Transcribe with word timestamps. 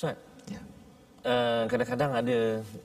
Ustaz. 0.00 0.16
Ya. 0.48 0.60
Uh, 1.28 1.68
kadang-kadang 1.68 2.16
ada 2.16 2.38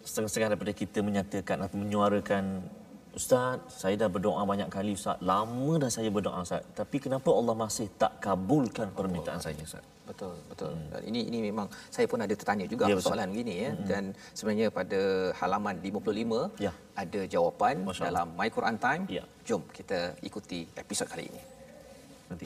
setengah-setengah 0.04 0.50
daripada 0.52 0.74
kita 0.76 1.00
menyatakan 1.00 1.64
atau 1.64 1.80
menyuarakan 1.80 2.60
Ustaz, 3.16 3.64
saya 3.72 3.96
dah 3.96 4.12
berdoa 4.12 4.44
banyak 4.44 4.68
kali 4.68 4.92
Ustaz. 5.00 5.16
Lama 5.24 5.80
dah 5.80 5.88
saya 5.88 6.12
berdoa 6.12 6.44
Ustaz. 6.44 6.68
Tapi 6.76 7.00
kenapa 7.00 7.32
Allah 7.32 7.56
masih 7.56 7.88
tak 7.96 8.20
kabulkan 8.20 8.92
permintaan 8.92 9.40
Allah. 9.40 9.48
saya 9.48 9.64
Ustaz? 9.64 9.80
Betul, 10.04 10.36
betul. 10.52 10.76
Hmm. 10.76 10.92
Dan 10.92 11.02
ini 11.08 11.20
ini 11.32 11.40
memang 11.48 11.72
saya 11.88 12.04
pun 12.12 12.20
ada 12.20 12.36
tertanya 12.36 12.68
juga 12.68 12.92
ya, 12.92 13.00
soalan 13.00 13.32
begini 13.32 13.54
ya. 13.64 13.72
Hmm. 13.72 13.88
Dan 13.88 14.04
sebenarnya 14.36 14.68
pada 14.68 15.32
halaman 15.40 15.80
55 15.80 16.68
ya. 16.68 16.76
ada 17.00 17.22
jawapan 17.32 17.76
dalam 17.96 18.28
My 18.36 18.52
Quran 18.52 18.76
Time. 18.76 19.04
Ya. 19.08 19.24
Jom 19.48 19.64
kita 19.72 20.20
ikuti 20.20 20.68
episod 20.76 21.08
kali 21.08 21.32
ini. 21.32 21.42
Nanti. 22.28 22.46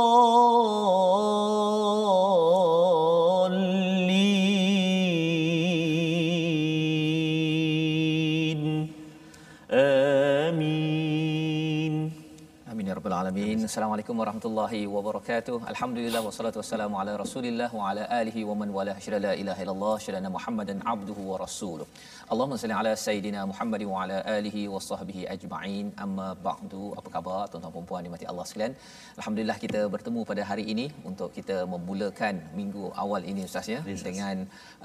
Assalamualaikum 13.71 14.19
warahmatullahi 14.21 14.79
wabarakatuh. 14.93 15.53
Alhamdulillah 15.71 16.21
wassalatu 16.25 16.57
wassalamu 16.61 16.95
ala 17.01 17.11
Rasulillah 17.21 17.69
wa 17.77 17.83
ala 17.89 18.03
alihi 18.17 18.41
wa 18.49 18.55
man 18.61 18.69
wala 18.77 18.93
syada 19.03 19.19
la 19.25 19.31
ilaha 19.41 19.61
illallah 19.63 19.93
syada 20.05 20.31
Muhammadan 20.33 20.79
abduhu 20.93 21.21
wa 21.29 21.37
rasuluh. 21.43 21.85
Allahumma 22.33 22.59
salli 22.61 22.75
ala 22.79 22.91
sayidina 23.03 23.41
Muhammad 23.51 23.83
wa 23.91 24.01
ala 24.01 24.17
alihi 24.33 24.63
wa 24.73 24.81
sahbihi 24.87 25.21
ajma'in. 25.35 25.85
Amma 26.05 26.27
ba'du. 26.47 26.83
Apa 26.99 27.11
khabar 27.15 27.39
tuan-tuan 27.51 27.75
dan 27.77 27.87
puan 27.91 28.03
dimati 28.07 28.27
Allah 28.31 28.45
sekalian? 28.49 28.75
Alhamdulillah 29.19 29.57
kita 29.63 29.83
bertemu 29.95 30.23
pada 30.31 30.43
hari 30.51 30.65
ini 30.73 30.85
untuk 31.11 31.31
kita 31.37 31.57
memulakan 31.75 32.43
minggu 32.59 32.83
awal 33.05 33.23
ini 33.33 33.47
ustaz 33.49 33.71
ya 33.75 33.79
yes, 33.91 34.03
dengan 34.09 34.37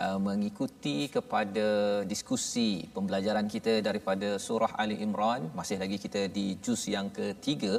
uh, 0.04 0.18
mengikuti 0.28 0.98
kepada 1.16 1.66
diskusi 2.14 2.70
pembelajaran 2.98 3.48
kita 3.56 3.74
daripada 3.88 4.30
surah 4.46 4.72
Ali 4.84 4.98
Imran. 5.08 5.50
Masih 5.60 5.80
lagi 5.82 5.98
kita 6.06 6.24
di 6.38 6.46
juz 6.68 6.84
yang 6.96 7.10
ketiga 7.20 7.74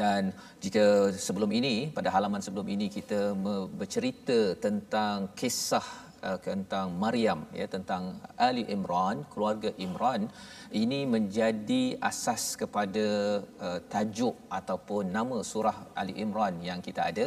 dan 0.00 0.32
jika 0.64 0.84
sebelum 1.26 1.50
ini 1.58 1.74
pada 1.96 2.08
halaman 2.14 2.40
sebelum 2.46 2.66
ini 2.74 2.88
kita 2.96 3.20
bercerita 3.80 4.56
tentang 4.66 5.28
kisah 5.40 6.12
uh, 6.28 6.38
tentang 6.48 6.86
Maryam 7.02 7.40
ya 7.60 7.66
tentang 7.74 8.02
Ali 8.46 8.64
Imran 8.74 9.16
keluarga 9.32 9.70
Imran 9.86 10.22
ini 10.82 11.00
menjadi 11.14 11.82
asas 12.10 12.44
kepada 12.60 13.06
uh, 13.66 13.78
tajuk 13.92 14.36
ataupun 14.58 15.12
nama 15.18 15.38
surah 15.50 15.76
Ali 16.00 16.14
Imran 16.24 16.54
yang 16.68 16.80
kita 16.86 17.00
ada. 17.10 17.26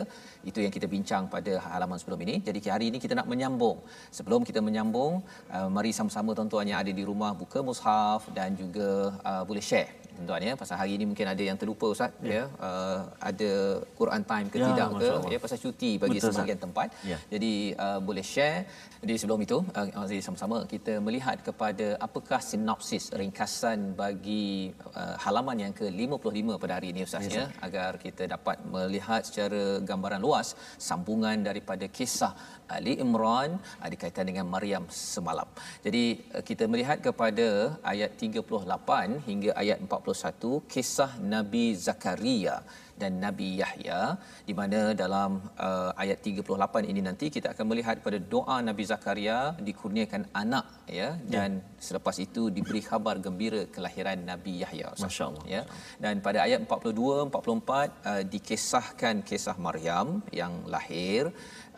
Itu 0.49 0.59
yang 0.65 0.73
kita 0.77 0.87
bincang 0.95 1.23
pada 1.35 1.53
halaman 1.65 1.99
sebelum 2.01 2.19
ini. 2.25 2.35
Jadi 2.47 2.59
hari 2.75 2.85
ini 2.91 2.97
kita 3.03 3.13
nak 3.19 3.29
menyambung. 3.33 3.77
Sebelum 4.17 4.41
kita 4.49 4.61
menyambung 4.67 5.13
uh, 5.55 5.69
mari 5.75 5.93
sama-sama 5.99 6.33
tuan-tuan 6.37 6.65
yang 6.71 6.81
ada 6.81 6.91
di 6.99 7.05
rumah 7.11 7.31
buka 7.43 7.61
mushaf 7.69 8.23
dan 8.37 8.57
juga 8.57 8.89
uh, 9.29 9.43
boleh 9.45 9.61
share 9.69 10.04
tuan-tuan 10.17 10.41
ya. 10.49 10.53
Pasal 10.61 10.75
hari 10.81 10.91
ini 10.97 11.05
mungkin 11.09 11.27
ada 11.33 11.43
yang 11.49 11.57
terlupa 11.61 11.87
ustaz 11.95 12.11
ya, 12.23 12.33
ya. 12.37 12.43
Uh, 12.67 12.99
ada 13.29 13.51
Quran 13.99 14.23
time 14.31 14.47
ke 14.53 14.57
ya, 14.61 14.67
tidak 14.69 14.89
ke 15.01 15.09
ya 15.33 15.39
pasal 15.45 15.59
cuti 15.65 15.91
bagi 16.03 16.17
Betul, 16.17 16.31
sebahagian 16.33 16.59
tempat. 16.65 16.87
Ya. 17.11 17.17
jadi 17.33 17.53
uh, 17.85 17.99
boleh 18.07 18.25
share. 18.33 18.59
Jadi 19.03 19.15
sebelum 19.21 19.41
itu 19.45 19.57
uh, 19.79 20.07
sama-sama 20.27 20.57
kita 20.73 20.93
melihat 21.07 21.37
kepada 21.47 21.87
apakah 22.07 22.39
sinopsis 22.49 23.05
ringkasan 23.21 23.93
bagi 24.01 24.73
uh, 25.01 25.15
halaman 25.25 25.57
yang 25.65 25.73
ke-55 25.79 26.47
pada 26.63 26.73
hari 26.77 26.87
ini 26.93 27.01
ustaz 27.07 27.27
ya, 27.29 27.35
ya 27.37 27.45
agar 27.67 27.91
kita 28.05 28.23
dapat 28.35 28.57
melihat 28.75 29.21
secara 29.27 29.61
gambaran 29.89 30.21
luas 30.25 30.47
sambungan 30.89 31.37
daripada 31.49 31.85
kisah 31.97 32.33
Ali 32.75 32.93
Imran 33.03 33.49
ada 33.85 33.95
kaitan 34.01 34.25
dengan 34.29 34.45
Maryam 34.53 34.83
semalam. 34.89 35.47
Jadi 35.85 36.03
eh, 36.35 36.43
kita 36.49 36.63
melihat 36.71 36.97
kepada 37.07 37.47
ayat 37.91 38.11
38 38.17 39.21
hingga 39.29 39.51
ayat 39.61 39.77
41 40.05 40.69
kisah 40.73 41.11
Nabi 41.33 41.65
Zakaria 41.85 42.57
dan 43.01 43.13
Nabi 43.23 43.47
Yahya 43.61 43.99
di 44.47 44.53
mana 44.59 44.79
dalam 45.01 45.31
uh, 45.67 45.91
ayat 46.03 46.19
38 46.23 46.91
ini 46.91 47.01
nanti 47.07 47.27
kita 47.35 47.47
akan 47.53 47.65
melihat 47.71 47.99
pada 48.05 48.19
doa 48.33 48.57
Nabi 48.69 48.83
Zakaria 48.91 49.39
dikurniakan 49.67 50.23
anak 50.43 50.65
ya 50.99 51.09
dan 51.33 51.59
ya. 51.59 51.65
selepas 51.87 52.15
itu 52.25 52.43
diberi 52.57 52.81
khabar 52.89 53.15
gembira 53.25 53.61
kelahiran 53.75 54.19
Nabi 54.31 54.53
Yahya. 54.63 54.89
Masyaallah. 55.05 55.45
Ya. 55.55 55.63
Dan 56.03 56.23
pada 56.27 56.39
ayat 56.47 56.61
42 56.63 57.27
44 57.33 58.07
uh, 58.11 58.23
dikisahkan 58.33 59.15
kisah 59.29 59.57
Maryam 59.67 60.23
yang 60.41 60.53
lahir. 60.75 61.23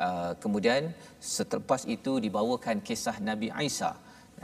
Uh, 0.05 0.31
kemudian 0.43 0.93
selepas 1.17 1.81
itu 1.95 2.21
dibawakan 2.25 2.85
kisah 2.85 3.17
Nabi 3.29 3.49
Isa 3.69 3.91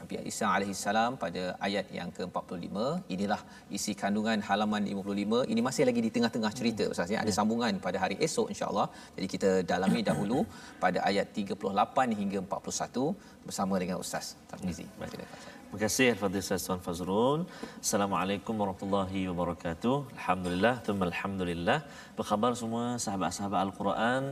Nabi 0.04 0.16
Isa 0.32 0.46
alaihi 0.56 0.76
salam 0.86 1.12
pada 1.24 1.44
ayat 1.68 1.88
yang 1.98 2.10
ke-45 2.18 2.76
inilah 3.16 3.40
isi 3.78 3.94
kandungan 4.02 4.40
halaman 4.50 4.84
55 4.96 5.52
ini 5.54 5.62
masih 5.68 5.84
lagi 5.90 6.02
di 6.06 6.12
tengah-tengah 6.16 6.52
cerita 6.60 6.86
ustaz 6.94 7.14
ya 7.16 7.20
ada 7.24 7.32
ya. 7.34 7.38
sambungan 7.40 7.80
pada 7.86 7.98
hari 8.04 8.18
esok 8.28 8.48
insya-Allah 8.54 8.88
jadi 9.16 9.28
kita 9.34 9.50
dalami 9.72 10.02
dahulu 10.10 10.40
pada 10.84 11.02
ayat 11.10 11.28
38 11.44 12.20
hingga 12.22 12.40
41 12.44 13.48
bersama 13.48 13.76
dengan 13.84 13.98
ustaz 14.06 14.36
Tarmizi 14.52 14.88
ya. 15.24 15.28
Terima 15.74 15.88
kasih 15.90 16.08
Al-Fadhil 16.14 16.42
Ustaz 16.46 16.64
Tuan 16.66 16.82
Fazrul. 16.86 17.40
Assalamualaikum 17.86 18.54
warahmatullahi 18.62 19.22
wabarakatuh. 19.30 19.96
Alhamdulillah, 20.18 20.74
thumma 20.86 21.06
alhamdulillah. 21.10 21.78
Apa 22.14 22.24
khabar 22.30 22.52
semua 22.60 22.84
sahabat-sahabat 23.06 23.60
Al-Quran, 23.66 24.24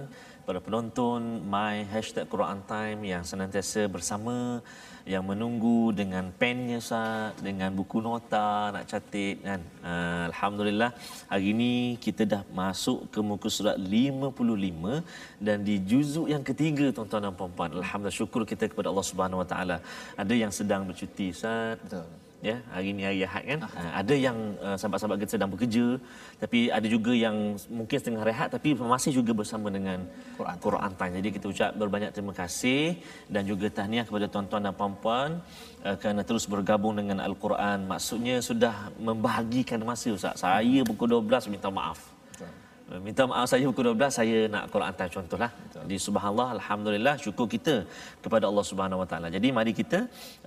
para 0.51 0.59
penonton 0.68 1.39
My 1.48 1.88
Hashtag 1.88 2.27
Quran 2.27 2.59
Time 2.68 3.00
yang 3.07 3.24
senantiasa 3.24 3.88
bersama 3.88 4.59
yang 5.07 5.24
menunggu 5.24 5.95
dengan 6.00 6.27
pennya 6.39 6.75
Ustaz, 6.83 7.39
dengan 7.39 7.71
buku 7.71 8.03
nota 8.03 8.68
nak 8.75 8.83
catat 8.83 9.39
kan. 9.48 9.62
Uh, 9.80 10.27
Alhamdulillah 10.27 10.92
hari 11.31 11.56
ini 11.56 11.95
kita 12.06 12.27
dah 12.33 12.44
masuk 12.51 13.07
ke 13.13 13.24
muka 13.24 13.48
surat 13.48 13.80
55 13.80 15.00
dan 15.39 15.63
di 15.63 15.80
juzuk 15.92 16.27
yang 16.27 16.44
ketiga 16.44 16.92
tuan-tuan 16.92 17.24
dan 17.31 17.33
puan-puan. 17.39 17.71
Alhamdulillah 17.71 18.19
syukur 18.19 18.44
kita 18.44 18.68
kepada 18.68 18.92
Allah 18.92 19.07
Subhanahu 19.07 19.42
Wa 19.44 19.48
Taala. 19.53 19.77
Ada 20.19 20.36
yang 20.36 20.51
sedang 20.51 20.83
bercuti 20.83 21.31
Ustaz. 21.31 21.80
Betul 21.80 22.20
ya 22.41 22.57
hari 22.73 22.88
ini 22.93 23.01
hari 23.07 23.19
Ahad 23.25 23.43
kan 23.49 23.59
Ahad. 23.69 23.91
ada 24.01 24.15
yang 24.17 24.38
uh, 24.57 24.75
sahabat-sahabat 24.77 25.17
kita 25.21 25.31
sedang 25.38 25.51
bekerja 25.53 25.85
tapi 26.41 26.59
ada 26.77 26.88
juga 26.89 27.13
yang 27.13 27.55
mungkin 27.69 27.97
setengah 28.01 28.25
rehat 28.25 28.49
tapi 28.49 28.73
masih 28.73 29.11
juga 29.21 29.31
bersama 29.31 29.69
dengan 29.69 30.03
Quran 30.35 30.57
Quran 30.57 30.91
Time. 30.99 31.13
Jadi 31.21 31.29
kita 31.38 31.45
ucap 31.53 31.71
berbanyak 31.77 32.11
terima 32.11 32.33
kasih 32.35 32.97
dan 33.31 33.45
juga 33.47 33.69
tahniah 33.69 34.03
kepada 34.03 34.25
tuan-tuan 34.27 34.61
dan 34.65 34.73
puan-puan 34.75 35.29
uh, 35.85 35.95
kerana 36.01 36.21
terus 36.27 36.45
bergabung 36.49 36.97
dengan 36.99 37.23
Al-Quran. 37.23 37.88
Maksudnya 37.88 38.43
sudah 38.43 38.89
membahagikan 38.97 39.79
masa 39.85 40.11
Ustaz. 40.11 40.41
Saya 40.43 40.81
pukul 40.83 41.07
12 41.21 41.53
minta 41.53 41.69
maaf. 41.69 42.10
Minta 42.99 43.23
maaf 43.29 43.47
saya 43.51 43.63
pukul 43.69 43.95
12 43.95 44.17
saya 44.19 44.38
nak 44.53 44.63
Quran 44.73 44.88
hantar 44.91 45.07
contohlah. 45.07 45.51
Di 45.91 45.97
subhanallah 46.05 46.47
alhamdulillah 46.57 47.15
syukur 47.23 47.47
kita 47.47 47.75
kepada 48.23 48.45
Allah 48.49 48.65
Subhanahu 48.67 49.01
Wa 49.03 49.07
Taala. 49.11 49.27
Jadi 49.35 49.47
mari 49.57 49.71
kita 49.71 49.99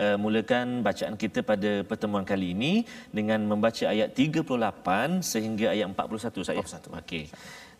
uh, 0.04 0.16
mulakan 0.20 0.84
bacaan 0.84 1.14
kita 1.16 1.40
pada 1.50 1.70
pertemuan 1.90 2.24
kali 2.32 2.52
ini 2.56 2.72
dengan 3.18 3.40
membaca 3.52 3.84
ayat 3.88 4.12
38 4.12 5.24
sehingga 5.32 5.72
ayat 5.72 5.86
41 5.88 6.48
saya. 6.48 6.60
41. 6.60 7.00
Okey. 7.00 7.24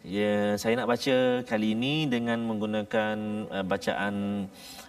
Ya, 0.05 0.57
saya 0.61 0.77
nak 0.77 0.89
baca 0.93 1.17
kali 1.49 1.69
ini 1.77 1.95
dengan 2.15 2.39
menggunakan 2.49 3.17
uh, 3.49 3.65
bacaan 3.65 4.15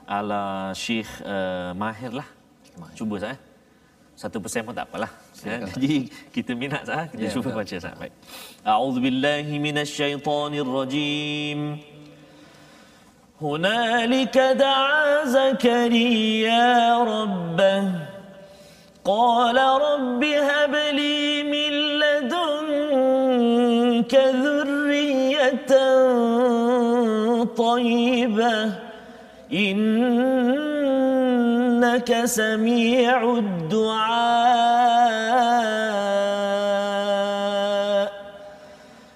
ala 0.08 0.76
Syekh 0.76 1.08
uh, 1.24 1.72
Mahir 1.72 2.12
lah. 2.20 2.28
Mahir. 2.80 2.96
Cuba 3.00 3.16
saya. 3.24 3.38
Satu 4.16 4.40
persen 4.40 4.64
pun 4.64 4.76
tak 4.76 4.88
apalah. 4.88 5.25
Ya, 5.41 5.65
jadi 5.73 6.13
kita 6.37 6.53
minat 6.53 6.85
sah, 6.85 7.09
kita 7.09 7.25
ya, 7.29 7.33
cuba 7.33 7.51
baca 7.57 7.77
sah. 7.81 7.97
Baik. 7.97 8.13
A'udzubillahi 8.61 9.57
minasyaitonirrajim. 9.57 11.81
هنالك 13.43 14.39
دعا 14.39 15.25
زكريا 15.25 17.05
ربه 17.05 17.93
قال 19.05 19.57
رب 19.57 20.25
هب 20.25 20.75
لي 20.93 21.43
من 21.43 21.73
لدنك 22.05 24.15
ذرية 24.15 25.67
طيبة 27.57 28.73
إنك 31.76 32.26
سميع 32.26 33.24
الدعاء. 33.24 34.16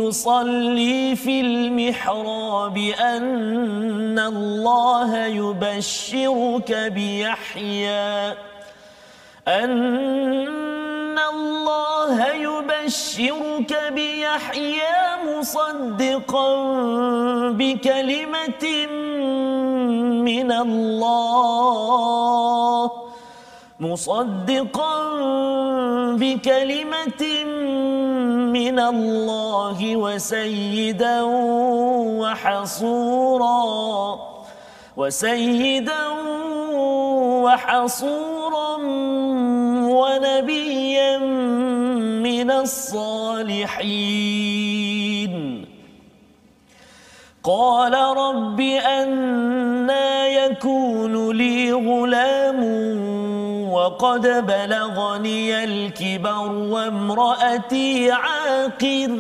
يصلي 0.10 1.16
في 1.16 1.42
المحراب 1.42 2.78
أن 2.78 4.20
الله 4.20 5.26
يبشرك 5.26 6.72
بيحيى. 6.96 8.34
أن 9.48 11.20
الله 11.34 12.28
يبشرك 12.28 13.72
بيحيى 13.94 14.98
مصدقا 15.26 16.56
بكلمة 17.50 18.66
من 20.26 20.52
الله. 20.52 21.80
مصدقا 23.80 24.96
بكلمة 26.20 27.24
من 28.52 28.80
الله 28.80 29.96
وسيدا 29.96 31.22
وحصورا 32.20 33.60
وسيدا 34.98 36.08
وحصورا 37.44 38.76
ونبيا 39.96 41.18
من 42.20 42.52
الصالحين. 42.52 44.10
قال 47.44 47.94
رب 47.94 48.60
أنا 48.60 50.28
يكون 50.28 51.38
لي 51.38 51.72
غلام 51.72 52.60
وقد 53.80 54.22
بلغني 54.48 55.64
الكبر 55.64 56.52
وامرأتي 56.52 58.12
عاقر. 58.12 59.12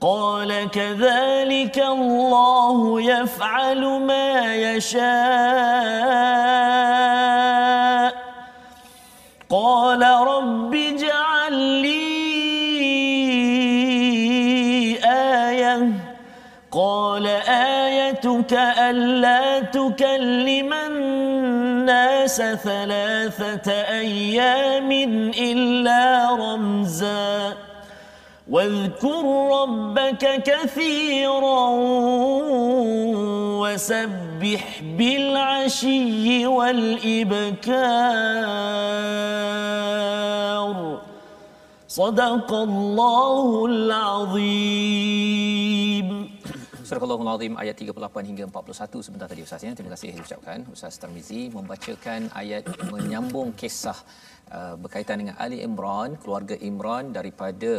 قال 0.00 0.70
كذلك 0.70 1.78
الله 1.78 3.00
يفعل 3.02 3.84
ما 3.84 4.54
يشاء. 4.54 5.06
قال 9.50 10.02
رب 10.02 10.74
اجعل 10.74 11.52
لي 11.52 11.96
آية. 15.04 15.92
قال 16.72 17.26
آيتك 18.26 18.52
ألا 18.78 19.60
تكلم 19.60 20.72
الناس 20.72 22.36
ثلاثة 22.36 23.72
أيام 23.72 24.92
إلا 25.38 26.30
رمزا 26.34 27.54
واذكر 28.50 29.48
ربك 29.62 30.42
كثيرا 30.42 31.68
وسبح 33.62 34.82
بالعشي 34.98 36.46
والإبكار 36.46 37.56
صدق 41.88 42.52
الله 42.52 43.66
العظيم 43.66 45.06
Surah 46.86 47.02
Azim 47.34 47.58
ayat 47.58 47.74
38 47.82 48.30
hingga 48.30 48.44
41 48.46 49.02
sebentar 49.06 49.26
tadi 49.26 49.42
Ustaz 49.42 49.66
ya. 49.66 49.74
Terima 49.74 49.90
kasih 49.94 50.14
diucapkan. 50.14 50.62
Ustaz 50.70 50.94
Tarmizi 51.02 51.50
membacakan 51.50 52.30
ayat 52.30 52.62
menyambung 52.94 53.58
kisah 53.58 53.98
uh, 54.54 54.78
berkaitan 54.78 55.18
dengan 55.18 55.34
Ali 55.34 55.66
Imran, 55.66 56.14
keluarga 56.22 56.54
Imran 56.54 57.10
daripada 57.10 57.74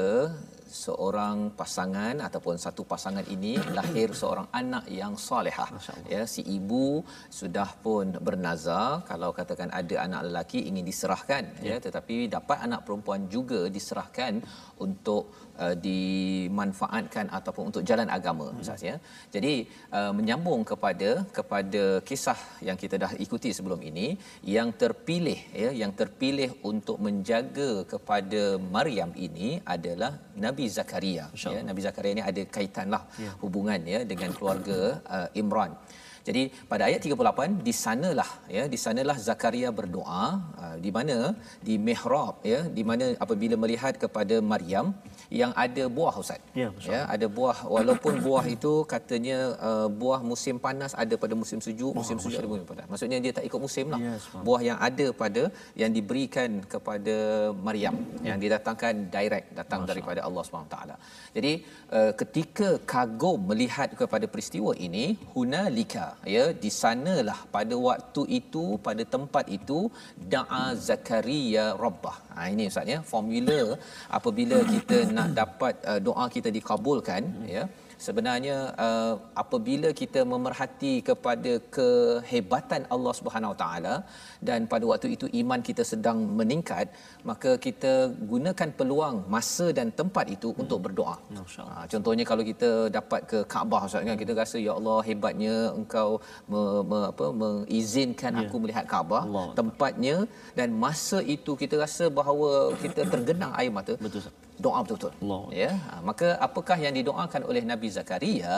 seorang 0.68 1.56
pasangan 1.60 2.16
ataupun 2.28 2.56
satu 2.60 2.84
pasangan 2.84 3.24
ini 3.36 3.56
lahir 3.78 4.12
seorang 4.12 4.48
anak 4.52 4.86
yang 4.92 5.16
solehah 5.16 5.70
ya 6.14 6.28
si 6.28 6.44
ibu 6.44 7.02
sudah 7.32 7.70
pun 7.84 8.12
bernazar. 8.28 9.08
Kalau 9.08 9.32
katakan 9.40 9.72
ada 9.72 9.96
anak 10.06 10.22
lelaki 10.28 10.60
ingin 10.70 10.84
diserahkan. 10.84 11.44
Ya, 11.64 11.76
ya. 11.76 11.78
tetapi 11.86 12.28
dapat 12.36 12.58
anak 12.68 12.84
perempuan 12.84 13.32
juga 13.36 13.72
diserahkan 13.72 14.44
untuk 14.86 15.47
uh, 15.66 15.76
dimanfaatkan 15.88 17.26
ataupun 17.38 17.64
untuk 17.70 17.84
jalan 17.90 18.10
agama 18.18 18.48
hmm. 18.50 18.62
Ustaz 18.64 18.84
ya. 18.90 18.96
Jadi 19.36 19.54
uh, 19.98 20.12
menyambung 20.18 20.62
kepada 20.72 21.10
kepada 21.38 21.84
kisah 22.10 22.40
yang 22.68 22.78
kita 22.84 22.96
dah 23.04 23.12
ikuti 23.26 23.52
sebelum 23.58 23.82
ini 23.90 24.08
yang 24.56 24.72
terpilih 24.82 25.40
ya 25.64 25.72
yang 25.82 25.94
terpilih 26.02 26.50
untuk 26.72 26.98
menjaga 27.08 27.70
kepada 27.94 28.42
Maryam 28.76 29.14
ini 29.28 29.50
adalah 29.76 30.12
Nabi 30.46 30.68
Zakaria 30.78 31.26
ya. 31.56 31.62
Nabi 31.70 31.82
Zakaria 31.88 32.14
ini 32.18 32.26
ada 32.32 32.44
kaitanlah 32.58 33.04
ya. 33.26 33.32
hubungan 33.44 33.82
ya 33.94 34.02
dengan 34.12 34.32
keluarga 34.38 34.80
uh, 35.16 35.30
Imran. 35.44 35.74
Jadi 36.28 36.44
pada 36.72 36.84
ayat 36.90 37.02
38 37.08 37.66
di 37.68 37.74
sanalah 37.84 38.30
ya 38.56 38.64
di 38.74 38.78
sanalah 38.86 39.18
Zakaria 39.28 39.70
berdoa 39.80 40.26
uh, 40.64 40.76
di 40.86 40.92
mana 40.98 41.18
di 41.68 41.76
mihrab 41.88 42.36
ya 42.54 42.60
di 42.78 42.84
mana 42.90 43.06
apabila 43.26 43.56
melihat 43.64 43.94
kepada 44.04 44.38
Maryam 44.52 44.88
yang 45.42 45.52
ada 45.66 45.84
buah 45.98 46.14
ustaz. 46.22 46.42
Ya, 46.62 46.70
ya 46.92 47.02
ada 47.16 47.28
buah 47.38 47.58
walaupun 47.76 48.14
buah 48.26 48.46
itu 48.56 48.74
katanya 48.94 49.38
uh, 49.70 49.88
buah 50.02 50.20
musim 50.32 50.56
panas 50.66 50.92
ada 51.04 51.16
pada 51.24 51.36
musim 51.42 51.60
sejuk, 51.66 51.92
oh, 51.92 51.98
musim 52.00 52.18
sejuk 52.24 52.40
ada 52.44 52.52
musim 52.54 52.68
panas. 52.72 52.86
Maksudnya 52.92 53.20
dia 53.26 53.32
tak 53.38 53.46
ikut 53.50 53.62
musim 53.66 53.86
lah. 53.94 54.00
Yes, 54.08 54.28
buah 54.48 54.62
yang 54.70 54.80
ada 54.90 55.08
pada 55.22 55.44
yang 55.82 55.92
diberikan 55.98 56.50
kepada 56.74 57.16
Maryam 57.68 57.96
ya. 58.20 58.28
yang 58.30 58.40
didatangkan 58.44 58.94
direct 59.16 59.48
datang 59.60 59.82
Masya 59.84 59.92
daripada 59.92 60.20
Allah 60.28 60.44
Subhanahu 60.48 60.74
taala. 60.76 60.96
Jadi 61.36 61.54
uh, 61.98 62.12
ketika 62.22 62.70
kagum 62.94 63.40
melihat 63.52 63.92
kepada 64.02 64.26
peristiwa 64.34 64.72
ini 64.88 65.06
hunalika 65.36 66.08
ya 66.36 66.46
di 66.64 66.70
sanalah 66.82 67.40
pada 67.56 67.76
waktu 67.88 68.22
itu 68.40 68.64
pada 68.88 69.04
tempat 69.16 69.46
itu 69.58 69.80
da'a 70.34 70.64
zakaria 70.90 71.66
rabbah. 71.84 72.16
Ha 72.36 72.48
ini 72.54 72.66
ustaz 72.72 72.94
ya 72.94 73.00
formula 73.12 73.60
apabila 74.20 74.60
kita 74.74 75.00
nak 75.18 75.30
dapat 75.42 75.76
uh, 75.92 76.00
doa 76.08 76.28
kita 76.38 76.52
dikabulkan 76.60 77.24
ya. 77.58 77.66
Sebenarnya 78.06 78.58
uh, 78.86 79.14
apabila 79.44 79.90
kita 80.02 80.22
memerhati 80.34 80.92
kepada 81.08 81.54
kehebatan 81.78 82.82
Allah 82.96 83.14
Subhanahu 83.20 83.56
Taala 83.62 83.96
dan 84.48 84.70
pada 84.72 84.86
waktu 84.92 85.08
itu 85.16 85.26
iman 85.42 85.60
kita 85.70 85.84
sedang 85.92 86.18
meningkat 86.40 86.88
maka 87.30 87.52
kita 87.66 87.94
gunakan 88.32 88.70
peluang 88.80 89.16
masa 89.36 89.68
dan 89.78 89.90
tempat 90.00 90.26
itu 90.36 90.50
hmm. 90.54 90.62
untuk 90.64 90.80
berdoa. 90.86 91.16
Ha, 91.38 91.86
contohnya 91.94 92.24
kalau 92.32 92.44
kita 92.52 92.70
dapat 92.98 93.22
ke 93.32 93.40
Kaabah 93.54 93.82
Ustaz 93.90 94.06
kan 94.10 94.18
kita 94.24 94.34
rasa 94.42 94.58
ya 94.68 94.74
Allah 94.80 95.00
hebatnya 95.08 95.56
engkau 95.80 96.10
me, 96.52 96.62
me, 96.90 97.00
apa 97.12 97.26
mengizinkan 97.44 98.34
yeah. 98.38 98.44
aku 98.46 98.56
melihat 98.64 98.86
Kaabah 98.94 99.24
tempatnya 99.60 100.16
dan 100.60 100.70
masa 100.86 101.20
itu 101.36 101.54
kita 101.64 101.78
rasa 101.86 102.08
bahawa 102.20 102.52
kita 102.84 103.04
tergenang 103.14 103.54
air 103.60 103.72
mata. 103.80 103.96
Betul 103.98 104.30
doa 104.66 104.80
betul-betul. 104.84 105.14
Allah. 105.22 105.44
Ya. 105.62 105.72
Ha, 105.88 106.02
maka 106.10 106.28
apakah 106.48 106.78
yang 106.86 106.94
didoakan 107.00 107.42
oleh 107.50 107.64
Nabi 107.72 107.88
Zakaria? 107.98 108.54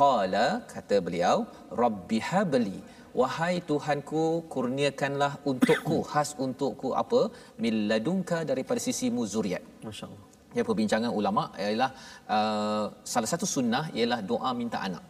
Qala 0.00 0.46
kata 0.72 0.96
beliau, 1.06 1.36
Rabbi 1.82 2.18
habli 2.30 2.78
wahai 3.20 3.54
Tuhanku 3.70 4.22
kurniakanlah 4.54 5.32
untukku 5.50 5.98
khas 6.10 6.30
untukku 6.44 6.90
apa 7.02 7.20
milladunka 7.64 8.38
daripada 8.50 8.80
sisimu 8.86 9.24
zuriat. 9.34 9.64
Masya-Allah. 9.88 10.24
Ya 10.56 10.62
perbincangan 10.68 11.10
ulama 11.20 11.42
ialah 11.64 11.90
uh, 12.36 12.84
salah 13.12 13.28
satu 13.32 13.46
sunnah 13.54 13.84
ialah 13.98 14.20
doa 14.30 14.50
minta 14.60 14.78
anak. 14.88 15.04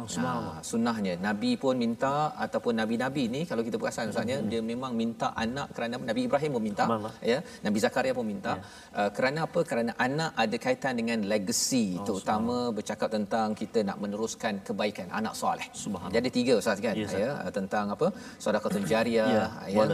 Oh, 0.00 0.08
nah, 0.24 0.56
sunnahnya. 0.64 1.14
Nabi 1.20 1.50
pun 1.62 1.76
minta 1.76 2.32
ataupun 2.44 2.80
nabi-nabi 2.80 3.28
ni 3.34 3.40
kalau 3.50 3.60
kita 3.66 3.76
perasan 3.80 4.08
ustaznya 4.12 4.38
hmm. 4.40 4.48
dia 4.50 4.60
memang 4.64 4.92
minta 5.00 5.28
anak 5.44 5.68
kerana 5.76 6.00
Nabi 6.10 6.20
Ibrahim 6.28 6.50
pun 6.56 6.62
minta 6.68 6.84
ya. 7.20 7.38
Nabi 7.66 7.78
Zakaria 7.84 8.12
pun 8.18 8.26
minta. 8.32 8.52
Ya. 8.56 8.64
uh, 8.98 9.10
kerana 9.16 9.38
apa? 9.46 9.60
Kerana 9.70 9.92
anak 10.06 10.30
ada 10.44 10.56
kaitan 10.64 10.96
dengan 11.00 11.18
legacy 11.32 11.86
oh, 12.00 12.04
terutama 12.08 12.56
bercakap 12.76 13.08
tentang 13.16 13.52
kita 13.52 13.84
nak 13.88 13.98
meneruskan 14.04 14.64
kebaikan 14.64 15.12
anak 15.12 15.36
soleh. 15.36 15.68
Jadi 16.16 16.28
tiga 16.38 16.54
ustaz 16.62 16.80
kan? 16.86 16.96
Yes, 16.96 17.12
ya 17.12 17.30
uh, 17.44 17.52
tentang 17.52 17.92
apa? 17.96 18.08
Sedekah 18.40 18.70
jariah 18.92 19.28
ya, 19.36 19.44
ya 19.76 19.84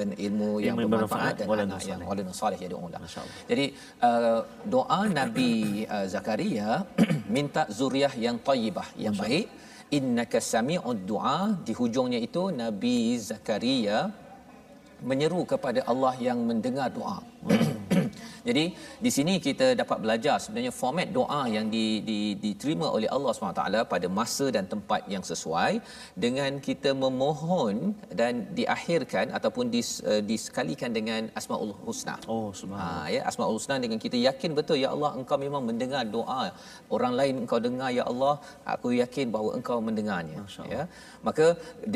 dan 0.00 0.12
ilmu 0.12 0.50
yang 0.60 0.76
bermanfaat 0.76 1.34
dan 1.40 1.48
anak 1.48 1.82
yang 1.88 2.00
waladun 2.04 2.36
soleh 2.36 2.60
jadi 2.60 2.76
Allah. 2.76 3.00
Jadi 3.48 3.66
uh, 4.04 4.40
doa 4.74 5.00
Nabi 5.08 5.52
uh, 5.88 6.04
Zakaria 6.04 6.84
minta 7.36 7.64
zuriah 7.78 8.12
yang 8.26 8.36
tayyibah 8.48 8.88
yang 9.04 9.16
baik 9.16 9.47
innaka 9.88 10.38
sami'ud 10.38 11.00
du'a 11.08 11.56
di 11.64 11.72
hujungnya 11.72 12.20
itu 12.20 12.52
Nabi 12.52 13.16
Zakaria 13.16 14.12
menyeru 15.00 15.46
kepada 15.46 15.86
Allah 15.86 16.14
yang 16.18 16.42
mendengar 16.44 16.90
doa. 16.92 17.22
Jadi 18.48 18.64
di 19.04 19.10
sini 19.16 19.34
kita 19.46 19.74
dapat 19.82 19.98
belajar 20.04 20.36
sebenarnya 20.42 20.72
format 20.74 21.08
doa 21.18 21.42
yang 21.56 21.66
di, 21.74 21.86
di, 22.08 22.20
diterima 22.44 22.86
oleh 22.96 23.08
Allah 23.16 23.32
SWT 23.34 23.62
pada 23.92 24.06
masa 24.18 24.46
dan 24.56 24.64
tempat 24.72 25.02
yang 25.14 25.24
sesuai 25.24 25.72
dengan 26.24 26.60
kita 26.68 26.92
memohon 27.04 27.94
dan 28.20 28.50
diakhirkan 28.58 29.34
ataupun 29.38 29.70
dis, 29.74 29.90
uh, 30.10 30.22
disekalikan 30.30 30.90
dengan 30.98 31.30
Asmaul 31.38 31.74
Husna. 31.84 32.16
Oh, 32.26 32.50
subhanallah. 32.60 33.06
Ha, 33.08 33.14
ya, 33.14 33.20
Asmaul 33.30 33.56
Husna 33.56 33.76
dengan 33.84 33.98
kita 34.04 34.18
yakin 34.28 34.50
betul 34.58 34.78
ya 34.84 34.90
Allah 34.94 35.10
engkau 35.20 35.38
memang 35.46 35.62
mendengar 35.68 36.02
doa 36.16 36.42
orang 36.96 37.14
lain 37.20 37.34
engkau 37.42 37.58
dengar 37.66 37.90
ya 37.98 38.04
Allah 38.10 38.34
aku 38.74 38.88
yakin 39.02 39.26
bahawa 39.34 39.50
engkau 39.58 39.78
mendengarnya. 39.88 40.42
Ya. 40.74 40.82
Maka 41.26 41.46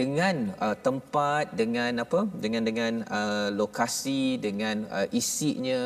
dengan 0.01 0.55
uh, 0.65 0.77
tempat 0.87 1.55
dengan 1.61 2.03
apa 2.05 2.21
dengan 2.45 2.63
dengan 2.69 2.93
uh, 3.19 3.49
lokasi 3.61 4.23
dengan 4.47 4.87
uh, 4.99 5.07
isinya 5.21 5.81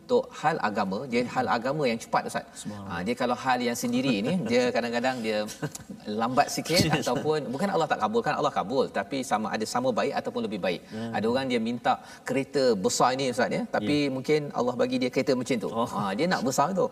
untuk 0.00 0.22
hal 0.40 0.56
agama 0.68 0.98
dia 1.10 1.20
hal 1.34 1.46
agama 1.56 1.82
yang 1.90 1.98
cepat 2.04 2.22
ustaz. 2.28 2.62
Ha, 2.90 2.94
dia 3.06 3.14
kalau 3.20 3.36
hal 3.44 3.58
yang 3.68 3.76
sendiri 3.82 4.14
ni 4.26 4.34
dia 4.50 4.62
kadang-kadang 4.74 5.16
dia 5.26 5.38
lambat 6.20 6.46
sikit 6.56 6.82
ataupun 7.00 7.38
bukan 7.54 7.68
Allah 7.74 7.88
tak 7.92 8.00
kabulkan 8.02 8.34
Allah 8.40 8.52
kabul 8.58 8.86
tapi 8.98 9.18
sama 9.30 9.46
ada 9.54 9.66
sama 9.74 9.90
baik 10.00 10.14
ataupun 10.20 10.42
lebih 10.46 10.60
baik. 10.66 10.80
Hmm. 10.92 11.12
ada 11.16 11.26
orang 11.32 11.46
dia 11.52 11.60
minta 11.68 11.94
kereta 12.28 12.64
besar 12.84 13.10
ini 13.16 13.26
ustaz 13.34 13.56
ya 13.56 13.62
tapi 13.76 13.96
yeah. 13.98 14.12
mungkin 14.16 14.40
Allah 14.58 14.74
bagi 14.82 14.96
dia 15.02 15.10
kereta 15.14 15.32
macam 15.40 15.56
tu. 15.64 15.70
Oh. 15.80 15.88
ha, 15.94 16.10
dia 16.18 16.26
nak 16.34 16.42
besar 16.48 16.68
tu. 16.80 16.88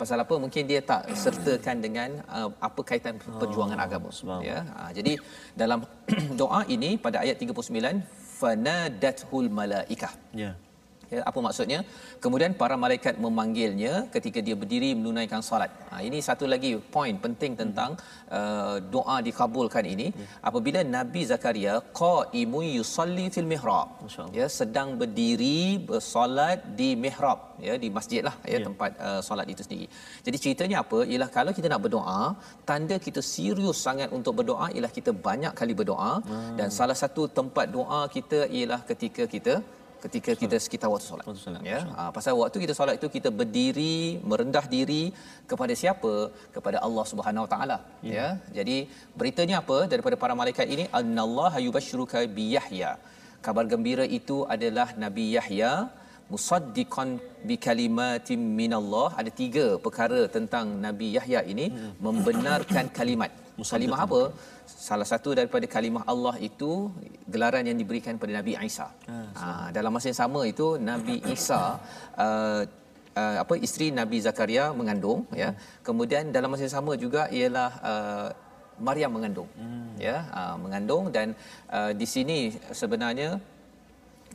Pasal 0.00 0.18
apa? 0.24 0.34
Mungkin 0.44 0.62
dia 0.70 0.80
tak 0.90 1.02
sertakan 1.22 1.76
dengan 1.84 2.10
uh, 2.38 2.48
apa 2.68 2.80
kaitan 2.88 3.14
perjuangan 3.40 3.78
oh, 3.78 3.86
agama 3.86 4.08
ya. 4.50 4.58
Ha, 4.72 4.88
jadi 4.98 5.12
dalam 5.62 5.84
doa 6.40 6.60
ini 6.76 6.90
pada 7.04 7.20
ayat 7.24 7.36
39 7.36 8.00
fanadathul 8.40 9.48
malaikah. 9.60 10.14
Ya. 10.32 10.42
yeah 10.42 10.54
ya, 11.14 11.20
apa 11.30 11.38
maksudnya? 11.46 11.80
Kemudian 12.24 12.52
para 12.62 12.76
malaikat 12.84 13.14
memanggilnya 13.24 13.92
ketika 14.14 14.38
dia 14.46 14.56
berdiri 14.62 14.90
menunaikan 14.98 15.42
solat. 15.48 15.70
Ha, 15.90 16.00
ini 16.08 16.18
satu 16.28 16.44
lagi 16.52 16.70
poin 16.96 17.14
penting 17.24 17.52
tentang 17.62 17.90
uh, 18.38 18.76
doa 18.94 19.16
dikabulkan 19.28 19.86
ini. 19.94 20.08
Apabila 20.50 20.82
nabi 20.96 21.22
zakaria 21.32 21.74
qaimu 22.02 22.60
yusalli 22.78 23.26
fil 23.34 23.48
mihrab 23.52 23.88
ya 24.38 24.46
sedang 24.58 24.88
berdiri 25.00 25.60
bersolat 25.88 26.58
di 26.80 26.88
mihrab 27.04 27.38
ya 27.66 27.74
di 27.82 27.88
masjid 27.96 28.22
lah 28.28 28.34
ya, 28.52 28.58
ya. 28.58 28.64
tempat 28.68 28.90
uh, 29.08 29.20
solat 29.28 29.46
itu 29.54 29.62
sendiri. 29.66 29.86
Jadi 30.26 30.36
ceritanya 30.44 30.76
apa? 30.84 30.98
Ialah 31.12 31.28
kalau 31.36 31.52
kita 31.58 31.68
nak 31.72 31.82
berdoa 31.86 32.20
tanda 32.70 32.96
kita 33.06 33.20
serius 33.34 33.78
sangat 33.86 34.08
untuk 34.18 34.34
berdoa 34.40 34.66
ialah 34.74 34.92
kita 34.98 35.10
banyak 35.28 35.52
kali 35.60 35.74
berdoa. 35.82 36.12
Hmm. 36.22 36.56
dan 36.58 36.68
salah 36.76 36.96
satu 37.00 37.22
tempat 37.38 37.66
doa 37.76 38.00
kita 38.14 38.38
ialah 38.56 38.80
ketika 38.90 39.24
kita 39.34 39.54
ketika 40.04 40.32
kita 40.42 40.56
sekitar 40.64 40.88
waktu 40.92 41.06
solat. 41.10 41.24
Waktu 41.28 41.42
solat. 41.44 41.62
Ya. 41.72 41.80
Ha, 41.96 42.02
pasal 42.16 42.34
waktu 42.40 42.58
kita 42.64 42.74
solat 42.78 42.94
itu 43.00 43.08
kita 43.16 43.30
berdiri 43.40 43.96
merendah 44.30 44.64
diri 44.74 45.02
kepada 45.50 45.74
siapa? 45.82 46.14
Kepada 46.56 46.78
Allah 46.86 47.04
Subhanahu 47.12 47.44
Wa 47.46 47.50
Taala. 47.54 47.78
Ya. 48.02 48.12
ya. 48.18 48.28
Jadi 48.58 48.76
beritanya 49.20 49.56
apa 49.62 49.78
daripada 49.92 50.18
para 50.22 50.36
malaikat 50.42 50.68
ini? 50.76 50.86
Annallaha 51.00 51.60
yubashshiruka 51.66 52.22
bi 52.36 52.46
Yahya. 52.56 52.92
Kabar 53.46 53.64
gembira 53.72 54.04
itu 54.18 54.38
adalah 54.56 54.88
Nabi 55.04 55.26
Yahya 55.36 55.72
musaddiqan 56.32 57.08
bi 57.48 57.54
kalimatin 57.66 58.40
minallah 58.60 59.08
ada 59.20 59.30
tiga 59.40 59.66
perkara 59.84 60.20
tentang 60.36 60.66
Nabi 60.86 61.08
Yahya 61.16 61.40
ini 61.52 61.66
hmm. 61.68 61.92
membenarkan 62.06 62.86
kalimat 62.98 63.30
kalimah 63.72 64.00
apa 64.06 64.20
salah 64.88 65.06
satu 65.12 65.30
daripada 65.38 65.66
kalimah 65.74 66.04
Allah 66.12 66.34
itu 66.48 66.90
gelaran 67.32 67.64
yang 67.68 67.78
diberikan 67.80 68.16
kepada 68.16 68.32
Nabi 68.40 68.52
Isa. 68.68 68.88
Ha, 69.40 69.70
dalam 69.76 69.92
masa 69.94 70.06
yang 70.10 70.20
sama 70.24 70.40
itu 70.52 70.66
Nabi 70.90 71.16
Isa 71.34 71.62
uh, 72.24 72.62
uh, 73.20 73.36
apa 73.42 73.54
isteri 73.66 73.86
Nabi 74.00 74.18
Zakaria 74.26 74.64
mengandung 74.80 75.20
hmm. 75.28 75.38
ya 75.42 75.50
kemudian 75.86 76.32
dalam 76.36 76.48
masa 76.52 76.66
yang 76.66 76.76
sama 76.78 76.92
juga 77.04 77.22
ialah 77.38 77.70
uh, 77.92 78.28
Maryam 78.86 79.12
mengandung 79.16 79.48
hmm. 79.60 80.00
ya. 80.08 80.16
Uh, 80.40 80.56
mengandung 80.64 81.04
dan 81.16 81.36
uh, 81.78 81.92
di 82.00 82.06
sini 82.14 82.38
sebenarnya 82.80 83.30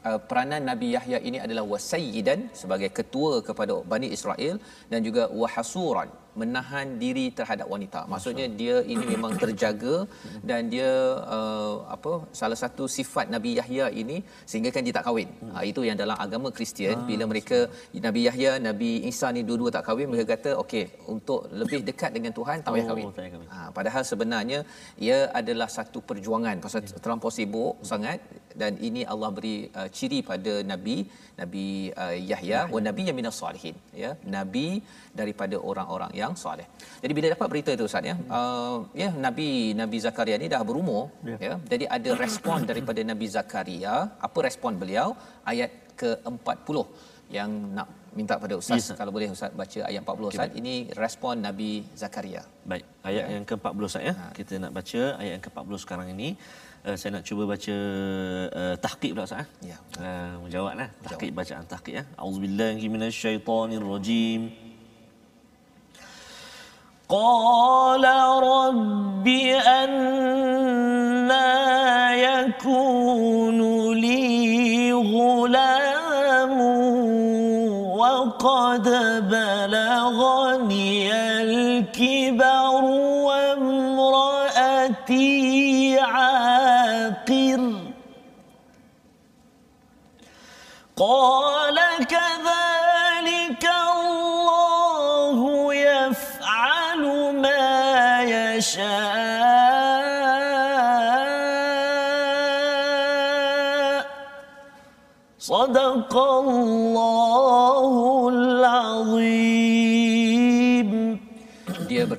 uh, 0.08 0.20
peranan 0.30 0.64
Nabi 0.70 0.94
Yahya 0.96 1.20
ini 1.30 1.38
adalah 1.46 1.66
wasayyidan 1.74 2.50
sebagai 2.62 2.90
ketua 3.00 3.42
kepada 3.50 3.82
Bani 3.94 4.10
Israel 4.18 4.56
dan 4.92 5.00
juga 5.08 5.26
wahasuran 5.42 6.10
menahan 6.42 6.88
diri 7.04 7.26
terhadap 7.38 7.68
wanita. 7.74 8.02
Maksudnya 8.14 8.48
dia 8.62 8.76
ini 8.94 9.04
memang 9.14 9.34
terjaga 9.44 9.96
dan 10.50 10.70
dia 10.74 10.92
uh, 11.38 11.76
apa 11.96 12.14
salah 12.40 12.60
satu 12.64 12.86
sifat 12.98 13.28
Nabi 13.36 13.52
Yahya 13.60 13.86
ini 14.02 14.18
sehingga 14.50 14.72
kan 14.76 14.86
dia 14.88 14.96
tak 14.98 15.06
kahwin. 15.08 15.30
Hmm. 15.42 15.54
Ha, 15.54 15.66
itu 15.72 15.82
yang 15.88 15.98
dalam 16.04 16.18
agama 16.26 16.50
Kristian 16.58 16.98
ah, 17.02 17.06
bila 17.10 17.26
mereka 17.32 17.60
Nabi 18.08 18.22
Yahya, 18.28 18.52
Nabi 18.70 18.92
Isa 19.12 19.30
ni 19.38 19.44
dua-dua 19.50 19.70
tak 19.78 19.86
kahwin 19.90 20.10
mereka 20.14 20.28
kata 20.36 20.52
okey 20.64 20.86
untuk 21.16 21.42
lebih 21.62 21.82
dekat 21.90 22.12
dengan 22.18 22.34
Tuhan 22.40 22.58
tak 22.66 22.72
payah 22.76 22.86
oh, 22.86 22.90
kahwin. 22.92 23.08
Ha, 23.54 23.60
padahal 23.78 24.04
sebenarnya 24.12 24.60
ia 25.08 25.20
adalah 25.42 25.70
satu 25.78 26.00
perjuangan 26.10 26.58
pasal 26.66 26.82
yeah. 26.84 27.02
terlampau 27.04 27.32
sibuk 27.38 27.74
hmm. 27.78 27.88
sangat 27.92 28.20
dan 28.62 28.74
ini 28.88 29.02
Allah 29.14 29.30
beri 29.38 29.56
uh, 29.80 29.90
ciri 29.98 30.20
pada 30.30 30.54
Nabi 30.72 30.98
Nabi 31.42 31.66
uh, 32.04 32.16
Yahya 32.32 32.60
wa 32.74 32.80
nabiyyan 32.88 33.16
minas 33.20 33.38
salihin 33.42 33.76
ya 34.04 34.12
nabi 34.36 34.68
daripada 35.20 35.56
orang-orang 35.70 36.12
yang 36.22 36.27
soleh. 36.44 36.68
Jadi 37.04 37.14
bila 37.18 37.28
dapat 37.34 37.48
berita 37.52 37.70
itu 37.78 37.86
Ustaz 37.90 38.04
ya, 38.12 38.16
uh, 38.38 38.78
ya 39.02 39.10
Nabi 39.26 39.50
Nabi 39.82 39.98
Zakaria 40.06 40.36
ni 40.42 40.48
dah 40.54 40.62
berumur 40.70 41.04
ya. 41.32 41.38
ya. 41.48 41.56
Jadi 41.72 41.86
ada 41.98 42.10
respon 42.24 42.66
daripada 42.70 43.02
Nabi 43.12 43.28
Zakaria. 43.38 43.96
Apa 44.28 44.40
respon 44.48 44.74
beliau? 44.82 45.16
Ayat 45.52 45.72
ke-40 46.02 46.78
yang 47.38 47.52
nak 47.78 47.88
minta 48.18 48.36
pada 48.44 48.56
Ustaz 48.62 48.78
yes, 48.80 48.88
kalau 49.00 49.12
boleh 49.16 49.28
Ustaz 49.36 49.52
baca 49.62 49.80
ayat 49.90 50.02
40 50.02 50.32
Ustaz. 50.32 50.48
Okay, 50.50 50.60
Ini 50.62 50.74
respon 51.04 51.36
Nabi 51.48 51.72
Zakaria. 52.02 52.42
Baik, 52.72 52.86
ayat 53.10 53.24
ya. 53.28 53.34
yang 53.36 53.46
ke-40 53.50 53.82
Ustaz 53.90 54.04
ya. 54.10 54.14
Ha. 54.20 54.26
Kita 54.38 54.54
nak 54.64 54.72
baca 54.78 55.02
ayat 55.22 55.32
yang 55.36 55.44
ke-40 55.46 55.74
sekarang 55.84 56.08
ini. 56.16 56.30
Uh, 56.88 56.96
saya 57.00 57.12
nak 57.16 57.24
cuba 57.28 57.44
baca 57.54 57.76
uh, 58.62 58.76
tahqiq 58.86 59.12
pula 59.14 59.26
Ustaz. 59.30 59.44
Eh? 59.44 59.48
Ya. 59.72 59.78
Uh, 60.00 60.34
menjawablah 60.44 60.90
tahqiq 61.06 61.32
bacaan 61.40 61.66
tahqiq 61.74 61.94
ya. 62.00 62.04
Auzubillahi 62.24 62.86
minasyaitonirrajim. 62.96 64.42
rajim. 64.48 64.77
قال 67.10 68.04
رب 68.44 69.28
أنا 69.68 70.26
يكون 72.16 73.60
لي 73.94 74.94
غلام 74.94 76.62
وقد 77.98 78.90
بلغني 79.32 81.14
الكبر 81.42 82.84
وامرأتي 83.28 84.40
عاقر. 86.00 87.62
قال 90.98 91.78
كذلك 92.00 92.67
الله 106.17 106.96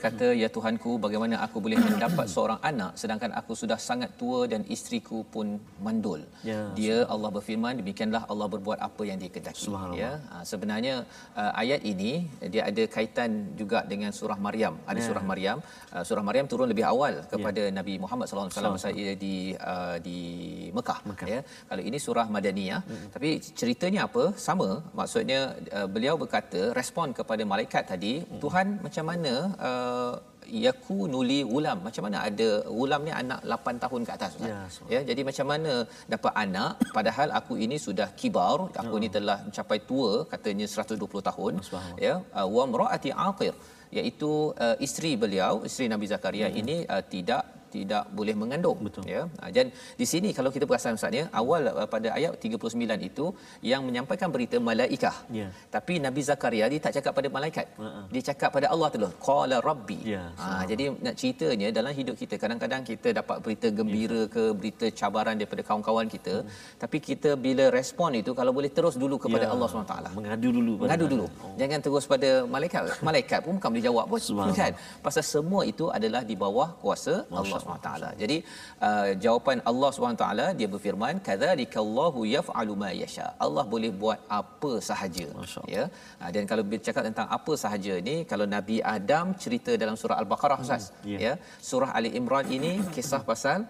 Dia 0.08 0.14
berkata, 0.16 0.28
Ya 0.42 0.48
Tuhanku, 0.56 0.90
bagaimana 1.04 1.34
aku 1.46 1.56
boleh 1.64 1.78
mendapat 1.86 2.26
seorang 2.34 2.60
anak 2.70 2.92
sedangkan 3.00 3.30
aku 3.40 3.52
sudah 3.62 3.78
sangat 3.88 4.10
tua 4.20 4.40
dan 4.52 4.64
isteriku 4.74 5.18
pun 5.34 5.46
mandul. 5.84 6.20
Ya, 6.50 6.60
dia 6.78 6.96
Allah 7.12 7.30
berfirman, 7.36 7.74
demikianlah 7.80 8.22
Allah 8.32 8.48
berbuat 8.54 8.78
apa 8.88 9.02
yang 9.08 9.18
dia 9.22 9.30
kehendaki. 9.34 9.68
Ya, 10.02 10.12
ha, 10.32 10.36
sebenarnya 10.52 10.94
uh, 11.40 11.52
ayat 11.62 11.80
ini 11.92 12.12
dia 12.54 12.62
ada 12.70 12.82
kaitan 12.96 13.30
juga 13.60 13.78
dengan 13.92 14.10
surah 14.20 14.38
Maryam. 14.46 14.74
Ada 14.90 15.00
Ya. 15.02 15.06
surah 15.08 15.24
Maryam. 15.30 15.58
Uh, 15.94 16.04
surah 16.08 16.24
Maryam 16.28 16.46
turun 16.52 16.68
lebih 16.72 16.86
awal 16.94 17.14
kepada 17.32 17.62
Ya. 17.68 17.74
Nabi 17.78 17.94
Muhammad 18.02 18.26
sallallahu 18.26 18.48
alaihi 18.50 18.60
wasallam 18.60 18.76
masa 18.78 18.90
ia 19.02 19.12
di 19.24 19.34
uh, 19.72 19.96
di 20.06 20.18
Mekah. 20.76 20.98
Mekah. 21.10 21.26
Ya, 21.34 21.40
kalau 21.70 21.82
ini 21.88 21.98
surah 22.06 22.26
Madaniyah, 22.34 22.80
tapi 23.14 23.30
ceritanya 23.60 24.00
apa? 24.08 24.24
Sama. 24.46 24.68
Maksudnya 25.00 25.40
uh, 25.78 25.88
beliau 25.94 26.14
berkata 26.22 26.60
respon 26.80 27.10
kepada 27.18 27.42
malaikat 27.52 27.82
tadi, 27.92 28.12
Tuhan 28.42 28.66
macam 28.86 29.04
mana 29.10 29.34
uh, 29.68 29.97
yakunu 30.64 31.18
li 31.30 31.38
ulam. 31.56 31.78
Macam 31.86 32.02
mana 32.06 32.18
ada 32.28 32.48
ulam 32.82 33.00
ni 33.06 33.12
anak 33.22 33.40
8 33.56 33.82
tahun 33.84 34.02
ke 34.08 34.12
atas 34.16 34.30
Ustaz? 34.36 34.52
Ya, 34.52 34.60
ya 34.94 35.00
jadi 35.10 35.22
macam 35.30 35.46
mana 35.52 35.72
dapat 36.14 36.32
anak? 36.44 36.70
Padahal 36.96 37.28
aku 37.40 37.56
ini 37.64 37.76
sudah 37.86 38.08
kibar. 38.20 38.58
Aku 38.82 38.96
ni 39.02 39.10
telah 39.16 39.38
mencapai 39.46 39.78
tua 39.90 40.12
katanya 40.32 40.68
120 40.76 41.28
tahun. 41.30 41.52
Ya 42.06 42.14
uh, 42.38 42.48
wa 42.56 42.64
mraati 42.72 43.12
aqir. 43.28 43.54
Iaitu 43.98 44.30
uh, 44.64 44.76
isteri 44.86 45.12
beliau 45.22 45.54
isteri 45.68 45.86
Nabi 45.94 46.08
Zakaria 46.12 46.48
ini 46.62 46.76
uh, 46.94 47.04
tidak 47.14 47.44
tidak 47.74 48.04
boleh 48.18 48.34
mengandung 48.42 48.78
Betul. 48.86 49.04
ya. 49.14 49.22
Ha, 49.40 49.50
dan 49.56 49.66
di 50.00 50.06
sini 50.12 50.30
kalau 50.38 50.50
kita 50.54 50.64
perasan 50.70 50.96
ustaz 50.98 51.12
ya 51.20 51.24
awal 51.40 51.62
uh, 51.82 51.88
pada 51.94 52.08
ayat 52.18 52.32
39 52.40 53.08
itu 53.10 53.26
yang 53.70 53.82
menyampaikan 53.88 54.28
berita 54.34 54.56
malaikah. 54.68 55.16
Ya. 55.38 55.48
tapi 55.76 55.94
Nabi 56.06 56.20
Zakaria 56.28 56.66
dia 56.72 56.80
tak 56.86 56.92
cakap 56.98 57.12
pada 57.18 57.28
malaikat. 57.36 57.66
Ha-ha. 57.82 58.00
dia 58.14 58.22
cakap 58.30 58.50
pada 58.56 58.66
Allah 58.74 58.88
tu 58.94 58.98
qala 59.28 59.56
rabbi. 59.68 59.98
Ya, 60.14 60.24
ha, 60.40 60.62
jadi 60.70 60.84
nak 61.04 61.14
ceritanya 61.20 61.68
dalam 61.78 61.92
hidup 62.00 62.16
kita 62.22 62.34
kadang-kadang 62.42 62.82
kita 62.90 63.08
dapat 63.20 63.36
berita 63.44 63.68
gembira 63.78 64.22
ke 64.34 64.44
berita 64.60 64.86
cabaran 65.00 65.34
daripada 65.40 65.62
kawan-kawan 65.68 66.08
kita 66.16 66.34
Hmm. 66.38 66.50
tapi 66.82 66.98
kita 67.08 67.30
bila 67.44 67.64
respon 67.74 68.10
itu 68.20 68.30
kalau 68.38 68.52
boleh 68.56 68.70
terus 68.76 68.94
dulu 69.02 69.16
kepada 69.24 69.44
Ya. 69.48 69.50
Allah 69.54 69.68
SWT 69.72 69.94
Mengadu 70.18 70.48
dulu 70.56 70.72
mengadu 70.82 71.06
dulu. 71.12 71.26
jangan 71.60 71.78
terus 71.84 72.04
pada 72.12 72.30
malaikat. 72.54 72.82
Malaikat 73.08 73.38
pun 73.44 73.52
bukan 73.58 73.70
boleh 73.72 73.84
jawab 73.88 74.04
pun 74.10 74.18
kan? 74.54 74.72
Pasal 75.06 75.24
semua 75.34 75.62
itu 75.72 75.84
adalah 75.96 76.22
di 76.30 76.34
bawah 76.42 76.68
kuasa 76.82 77.14
Allah 77.30 77.57
SWT 77.62 77.88
jadi 78.22 78.36
uh, 78.88 79.08
jawapan 79.24 79.58
Allah 79.70 79.90
SWT 79.96 80.24
dia 80.60 80.68
berfirman 80.74 81.14
kadzalikallahu 81.28 82.20
yaf'alu 82.36 82.74
ma 82.82 82.90
yasha 83.02 83.26
Allah 83.46 83.64
boleh 83.74 83.90
buat 84.02 84.20
apa 84.40 84.72
sahaja 84.90 85.26
Allah. 85.32 85.64
ya 85.76 85.84
uh, 86.22 86.30
dan 86.34 86.42
kalau 86.50 86.64
bercakap 86.72 87.02
tentang 87.08 87.28
apa 87.38 87.52
sahaja 87.64 87.96
ni 88.08 88.16
kalau 88.32 88.46
Nabi 88.56 88.78
Adam 88.96 89.26
cerita 89.44 89.74
dalam 89.82 89.96
surah 90.02 90.18
al-Baqarah 90.22 90.58
Ustaz 90.66 90.84
ya. 91.12 91.18
ya 91.26 91.32
surah 91.70 91.90
Ali 91.98 92.12
Imran 92.20 92.46
ini 92.58 92.72
kisah 92.96 93.22
pasal 93.32 93.60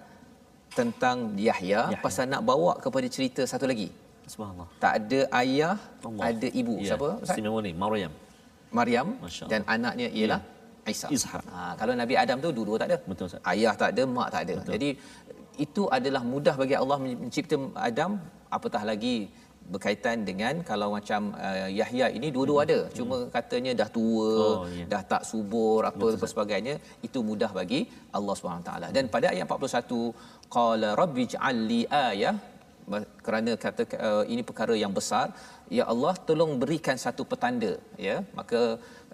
tentang 0.78 1.18
Yahya, 1.48 1.80
Yahya. 1.92 2.02
pasal 2.06 2.24
nak 2.32 2.42
bawa 2.50 2.72
kepada 2.84 3.06
cerita 3.16 3.42
satu 3.52 3.66
lagi 3.72 3.88
Subhanallah. 4.32 4.68
tak 4.84 4.92
ada 5.00 5.20
ayah 5.42 5.74
Allah. 6.08 6.24
ada 6.30 6.48
ibu 6.60 6.74
Ya, 6.80 6.88
siapa 6.90 7.08
Ustaz? 7.16 7.30
Istimewa 7.32 7.60
ni, 7.66 7.72
Maryam. 7.84 8.12
Maryam 8.78 9.06
dan 9.52 9.60
anaknya 9.74 10.08
ialah 10.18 10.40
Isa. 10.94 11.08
Ishak. 11.16 11.42
Ha, 11.54 11.60
kalau 11.80 11.94
Nabi 12.02 12.14
Adam 12.22 12.38
tu 12.44 12.50
dua-dua 12.58 12.76
tak 12.82 12.88
ada. 12.90 12.98
Betul, 13.10 13.26
Ustaz. 13.30 13.42
Ayah 13.52 13.74
tak 13.82 13.90
ada, 13.94 14.02
mak 14.16 14.28
tak 14.34 14.42
ada. 14.46 14.54
Betul. 14.60 14.72
Jadi 14.74 14.90
itu 15.66 15.82
adalah 15.96 16.22
mudah 16.32 16.54
bagi 16.62 16.76
Allah 16.82 16.98
mencipta 17.04 17.56
Adam 17.88 18.12
apatah 18.56 18.82
lagi 18.90 19.16
berkaitan 19.72 20.18
dengan 20.28 20.54
kalau 20.68 20.88
macam 20.96 21.22
uh, 21.46 21.68
Yahya 21.78 22.06
ini 22.18 22.28
dua-dua 22.36 22.58
ada 22.66 22.78
cuma 22.98 23.16
katanya 23.36 23.72
dah 23.80 23.88
tua 23.96 24.28
Hmm. 24.28 24.60
Oh, 24.62 24.66
ya. 24.80 24.84
dah 24.92 25.02
tak 25.12 25.22
subur 25.30 25.80
apa 25.90 26.06
apa 26.16 26.26
sebagainya 26.32 26.74
itu 27.06 27.18
mudah 27.30 27.50
bagi 27.58 27.80
Allah 28.18 28.34
Subhanahu 28.38 28.66
taala 28.68 28.88
dan 28.96 29.04
pada 29.14 29.26
ayat 29.34 29.44
41 29.44 30.54
qala 30.56 30.88
rabbi'j'al 31.00 31.58
li 31.70 31.80
ayah 32.08 32.34
kerana 33.28 33.52
kata 33.64 33.82
uh, 34.08 34.24
ini 34.32 34.42
perkara 34.50 34.74
yang 34.84 34.92
besar. 34.98 35.26
Ya 35.76 35.84
Allah 35.92 36.14
tolong 36.28 36.52
berikan 36.62 36.96
satu 37.04 37.24
petanda 37.30 37.72
ya. 38.08 38.16
Maka 38.38 38.60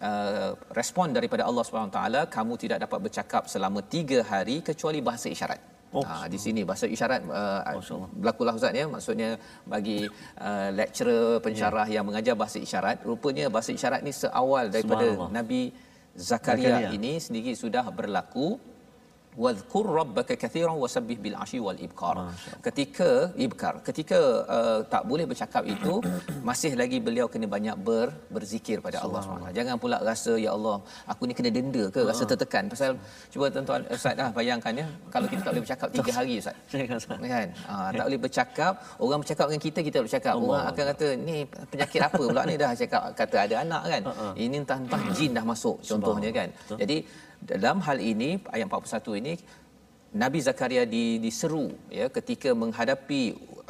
uh, 0.09 0.51
respon 0.79 1.17
daripada 1.19 1.43
Allah 1.51 1.65
Subhanahu 1.69 1.95
taala 1.99 2.23
kamu 2.37 2.55
tidak 2.65 2.79
dapat 2.87 2.99
bercakap 3.07 3.43
selama 3.55 3.83
tiga 3.95 4.21
hari 4.33 4.59
kecuali 4.69 5.01
bahasa 5.09 5.29
isyarat. 5.37 5.63
Oh, 5.99 6.03
ha, 6.11 6.15
di 6.33 6.39
sini 6.45 6.61
bahasa 6.69 6.87
isyarat 6.95 7.23
uh, 7.41 7.61
Masya-Allah. 7.79 8.09
berlakulah 8.21 8.53
ustaz 8.59 8.79
ya. 8.81 8.87
Maksudnya 8.95 9.31
bagi 9.73 9.99
uh, 10.47 10.69
lecturer 10.79 11.39
pensyarah 11.47 11.87
yang 11.97 12.05
mengajar 12.09 12.35
bahasa 12.43 12.59
isyarat 12.67 12.99
rupanya 13.11 13.47
bahasa 13.57 13.71
isyarat 13.79 14.01
ni 14.07 14.13
seawal 14.23 14.67
daripada. 14.75 15.07
Nabi 15.39 15.61
Zakaria, 16.31 16.67
Zakaria. 16.71 16.89
ini 16.97 17.13
sendiri 17.27 17.53
sudah 17.63 17.85
berlaku 17.99 18.49
wadhkur 19.43 19.87
rabbaka 19.99 20.35
kathiran 20.43 20.77
wasabbih 20.83 21.17
bil 21.25 21.37
ashi 21.45 21.59
wal 21.67 21.79
ibkar. 21.87 22.17
Ketika 22.67 23.11
ibkar. 23.47 23.75
Ketika 23.89 24.19
uh, 24.57 24.81
tak 24.93 25.03
boleh 25.11 25.27
bercakap 25.31 25.63
itu 25.75 25.95
masih 26.49 26.73
lagi 26.81 26.99
beliau 27.07 27.27
kena 27.33 27.47
banyak 27.57 27.77
ber, 27.87 28.09
berzikir 28.35 28.79
pada 28.87 29.03
Allah 29.05 29.21
SWT 29.25 29.51
jangan 29.59 29.77
pula 29.83 29.97
rasa 30.11 30.33
ya 30.45 30.51
Allah 30.57 30.77
aku 31.11 31.23
ni 31.29 31.35
kena 31.39 31.51
denda 31.57 31.85
ke? 31.95 32.01
Ah. 32.03 32.07
rasa 32.11 32.23
tertekan. 32.31 32.65
Pasal 32.73 32.91
cuba 33.33 33.47
tuan-tuan 33.55 33.83
ustaz 33.97 34.15
dah 34.21 34.29
bayangkan 34.39 34.73
ya 34.83 34.87
kalau 35.15 35.27
kita 35.31 35.41
tak 35.47 35.53
boleh 35.53 35.63
bercakap 35.67 35.89
tiga 35.97 36.11
hari 36.19 36.35
ustaz. 36.43 36.57
Kan? 37.35 37.49
Ha, 37.69 37.75
tak 37.99 38.05
boleh 38.07 38.21
bercakap 38.27 38.73
orang 39.03 39.21
bercakap 39.23 39.47
dengan 39.51 39.63
kita 39.67 39.79
kita 39.87 39.95
tak 39.95 40.01
boleh 40.01 40.11
bercakap. 40.11 40.35
Allah. 40.35 40.49
orang 40.55 40.65
akan 40.71 40.85
kata 40.93 41.07
ni 41.29 41.37
penyakit 41.73 42.01
apa 42.09 42.23
pula 42.29 42.43
ni? 42.51 42.55
Dah 42.63 42.71
cakap 42.83 43.03
kata 43.19 43.37
ada 43.45 43.55
anak 43.65 43.83
kan? 43.93 44.03
Ha-ha. 44.09 44.27
ini 44.39 44.57
entah-entah 44.63 45.03
jin 45.17 45.31
dah 45.37 45.45
masuk 45.53 45.77
contohnya 45.83 46.31
kan? 46.31 46.49
Jadi 46.81 46.97
dalam 47.53 47.79
hal 47.87 47.99
ini 48.13 48.31
ayat 48.55 48.67
41 48.71 49.21
ini 49.21 49.35
Nabi 50.23 50.39
Zakaria 50.47 50.83
di, 50.95 51.05
diseru 51.25 51.67
ya 51.99 52.07
ketika 52.17 52.51
menghadapi 52.63 53.23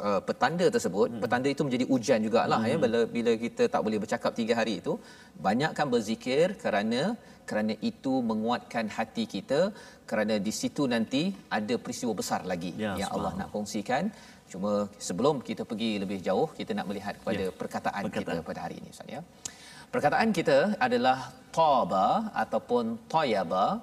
uh, 0.07 0.21
petanda 0.27 0.65
tersebut 0.75 1.07
hmm. 1.11 1.21
petanda 1.23 1.49
itu 1.53 1.63
menjadi 1.67 1.85
ujian 1.95 2.21
jugalah 2.25 2.59
hmm. 2.61 2.69
ya 2.71 2.75
bila 2.83 2.99
bila 3.15 3.31
kita 3.45 3.63
tak 3.73 3.81
boleh 3.85 3.99
bercakap 4.03 4.31
tiga 4.39 4.53
hari 4.59 4.75
itu 4.81 4.93
banyakkan 5.47 5.89
berzikir 5.93 6.45
kerana 6.63 7.01
kerana 7.49 7.73
itu 7.89 8.13
menguatkan 8.29 8.85
hati 8.97 9.23
kita 9.33 9.59
kerana 10.09 10.35
di 10.47 10.53
situ 10.59 10.85
nanti 10.93 11.23
ada 11.57 11.75
peristiwa 11.83 12.13
besar 12.21 12.41
lagi 12.51 12.71
Ya, 12.83 12.93
yang 13.01 13.11
Allah 13.15 13.33
nak 13.41 13.49
kongsikan 13.55 14.05
cuma 14.51 14.71
sebelum 15.07 15.35
kita 15.49 15.63
pergi 15.69 15.91
lebih 16.03 16.19
jauh 16.27 16.47
kita 16.59 16.71
nak 16.77 16.87
melihat 16.89 17.15
kepada 17.21 17.43
Ya, 17.45 17.53
perkataan, 17.61 18.03
perkataan. 18.07 18.37
kita 18.37 18.47
pada 18.49 18.59
hari 18.65 18.75
ini 18.81 18.89
Ustaz 18.95 19.13
ya 19.15 19.21
perkataan 19.95 20.29
kita 20.35 20.75
adalah 20.75 21.31
taba 21.55 22.27
ataupun 22.35 22.99
toyaba 23.07 23.79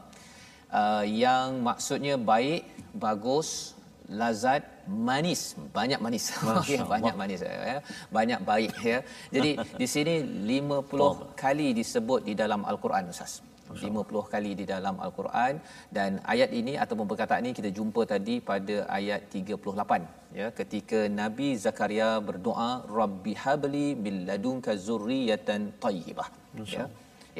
uh, 0.68 1.04
yang 1.08 1.64
maksudnya 1.64 2.20
baik, 2.20 2.68
bagus, 2.92 3.72
lazat, 4.12 4.60
manis, 4.84 5.56
banyak 5.72 5.96
manis. 6.04 6.36
Okey, 6.60 6.84
banyak 6.84 7.16
manis 7.16 7.40
ya. 7.40 7.80
Banyak 8.12 8.40
baik 8.44 8.72
ya. 8.84 9.00
Jadi 9.32 9.50
di 9.80 9.86
sini 9.88 10.14
50 10.20 11.32
kali 11.32 11.72
disebut 11.72 12.28
di 12.28 12.36
dalam 12.36 12.68
al-Quran 12.68 13.08
Ustaz. 13.08 13.40
50 13.82 14.32
kali 14.32 14.52
di 14.60 14.64
dalam 14.72 14.96
al-Quran. 15.06 15.54
Dan 15.96 16.20
ayat 16.34 16.50
ini 16.60 16.74
ataupun 16.84 17.06
perkataan 17.12 17.44
ini 17.46 17.54
kita 17.60 17.72
jumpa 17.78 18.02
tadi 18.14 18.36
pada 18.50 18.76
ayat 18.98 19.22
38 19.30 20.20
ya 20.40 20.46
ketika 20.58 21.00
Nabi 21.20 21.48
Zakaria 21.64 22.10
berdoa 22.28 22.70
rabbi 22.98 23.32
habli 23.44 23.86
min 24.04 24.14
ladunka 24.28 24.74
zurriyatan 24.88 25.62
tayyibah. 25.84 26.28
Ya 26.76 26.86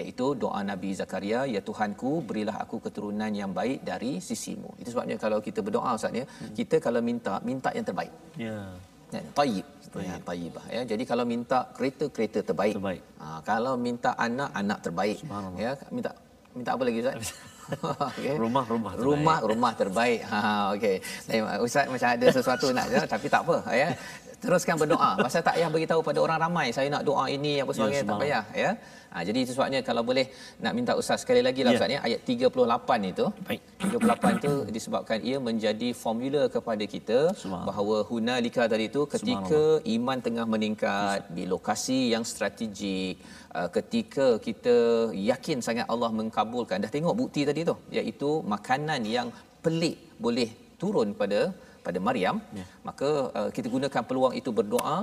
iaitu 0.00 0.26
doa 0.42 0.60
Nabi 0.70 0.90
Zakaria 1.00 1.40
ya 1.54 1.60
Tuhanku 1.68 2.12
berilah 2.28 2.56
aku 2.64 2.76
keturunan 2.84 3.32
yang 3.40 3.52
baik 3.58 3.80
dari 3.90 4.12
sisimu. 4.28 4.70
Itu 4.80 4.88
sebabnya 4.94 5.16
kalau 5.24 5.38
kita 5.46 5.60
berdoa 5.66 5.92
ustaz 5.98 6.16
ya 6.20 6.24
kita 6.58 6.78
kalau 6.86 7.02
minta 7.10 7.34
minta 7.48 7.70
yang 7.76 7.86
terbaik. 7.88 8.12
Ya. 8.46 8.56
Ya, 9.12 9.20
tayyib 9.36 9.66
ya, 10.00 10.16
tayyibah 10.24 10.64
ya. 10.72 10.80
Jadi 10.88 11.02
kalau 11.04 11.24
minta 11.28 11.68
kereta 11.76 12.08
kereta 12.08 12.40
terbaik, 12.40 12.74
Terbaik. 12.80 13.02
Ha, 13.20 13.44
kalau 13.44 13.76
minta 13.76 14.16
anak 14.16 14.48
anak 14.56 14.78
terbaik. 14.80 15.18
Ya 15.60 15.76
minta 15.92 16.10
minta 16.56 16.70
apa 16.72 16.82
lagi 16.88 16.98
ustaz? 17.04 17.16
Okay. 17.72 18.36
Rumah, 18.36 18.66
rumah 18.68 18.92
terbaik. 18.92 19.06
rumah 19.06 19.38
rumah 19.40 19.72
terbaik. 19.72 20.20
Ha 20.28 20.40
okey 20.76 20.96
ustaz 21.62 21.86
macam 21.88 22.08
ada 22.10 22.26
sesuatu 22.28 22.66
nak 22.74 22.86
je 22.90 23.00
tapi 23.06 23.26
tak 23.32 23.46
apa 23.48 23.56
ya. 23.72 23.88
Teruskan 24.42 24.74
berdoa. 24.74 25.14
Pasal 25.22 25.40
tak 25.46 25.54
payah 25.56 25.70
bagi 25.70 25.86
tahu 25.86 26.02
pada 26.02 26.18
orang 26.18 26.38
ramai 26.42 26.74
saya 26.74 26.90
nak 26.90 27.06
doa 27.06 27.30
ini 27.30 27.62
apa 27.62 27.70
sebagainya 27.70 28.02
tak 28.02 28.18
subhanallah. 28.18 28.44
payah 28.44 28.44
ya 28.58 28.70
Ha, 29.14 29.20
jadi 29.28 29.38
itu 29.44 29.52
sebabnya 29.56 29.80
kalau 29.88 30.02
boleh 30.10 30.24
nak 30.64 30.72
minta 30.76 30.92
Ustaz 31.00 31.18
sekali 31.24 31.42
lagi 31.46 31.60
lah 31.64 31.72
Ya. 31.72 31.78
Ustaz 31.78 31.94
ya 31.94 32.00
ayat 32.06 32.20
38 32.32 33.02
itu. 33.12 33.26
Baik. 33.48 33.60
38 33.84 34.38
itu 34.40 34.52
disebabkan 34.76 35.18
ia 35.30 35.36
menjadi 35.48 35.88
formula 36.02 36.42
kepada 36.54 36.84
kita 36.94 37.18
bahawa 37.68 37.96
hunalika 38.10 38.64
tadi 38.72 38.86
itu 38.90 39.02
ketika 39.14 39.62
iman 39.96 40.18
tengah 40.26 40.46
meningkat 40.54 41.18
di 41.36 41.44
lokasi 41.54 42.00
yang 42.14 42.24
strategik 42.32 43.14
uh, 43.58 43.68
ketika 43.76 44.26
kita 44.46 44.76
yakin 45.30 45.58
sangat 45.68 45.86
Allah 45.92 46.10
mengkabulkan 46.20 46.80
dah 46.84 46.92
tengok 46.96 47.16
bukti 47.20 47.42
tadi 47.50 47.62
tu 47.70 47.76
iaitu 47.98 48.30
makanan 48.54 49.02
yang 49.16 49.28
pelik 49.64 49.96
boleh 50.26 50.48
turun 50.80 51.10
pada 51.20 51.40
pada 51.86 51.98
Maryam 52.06 52.36
Ya. 52.58 52.64
maka 52.88 53.08
uh, 53.38 53.50
kita 53.56 53.66
gunakan 53.74 54.02
peluang 54.08 54.34
itu 54.40 54.50
berdoa 54.58 54.96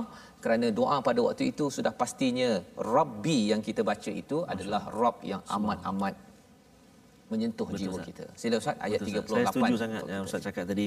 kerana 0.44 0.66
doa 0.72 0.96
pada 1.08 1.20
waktu 1.26 1.52
itu 1.52 1.68
sudah 1.76 1.92
pastinya 1.92 2.50
Rabbi 2.96 3.52
yang 3.52 3.60
kita 3.68 3.84
baca 3.90 4.10
itu 4.22 4.42
adalah 4.52 4.82
Rabb 5.00 5.20
yang 5.32 5.42
amat-amat 5.56 6.14
menyentuh 7.30 7.66
Betul, 7.70 7.80
jiwa 7.80 7.96
Ustaz. 7.96 8.08
kita. 8.10 8.24
Sila 8.40 8.54
Ustaz 8.62 8.76
ayat 8.86 8.98
Betul, 9.00 9.14
38. 9.14 9.22
Ustaz. 9.22 9.30
Saya 9.30 9.46
setuju 9.54 9.76
sangat 9.84 10.02
yang 10.12 10.22
Ustaz 10.26 10.40
cakap 10.46 10.64
tadi. 10.66 10.86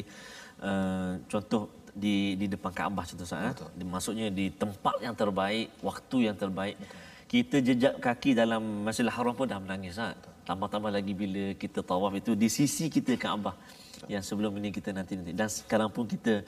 Uh, 0.59 1.11
contoh 1.31 1.63
di 2.03 2.15
di 2.41 2.45
depan 2.53 2.71
Kaabah 2.79 3.05
contoh 3.09 3.25
Ustaz. 3.29 3.63
Di, 3.79 3.83
maksudnya 3.87 4.27
di 4.39 4.45
tempat 4.51 4.95
yang 5.05 5.15
terbaik, 5.15 5.67
waktu 5.89 6.17
yang 6.27 6.37
terbaik. 6.43 6.75
Kita 7.33 7.57
jejak 7.65 7.97
kaki 7.97 8.37
dalam 8.37 8.61
Masjidil 8.85 9.09
Haram 9.09 9.33
pun 9.33 9.47
dah 9.49 9.57
menangis 9.63 9.95
Ustaz. 9.95 10.19
Tambah-tambah 10.43 10.91
lagi 10.91 11.13
bila 11.15 11.45
kita 11.63 11.79
tawaf 11.79 12.13
itu 12.19 12.31
di 12.35 12.51
sisi 12.51 12.91
kita 12.91 13.15
Kaabah. 13.15 13.55
Yang 14.11 14.23
sebelum 14.29 14.51
ini 14.59 14.69
kita 14.75 14.91
nanti-nanti. 14.91 15.31
Dan 15.31 15.47
sekarang 15.47 15.89
pun 15.95 16.03
kita 16.03 16.43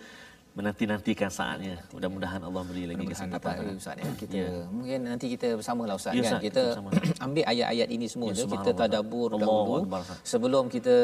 menanti-nantikan 0.56 1.28
saatnya. 1.30 1.84
Mudah-mudahan 1.92 2.40
Allah 2.40 2.64
beri 2.64 2.88
lagi 2.88 3.04
Mudah-mudahan 3.04 3.28
kesempatan. 3.28 3.56
eh, 3.68 3.76
Ustaz 3.76 3.96
ya. 4.00 4.08
Kita 4.16 4.40
mungkin 4.72 5.00
nanti 5.04 5.26
kita 5.28 5.48
bersamalah 5.54 5.96
Ustaz 6.00 6.16
Ya, 6.16 6.24
kan. 6.26 6.40
Kita 6.40 6.64
kita 6.80 6.80
ambil 7.28 7.44
ayat-ayat 7.44 7.88
ini 7.92 8.06
semua 8.08 8.32
Ya, 8.32 8.40
tu 8.40 8.48
kita 8.48 8.72
tadabbur 8.74 9.36
dahulu 9.36 9.84
sebelum 10.24 10.64
kita 10.68 10.96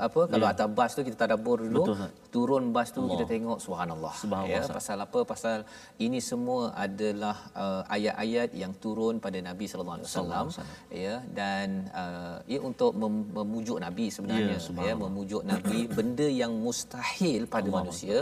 apa 0.00 0.20
kalau 0.24 0.46
atas 0.48 0.68
bas 0.72 0.90
tu 0.96 1.04
kita 1.04 1.16
tadabbur 1.20 1.60
dulu. 1.60 1.84
Betul, 1.84 1.94
Ustaz. 1.94 2.12
Turun 2.34 2.64
bas 2.72 2.88
tu 2.90 2.98
Allah. 2.98 3.12
kita 3.12 3.24
tengok 3.28 3.58
subhanallah. 3.60 4.12
Subhanallah, 4.16 4.50
ya, 4.50 4.60
Ustaz. 4.64 4.76
pasal 4.80 4.98
apa? 4.98 5.18
Pasal 5.22 5.58
ini 6.00 6.18
semua 6.18 6.72
adalah 6.74 7.36
uh, 7.52 7.82
ayat-ayat 7.86 8.56
yang 8.56 8.72
turun 8.74 9.20
pada 9.20 9.36
Nabi 9.38 9.68
sallallahu 9.68 10.00
alaihi 10.00 10.10
wasallam 10.10 10.46
ya 10.88 11.14
dan 11.30 11.66
uh, 11.92 12.40
ia 12.48 12.58
untuk 12.58 12.96
mem- 12.96 13.28
memujuk 13.30 13.76
Nabi 13.78 14.08
sebenarnya 14.08 14.56
Ya, 14.56 14.88
ya, 14.88 14.94
memujuk 14.96 15.42
Nabi 15.44 15.86
benda 15.88 16.24
yang 16.24 16.56
mustahil 16.56 17.44
pada 17.46 17.68
Allah. 17.68 17.84
manusia 17.84 18.18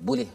boleh 0.00 0.26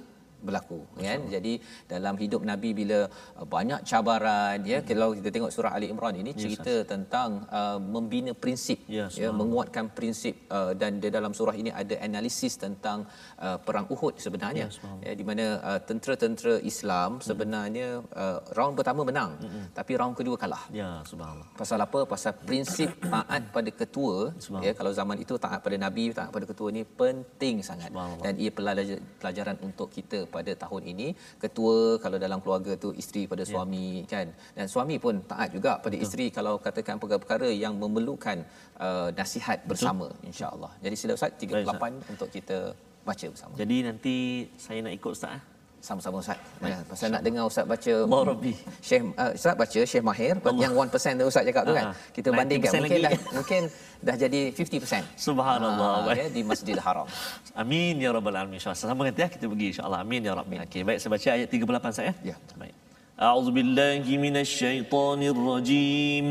berlaku 0.42 0.80
kan 0.98 1.20
jadi 1.28 1.54
dalam 1.86 2.16
hidup 2.16 2.42
nabi 2.42 2.72
bila 2.72 3.00
uh, 3.08 3.46
banyak 3.46 3.82
cabaran 3.84 4.60
ya 4.64 4.80
kalau 4.82 5.14
kita 5.14 5.30
tengok 5.30 5.52
surah 5.52 5.72
ali 5.72 5.88
imran 5.88 6.16
ini 6.16 6.32
cerita 6.34 6.84
tentang 6.86 7.30
uh, 7.50 7.78
membina 7.78 8.32
prinsip 8.34 8.78
Ya, 8.88 9.06
ya 9.12 9.30
menguatkan 9.32 9.90
prinsip 9.92 10.36
uh, 10.48 10.72
dan 10.74 10.98
di 10.98 11.10
dalam 11.10 11.32
surah 11.32 11.56
ini 11.56 11.72
ada 11.72 11.96
analisis 12.00 12.56
tentang 12.56 13.08
uh, 13.40 13.58
perang 13.58 13.88
uhud 13.88 14.16
sebenarnya 14.18 14.68
Ya, 14.68 14.72
subhanallah. 14.72 15.06
ya 15.06 15.14
di 15.14 15.26
mana 15.26 15.46
uh, 15.62 15.80
tentera-tentera 15.80 16.56
Islam 16.64 17.10
sebenarnya 17.20 17.88
uh, 18.14 18.40
round 18.54 18.76
pertama 18.76 19.02
menang 19.04 19.32
tapi 19.74 19.92
round 19.96 20.16
kedua 20.16 20.36
kalah 20.36 20.64
Ya, 20.72 21.02
subhanallah. 21.04 21.48
Pasal 21.56 21.80
apa? 21.80 22.00
Pasal 22.06 22.34
prinsip 22.42 22.90
taat 23.06 23.44
pada 23.50 23.70
ketua. 23.72 24.34
Ya, 24.60 24.72
kalau 24.74 24.92
zaman 24.92 25.18
itu 25.18 25.38
taat 25.38 25.60
pada 25.62 25.78
nabi, 25.78 26.10
taat 26.12 26.30
pada 26.30 26.44
ketua 26.44 26.70
ni 26.70 26.84
penting 26.84 27.62
sangat. 27.62 27.90
Dan 28.20 28.34
ia 28.36 28.52
pelajar- 28.52 29.02
pelajaran 29.16 29.56
untuk 29.62 29.88
kita 29.90 30.26
pada 30.38 30.52
tahun 30.64 30.82
ini. 30.92 31.08
Ketua 31.44 31.76
kalau 32.04 32.18
dalam 32.26 32.40
keluarga 32.44 32.74
tu 32.84 32.90
isteri 33.02 33.24
pada 33.32 33.44
Ya. 33.46 33.50
suami 33.52 33.86
kan. 34.14 34.28
Dan 34.58 34.66
suami 34.74 34.96
pun 35.06 35.16
taat 35.32 35.50
juga 35.58 35.72
pada 35.86 35.96
isteri 36.06 36.28
kalau 36.38 36.54
katakan 36.68 36.96
perkara-perkara 37.02 37.50
yang 37.64 37.74
memerlukan 37.84 38.38
uh, 38.86 39.10
nasihat 39.20 39.60
bersama 39.72 40.08
insya-Allah. 40.30 40.72
Jadi 40.86 40.96
sila 41.02 41.14
Ustaz 41.20 41.32
38 41.40 42.14
untuk 42.14 42.30
kita 42.36 42.58
baca 43.06 43.26
bersama. 43.34 43.54
Jadi 43.62 43.78
nanti 43.88 44.16
saya 44.58 44.80
nak 44.86 44.96
ikut 45.00 45.14
Ustaz. 45.14 45.34
eh. 45.38 45.44
Sama-sama 45.86 46.18
Ustaz. 46.18 46.40
Ya, 46.66 46.82
pasal 46.90 47.14
nak 47.14 47.22
dengar 47.22 47.44
Ustaz 47.46 47.66
baca 47.70 47.94
Allah 48.06 48.22
Rabbi. 48.34 48.54
Syekh 48.82 49.04
uh, 49.22 49.32
Ustaz 49.38 49.54
baca 49.54 49.80
Syekh 49.86 50.04
Mahir 50.10 50.34
yang 50.58 50.74
1% 50.74 51.22
tu 51.22 51.26
Ustaz 51.30 51.44
cakap 51.46 51.64
tu 51.70 51.74
kan. 51.78 51.86
Kita 52.10 52.30
90% 52.34 52.40
bandingkan 52.42 52.72
mungkin 52.82 53.00
dah 53.06 53.14
mungkin 53.38 53.62
dah 54.05 54.17
jadi 54.17 54.41
50%. 54.53 55.05
Subhanallah. 55.17 56.09
Ah, 56.09 56.17
ya 56.17 56.27
di 56.33 56.41
Masjidil 56.41 56.81
Haram. 56.81 57.07
Amin 57.53 58.01
ya 58.01 58.11
rabbal 58.17 58.37
alamin. 58.37 58.57
InsyaAllah. 58.57 58.81
Sama 58.81 59.03
nanti 59.05 59.21
ya 59.25 59.29
kita 59.29 59.45
pergi 59.51 59.67
insya-Allah. 59.77 60.01
Amin 60.05 60.21
ya 60.25 60.33
rabbal 60.33 60.65
Okey, 60.65 60.83
baik 60.87 60.99
saya 61.03 61.11
baca 61.15 61.29
ayat 61.37 61.49
38 61.53 61.99
saya. 61.99 62.13
Ya. 62.25 62.37
Baik. 62.57 62.75
A'udzu 63.21 63.51
billahi 63.53 64.13
minasyaitonir 64.17 65.37
rajim. 65.37 66.27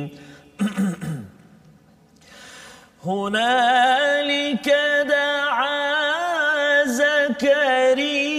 هنالك 3.00 4.68
دعا 5.08 5.80
زكريا 6.84 8.33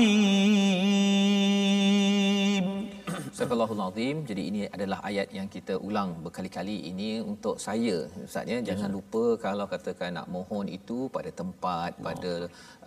الْعَظِيمِ 0.00 0.59
azim. 3.90 4.16
Jadi 4.30 4.42
ini 4.50 4.60
adalah 4.76 4.98
ayat 5.10 5.28
yang 5.38 5.48
kita 5.54 5.74
ulang 5.88 6.10
berkali-kali. 6.24 6.76
Ini 6.90 7.08
untuk 7.32 7.56
saya 7.66 7.96
Ustaz 8.26 8.46
ya. 8.52 8.58
Jangan 8.68 8.90
lupa 8.96 9.22
kalau 9.44 9.66
katakan 9.72 10.10
nak 10.18 10.26
mohon 10.34 10.66
itu 10.78 10.98
pada 11.16 11.30
tempat, 11.40 11.90
pada 12.06 12.32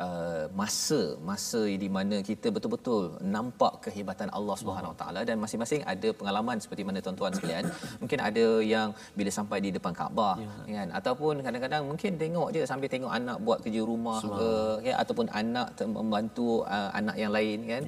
uh, 0.06 0.46
masa, 0.60 1.02
masa 1.30 1.62
di 1.84 1.90
mana 1.98 2.18
kita 2.30 2.48
betul-betul 2.56 3.02
nampak 3.36 3.74
kehebatan 3.86 4.30
Allah 4.38 4.56
Subhanahu 4.62 4.94
Wa 4.94 5.00
Taala. 5.02 5.22
Dan 5.30 5.38
masing-masing 5.44 5.82
ada 5.94 6.10
pengalaman 6.20 6.58
seperti 6.64 6.84
mana 6.88 7.00
tuan-tuan 7.06 7.34
sekalian. 7.38 7.66
Mungkin 8.02 8.20
ada 8.30 8.46
yang 8.74 8.90
bila 9.18 9.32
sampai 9.40 9.60
di 9.66 9.70
depan 9.78 9.94
Kaabah 10.00 10.36
kan. 10.78 10.88
Ataupun 11.00 11.44
kadang-kadang 11.46 11.84
mungkin 11.92 12.12
tengok 12.24 12.48
je 12.56 12.62
sambil 12.72 12.90
tengok 12.96 13.12
anak 13.20 13.38
buat 13.46 13.60
kerja 13.66 13.82
rumah 13.92 14.20
ke 14.40 14.52
ya. 14.88 14.94
Ataupun 15.04 15.26
anak 15.42 15.68
ter- 15.78 15.92
membantu 16.00 16.50
uh, 16.76 16.90
anak 17.00 17.16
yang 17.22 17.32
lain 17.38 17.58
kan. 17.72 17.82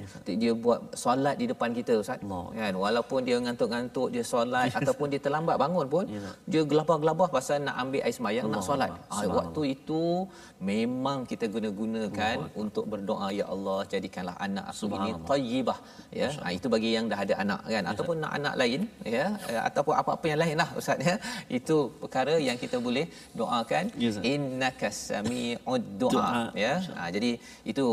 Dia 0.44 0.52
buat 0.66 0.80
solat 1.04 1.36
di 1.42 1.46
depan 1.52 1.72
kita 1.80 1.94
Ustaz. 2.04 2.20
Allah. 2.26 2.46
kan. 2.60 2.74
Walaupun 2.84 3.05
dia 3.22 3.38
ngantuk-ngantuk 3.38 4.08
dia 4.10 4.24
solat 4.24 4.74
ataupun 4.74 5.08
dia 5.08 5.20
terlambat 5.20 5.56
bangun 5.56 5.86
pun 5.86 6.04
Ya. 6.06 6.22
dia 6.46 6.62
gelabah-gelabah 6.64 7.28
pasal 7.30 7.62
nak 7.62 7.76
ambil 7.78 8.02
air 8.02 8.12
sembahyang 8.12 8.46
nak 8.48 8.62
solat 8.62 8.90
Subhanallah. 8.90 9.36
waktu 9.36 9.62
itu 9.72 10.04
memang 10.72 11.18
kita 11.32 11.46
guna-gunakan 11.54 12.38
untuk 12.64 12.86
berdoa 12.92 13.28
ya 13.40 13.46
Allah 13.54 13.78
jadikanlah 13.94 14.36
anak 14.48 14.66
aku 14.72 14.90
ini 14.98 15.12
tayyibah. 15.32 15.78
Ya 16.20 16.30
ah, 16.46 16.52
itu 16.58 16.68
bagi 16.74 16.90
yang 16.96 17.06
dah 17.12 17.20
ada 17.26 17.36
anak 17.44 17.62
kan? 17.76 17.84
Ataupun 17.92 18.16
nak 18.24 18.34
anak 18.40 18.54
lain 18.62 18.82
ya 19.16 19.26
eh, 19.52 19.62
ataupun 19.70 19.96
apa-apa 20.02 20.26
yang 20.32 20.40
lain 20.44 20.56
lah 20.62 20.70
ustaz 20.82 21.08
ya. 21.10 21.16
Itu 21.60 21.78
perkara 22.02 22.36
yang 22.48 22.58
kita 22.64 22.80
boleh 22.88 23.06
doakan. 23.40 23.86
Ya, 24.04 24.10
Ustaz. 24.12 24.32
innaka 24.34 24.90
sami'ud 25.08 25.84
Doa. 26.02 26.12
du'a 26.14 26.44
ya. 26.66 26.74
Ah, 27.02 27.10
jadi 27.16 27.32
itu 27.72 27.86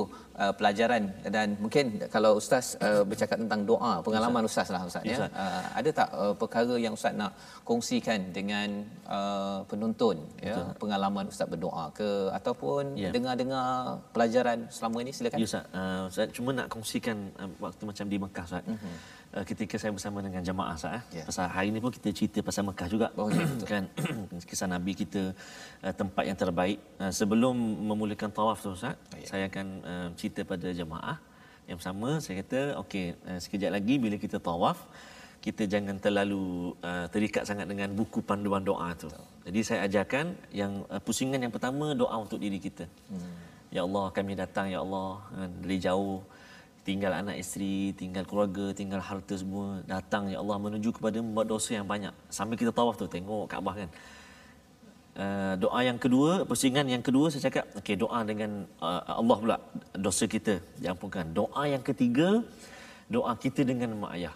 uh, 0.43 0.53
pelajaran 0.59 1.03
dan 1.37 1.49
mungkin 1.63 1.85
kalau 2.15 2.33
ustaz 2.41 2.67
uh, 2.87 3.03
bercakap 3.11 3.37
tentang 3.43 3.63
doa 3.71 3.93
pengalaman 4.07 4.49
ustaz. 4.51 4.69
Lah 4.75 4.83
ustaz 4.91 5.05
ya. 5.11 5.17
Ustaz. 5.17 5.31
uh, 5.43 5.65
ada 5.79 5.91
tak 6.01 6.09
uh, 6.23 6.35
perkara 6.43 6.75
yang 6.85 6.95
ustaz 6.99 7.15
nak 7.23 7.33
kongsikan 7.69 8.21
dengan 8.39 8.69
uh, 9.17 9.59
penonton 9.71 10.17
ya 10.49 10.57
pengalaman 10.83 11.27
ustaz 11.33 11.49
berdoa 11.53 11.85
ke 11.99 12.09
ataupun 12.39 12.62
Ya. 12.95 13.11
dengar-dengar 13.11 13.99
pelajaran 14.15 14.59
selama 14.71 14.97
ini 15.03 15.11
silakan 15.11 15.39
Ya 15.43 15.47
Ustaz, 15.51 15.65
uh, 15.75 16.07
Ustaz 16.07 16.29
cuma 16.37 16.51
nak 16.55 16.67
kongsikan 16.71 17.17
uh, 17.43 17.51
waktu 17.59 17.83
macam 17.91 18.05
di 18.07 18.17
Mekah 18.23 18.45
Ustaz. 18.47 18.65
Mhm. 18.67 18.95
Uh, 19.33 19.45
ketika 19.49 19.75
saya 19.81 19.91
bersama 19.97 20.19
dengan 20.23 20.43
jemaah 20.45 20.75
Ustaz 20.79 20.93
eh. 20.99 21.03
Ya. 21.19 21.25
Pasal 21.27 21.47
hari 21.51 21.69
ni 21.75 21.79
pun 21.83 21.91
kita 21.91 22.09
cerita 22.15 22.39
pasal 22.47 22.63
Mekah 22.71 22.89
juga. 22.95 23.07
Oh, 23.19 23.27
ya, 23.27 23.43
betul. 23.43 23.67
kan 23.67 23.85
kisah 24.49 24.69
Nabi 24.71 24.93
kita 25.03 25.23
uh, 25.83 25.95
tempat 26.01 26.25
yang 26.31 26.39
terbaik. 26.39 26.79
Uh, 27.03 27.11
sebelum 27.11 27.55
memulakan 27.91 28.31
tawaf 28.31 28.63
tu 28.63 28.71
Ustaz, 28.79 28.95
Ya. 29.19 29.27
saya 29.27 29.45
akan 29.51 29.67
uh, 29.83 30.09
cerita 30.19 30.41
pada 30.47 30.71
jemaah 30.71 31.17
yang 31.71 31.79
sama 31.79 32.19
saya 32.19 32.43
kata 32.43 32.61
okey 32.83 33.15
uh, 33.31 33.39
sekejap 33.39 33.71
lagi 33.71 33.95
bila 34.03 34.19
kita 34.19 34.37
tawaf 34.43 34.79
kita 35.43 35.67
jangan 35.67 35.99
terlalu 35.99 36.71
uh, 36.87 37.07
terikat 37.11 37.43
sangat 37.43 37.67
dengan 37.67 37.91
buku 37.99 38.23
panduan 38.23 38.63
doa 38.63 38.95
tu. 38.95 39.11
Jadi 39.43 39.61
saya 39.67 39.81
ajarkan 39.91 40.27
yang 40.55 40.87
uh, 40.87 41.03
pusingan 41.03 41.43
yang 41.43 41.51
pertama 41.51 41.95
doa 41.99 42.15
untuk 42.15 42.39
diri 42.39 42.63
kita. 42.63 42.87
Hmm. 43.11 43.35
Ya 43.75 43.83
Allah 43.87 44.05
kami 44.15 44.33
datang 44.39 44.71
ya 44.71 44.79
Allah 44.85 45.19
uh, 45.35 45.49
dari 45.63 45.79
jauh 45.83 46.23
tinggal 46.87 47.13
anak 47.15 47.39
isteri, 47.43 47.95
tinggal 47.95 48.27
keluarga, 48.27 48.75
tinggal 48.75 48.99
harta 48.99 49.35
semua 49.39 49.83
datang 49.87 50.31
ya 50.31 50.39
Allah 50.43 50.57
menuju 50.59 50.91
kepada 50.95 51.19
membuat 51.23 51.47
dosa 51.51 51.79
yang 51.79 51.87
banyak. 51.87 52.15
Sambil 52.31 52.59
kita 52.59 52.75
tawaf 52.75 52.99
tu 52.99 53.07
tengok 53.07 53.47
Kaabah 53.51 53.75
kan. 53.87 53.91
Uh, 55.13 55.55
doa 55.61 55.81
yang 55.85 55.99
kedua, 56.01 56.49
pusingan 56.49 56.89
yang 56.89 57.05
kedua 57.05 57.29
saya 57.29 57.53
cakap, 57.53 57.69
okey 57.85 58.01
doa 58.01 58.25
dengan 58.25 58.65
uh, 58.81 59.03
Allah 59.21 59.37
pula 59.43 59.57
dosa 59.93 60.25
kita 60.25 60.55
diampunkan. 60.81 61.37
Doa 61.37 61.63
yang 61.69 61.85
ketiga, 61.85 62.41
doa 63.13 63.33
kita 63.37 63.61
dengan 63.63 63.93
mak 64.03 64.17
ayah. 64.17 64.35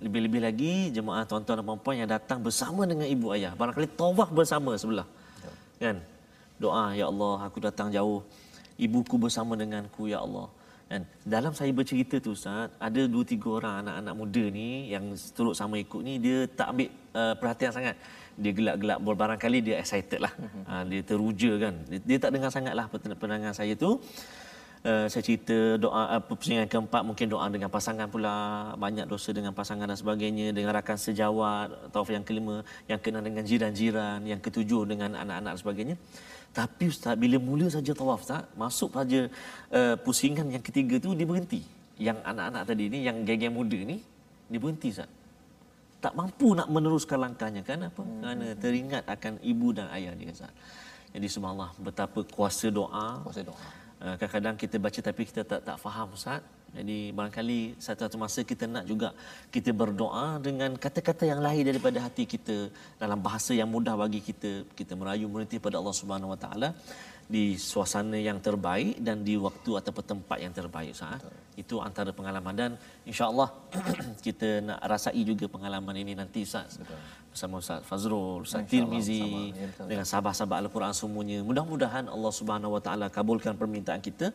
Lebih-lebih 0.00 0.40
lagi 0.40 0.72
jemaah 0.96 1.28
tuan-tuan 1.28 1.60
dan 1.60 1.78
puan 1.84 1.96
yang 2.00 2.08
datang 2.08 2.40
bersama 2.40 2.88
dengan 2.88 3.04
ibu 3.04 3.28
ayah. 3.36 3.52
Barangkali 3.52 3.88
tawaf 4.00 4.32
bersama 4.32 4.72
sebelah. 4.80 5.04
Ya. 5.44 5.92
Kan? 5.92 5.96
Doa, 6.56 6.96
Ya 6.96 7.06
Allah, 7.12 7.36
aku 7.44 7.58
datang 7.60 7.92
jauh. 7.92 8.24
Ibuku 8.80 9.20
bersama 9.20 9.52
denganku, 9.60 10.08
Ya 10.08 10.24
Allah. 10.24 10.48
Dan 10.88 11.00
dalam 11.24 11.52
saya 11.56 11.72
bercerita 11.72 12.16
tu 12.20 12.36
Ustaz, 12.36 12.68
ada 12.76 13.02
dua 13.08 13.24
tiga 13.24 13.48
orang 13.58 13.74
anak-anak 13.82 14.14
muda 14.20 14.44
ni 14.52 14.68
yang 14.92 15.04
turut 15.36 15.56
sama 15.56 15.80
ikut 15.80 16.00
ni, 16.04 16.20
dia 16.20 16.44
tak 16.48 16.72
ambil 16.72 16.88
uh, 17.16 17.34
perhatian 17.40 17.72
sangat. 17.72 17.96
Dia 18.34 18.52
gelak-gelak 18.56 18.98
barangkali 19.04 19.58
dia 19.62 19.74
excited 19.82 20.20
lah. 20.24 20.32
Uh, 20.68 20.82
dia 20.88 21.00
teruja 21.04 21.52
kan. 21.60 21.74
Dia, 21.90 21.98
dia 22.08 22.18
tak 22.20 22.30
dengar 22.34 22.50
sangat 22.52 22.74
lah 22.78 22.86
penangan 22.92 23.52
saya 23.52 23.72
tu. 23.76 24.00
Uh, 24.84 25.08
saya 25.08 25.24
cerita 25.24 25.80
doa 25.80 26.12
apa 26.12 26.28
uh, 26.28 26.36
pusingan 26.36 26.68
keempat 26.68 27.08
mungkin 27.08 27.32
doa 27.32 27.48
dengan 27.48 27.72
pasangan 27.72 28.04
pula 28.04 28.34
banyak 28.76 29.08
dosa 29.08 29.32
dengan 29.32 29.56
pasangan 29.56 29.88
dan 29.88 29.96
sebagainya 29.96 30.52
dengan 30.52 30.76
rakan 30.76 31.00
sejawat 31.00 31.88
tauf 31.88 32.12
yang 32.12 32.20
kelima 32.20 32.60
yang 32.84 33.00
kena 33.00 33.24
dengan 33.24 33.48
jiran-jiran 33.48 34.20
yang 34.28 34.36
ketujuh 34.44 34.84
dengan 34.84 35.16
anak-anak 35.16 35.56
dan 35.56 35.60
sebagainya. 35.64 35.96
Tapi 36.52 36.92
ustaz 36.92 37.16
bila 37.16 37.40
mula 37.40 37.72
saja 37.72 37.96
tawaf 37.96 38.28
ustaz 38.28 38.44
masuk 38.60 38.92
saja 38.92 39.20
uh, 39.72 39.96
pusingan 40.04 40.52
yang 40.52 40.60
ketiga 40.60 41.00
tu 41.00 41.16
dia 41.16 41.24
berhenti. 41.24 41.64
Yang 41.96 42.20
anak-anak 42.20 42.62
tadi 42.68 42.84
ni 42.92 42.98
yang 43.08 43.24
geng-geng 43.24 43.56
muda 43.56 43.80
ni 43.80 44.04
dia 44.52 44.60
berhenti 44.60 44.92
ustaz. 44.92 45.08
Tak 46.04 46.12
mampu 46.12 46.52
nak 46.52 46.68
meneruskan 46.68 47.24
langkahnya. 47.24 47.64
Kan 47.64 47.88
apa? 47.88 48.04
Hmm. 48.04 48.20
kerana 48.20 48.46
teringat 48.60 49.08
akan 49.08 49.40
ibu 49.40 49.72
dan 49.72 49.88
ayah 49.96 50.12
dia 50.12 50.28
ustaz. 50.28 50.52
Jadi 51.16 51.24
subhanallah 51.24 51.72
betapa 51.80 52.20
kuasa 52.36 52.68
doa 52.68 53.24
kuasa 53.24 53.40
doa. 53.40 53.56
Eh, 53.56 53.83
kadang-kadang 54.00 54.56
kita 54.62 54.76
baca 54.84 55.00
tapi 55.08 55.22
kita 55.30 55.42
tak 55.50 55.60
tak 55.68 55.76
faham 55.84 56.08
Ustaz. 56.18 56.42
Jadi 56.76 56.98
barangkali 57.16 57.58
satu-satu 57.86 58.16
masa 58.22 58.40
kita 58.50 58.64
nak 58.74 58.84
juga 58.90 59.08
kita 59.54 59.70
berdoa 59.80 60.26
dengan 60.46 60.70
kata-kata 60.84 61.24
yang 61.30 61.40
lahir 61.46 61.62
daripada 61.70 61.98
hati 62.06 62.24
kita 62.34 62.56
dalam 63.02 63.18
bahasa 63.26 63.52
yang 63.60 63.70
mudah 63.70 63.94
bagi 64.02 64.20
kita 64.28 64.50
kita 64.78 64.92
merayu 65.00 65.30
meniti 65.34 65.62
pada 65.66 65.78
Allah 65.80 65.94
Subhanahu 66.00 66.34
Wa 66.34 66.38
Taala 66.44 66.68
di 67.34 67.44
suasana 67.56 68.18
yang 68.28 68.38
terbaik 68.46 68.98
dan 69.06 69.22
di 69.28 69.34
waktu 69.46 69.70
atau 69.80 69.92
tempat 70.12 70.38
yang 70.44 70.52
terbaik 70.58 70.90
Ustaz. 70.96 71.22
Itu 71.62 71.78
antara 71.88 72.10
pengalaman 72.18 72.54
dan 72.62 72.72
insya-Allah 73.10 73.48
kita 74.26 74.48
nak 74.68 74.80
rasai 74.92 75.22
juga 75.30 75.46
pengalaman 75.54 75.96
ini 76.02 76.14
nanti 76.22 76.42
Ustaz. 76.48 76.82
Betul 76.82 77.23
bersama 77.34 77.58
Ustaz 77.58 77.82
Fazrul, 77.82 78.46
Ustaz 78.46 78.62
Tirmizi 78.70 79.50
ya, 79.50 79.66
dengan 79.90 80.06
sahabat-sahabat 80.06 80.62
Al-Quran 80.62 80.94
semuanya. 80.94 81.42
Mudah-mudahan 81.42 82.06
Allah 82.06 82.30
Subhanahu 82.30 82.78
Wa 82.78 82.82
Taala 82.86 83.06
kabulkan 83.10 83.58
permintaan 83.58 83.98
kita 83.98 84.30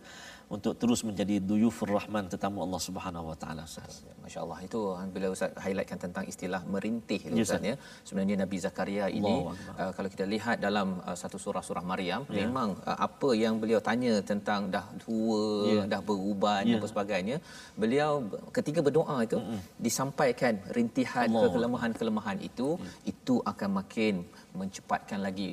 untuk 0.55 0.73
terus 0.81 1.01
menjadi 1.07 1.35
duyufur 1.49 1.89
rahman 1.97 2.25
tetamu 2.33 2.59
Allah 2.65 2.81
Subhanahu 2.88 3.25
Wa 3.31 3.38
Taala. 3.41 3.63
Ya, 3.69 4.13
Masya-Allah 4.23 4.59
itu 4.67 4.79
bila 5.15 5.27
Ustaz 5.35 5.53
highlightkan 5.65 5.99
tentang 6.05 6.23
istilah 6.31 6.62
merintih 6.73 7.19
ya, 7.21 7.43
Ustaz 7.45 7.62
ya. 7.71 7.75
Sebenarnya 8.07 8.35
Nabi 8.43 8.57
Zakaria 8.65 9.05
ini 9.19 9.35
uh, 9.81 9.91
kalau 9.95 10.09
kita 10.13 10.25
lihat 10.33 10.57
dalam 10.67 10.88
uh, 11.09 11.17
satu 11.21 11.38
surah 11.45 11.63
surah 11.67 11.85
Maryam 11.91 12.21
ya. 12.29 12.45
memang 12.45 12.69
uh, 12.89 12.97
apa 13.07 13.29
yang 13.43 13.62
beliau 13.62 13.81
tanya 13.89 14.13
tentang 14.31 14.62
dah 14.75 14.85
tua, 15.03 15.45
ya. 15.69 15.81
dah 15.93 16.01
beruban 16.09 16.63
ya. 16.65 16.81
dan 16.81 16.89
sebagainya, 16.93 17.38
beliau 17.77 18.12
ketika 18.57 18.79
berdoa 18.88 19.17
itu 19.27 19.38
Mm-mm. 19.38 19.59
disampaikan 19.77 20.53
rintihan 20.77 21.27
kelemahan-kelemahan 21.55 22.39
itu 22.41 22.69
ya 23.05 23.19
itu 23.29 23.35
akan 23.51 23.69
makin 23.79 24.15
mencepatkan 24.59 25.19
lagi 25.27 25.49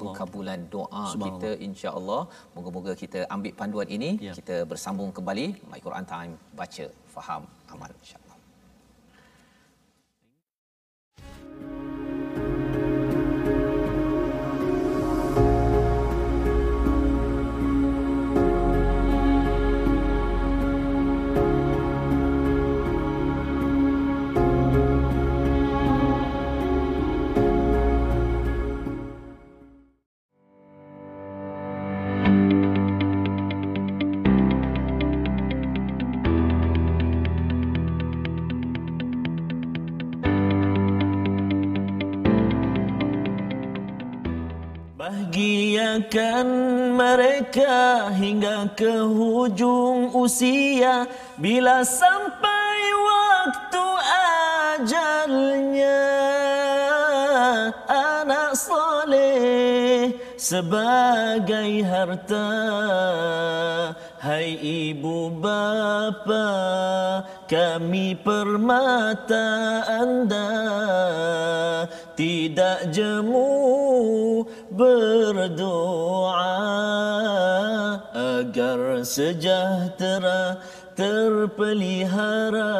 pengkabulan 0.00 0.60
doa 0.74 1.04
kita 1.26 1.50
insya-Allah. 1.68 2.22
Moga-moga 2.56 2.94
kita 3.02 3.22
ambil 3.36 3.52
panduan 3.60 3.88
ini. 3.98 4.10
Ya. 4.28 4.34
kita 4.40 4.56
bersambung 4.72 5.12
kembali. 5.18 5.46
My 5.70 5.80
Quran 5.86 6.06
time 6.14 6.32
baca 6.60 6.86
faham 7.14 7.44
amal 7.74 7.92
insya 8.00 8.18
Bahagiakan 46.00 46.48
mereka 46.96 48.08
hingga 48.16 48.72
ke 48.72 49.04
hujung 49.04 50.16
usia. 50.16 51.04
Bila 51.36 51.84
sampai 51.84 52.80
waktu 52.96 53.84
ajalnya 54.80 56.00
Anak 57.84 58.56
soleh 58.56 60.16
sebagai 60.40 61.84
harta. 61.84 62.48
Hai 64.24 64.56
ibu 64.56 65.28
bapa 65.36 66.48
kami 67.44 68.16
permata 68.16 69.84
anda. 69.84 70.48
Tidak 72.16 72.88
jemu 72.88 73.50
berdoa 74.70 76.54
agar 78.14 79.02
sejahtera 79.02 80.62
terpelihara. 80.94 82.72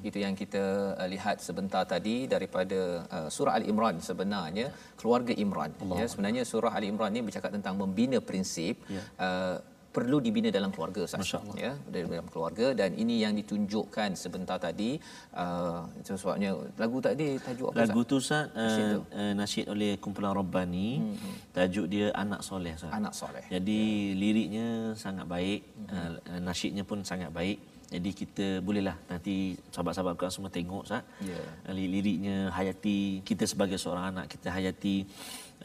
Itu 0.00 0.18
yang 0.18 0.34
kita 0.34 0.98
uh, 0.98 1.06
lihat 1.06 1.38
sebentar 1.38 1.86
tadi 1.86 2.26
daripada 2.26 3.06
uh, 3.14 3.28
surah 3.30 3.54
al 3.60 3.64
imran 3.70 4.02
sebenarnya 4.02 4.74
keluarga 4.98 5.30
imran. 5.44 5.70
Allah. 5.78 5.96
Ya 6.02 6.06
sebenarnya 6.10 6.42
surah 6.42 6.72
al 6.74 6.82
imran 6.82 7.14
ni 7.14 7.22
bercakap 7.22 7.54
tentang 7.54 7.78
membina 7.78 8.18
prinsip 8.18 8.82
ya. 8.90 9.02
uh, 9.22 9.56
perlu 9.90 10.22
dibina 10.24 10.48
dalam 10.54 10.70
keluarga 10.74 11.02
Ustaz 11.06 11.34
ya 11.58 11.72
dalam 11.90 12.28
keluarga 12.30 12.66
dan 12.80 12.94
ini 12.94 13.14
yang 13.24 13.34
ditunjukkan 13.34 14.14
sebentar 14.14 14.56
tadi 14.62 14.90
uh, 15.34 15.82
sebabnya 16.06 16.54
lagu 16.78 16.98
tadi 17.02 17.26
tajuk 17.46 17.74
apa 17.74 17.86
lagu 17.90 18.00
tu 18.06 18.22
Ustaz 18.22 18.54
uh, 18.54 19.02
uh, 19.02 19.32
nasyid 19.40 19.66
oleh 19.74 19.98
kumpulan 19.98 20.30
Rabbani 20.30 20.88
hmm. 21.02 21.34
tajuk 21.56 21.86
dia 21.90 22.14
anak 22.14 22.46
soleh 22.46 22.74
Ustaz 22.78 22.94
anak 22.94 23.14
soleh 23.18 23.44
jadi 23.50 23.80
ya. 23.82 24.18
liriknya 24.22 24.66
sangat 24.94 25.26
baik 25.26 25.60
hmm. 25.90 25.94
uh, 25.94 26.40
nasyidnya 26.48 26.86
pun 26.86 27.02
sangat 27.02 27.34
baik 27.34 27.58
jadi 27.90 28.10
kita 28.14 28.46
bolehlah 28.62 28.94
nanti 29.10 29.58
sahabat-sahabat 29.74 30.14
Quran 30.14 30.30
semua 30.30 30.50
tengok 30.54 30.86
Ustaz. 30.86 31.02
Yeah. 31.26 31.74
Liriknya 31.74 32.36
hayati 32.54 33.18
kita 33.26 33.50
sebagai 33.50 33.82
seorang 33.82 34.14
anak 34.14 34.30
kita 34.30 34.54
hayati 34.54 35.10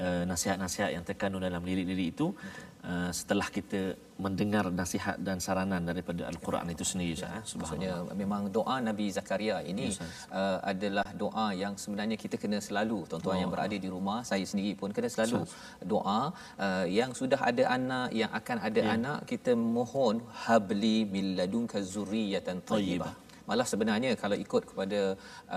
uh, 0.02 0.26
nasihat-nasihat 0.26 0.90
yang 0.98 1.06
terkandung 1.06 1.46
dalam 1.46 1.62
lirik-lirik 1.62 2.18
itu. 2.18 2.34
Okay. 2.34 2.90
Uh, 2.90 3.10
setelah 3.14 3.46
kita 3.54 3.94
mendengar 4.24 4.66
nasihat 4.80 5.18
dan 5.28 5.38
saranan 5.46 5.84
daripada 5.90 6.24
al-Quran 6.32 6.68
itu 6.74 6.86
sendiri 6.92 7.20
ya, 7.20 7.44
maksudnya 7.60 7.94
memang 8.22 8.48
doa 8.58 8.76
Nabi 8.88 9.06
Zakaria 9.18 9.58
ini 9.72 9.88
ya, 9.92 10.08
uh, 10.40 10.60
adalah 10.72 11.08
doa 11.24 11.48
yang 11.64 11.74
sebenarnya 11.84 12.18
kita 12.24 12.40
kena 12.44 12.60
selalu 12.68 13.00
tuan-tuan 13.12 13.36
oh. 13.36 13.42
yang 13.44 13.52
berada 13.56 13.76
di 13.86 13.90
rumah 13.96 14.20
saya 14.30 14.46
sendiri 14.52 14.72
pun 14.80 14.96
kena 14.96 15.12
selalu 15.16 15.44
Sas. 15.44 15.84
doa 15.94 16.22
uh, 16.66 16.86
yang 17.00 17.12
sudah 17.20 17.42
ada 17.52 17.64
anak 17.78 18.08
yang 18.22 18.32
akan 18.40 18.58
ada 18.70 18.82
ya. 18.88 18.96
anak 18.96 19.20
kita 19.32 19.52
mohon 19.78 20.24
habli 20.48 20.98
min 21.16 21.36
ladunka 21.40 21.84
zurriyatan 21.94 22.64
thayyibah 22.72 23.14
malah 23.50 23.68
sebenarnya 23.72 24.12
kalau 24.22 24.38
ikut 24.46 24.64
kepada 24.70 25.02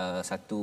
uh, 0.01 0.21
satu 0.29 0.61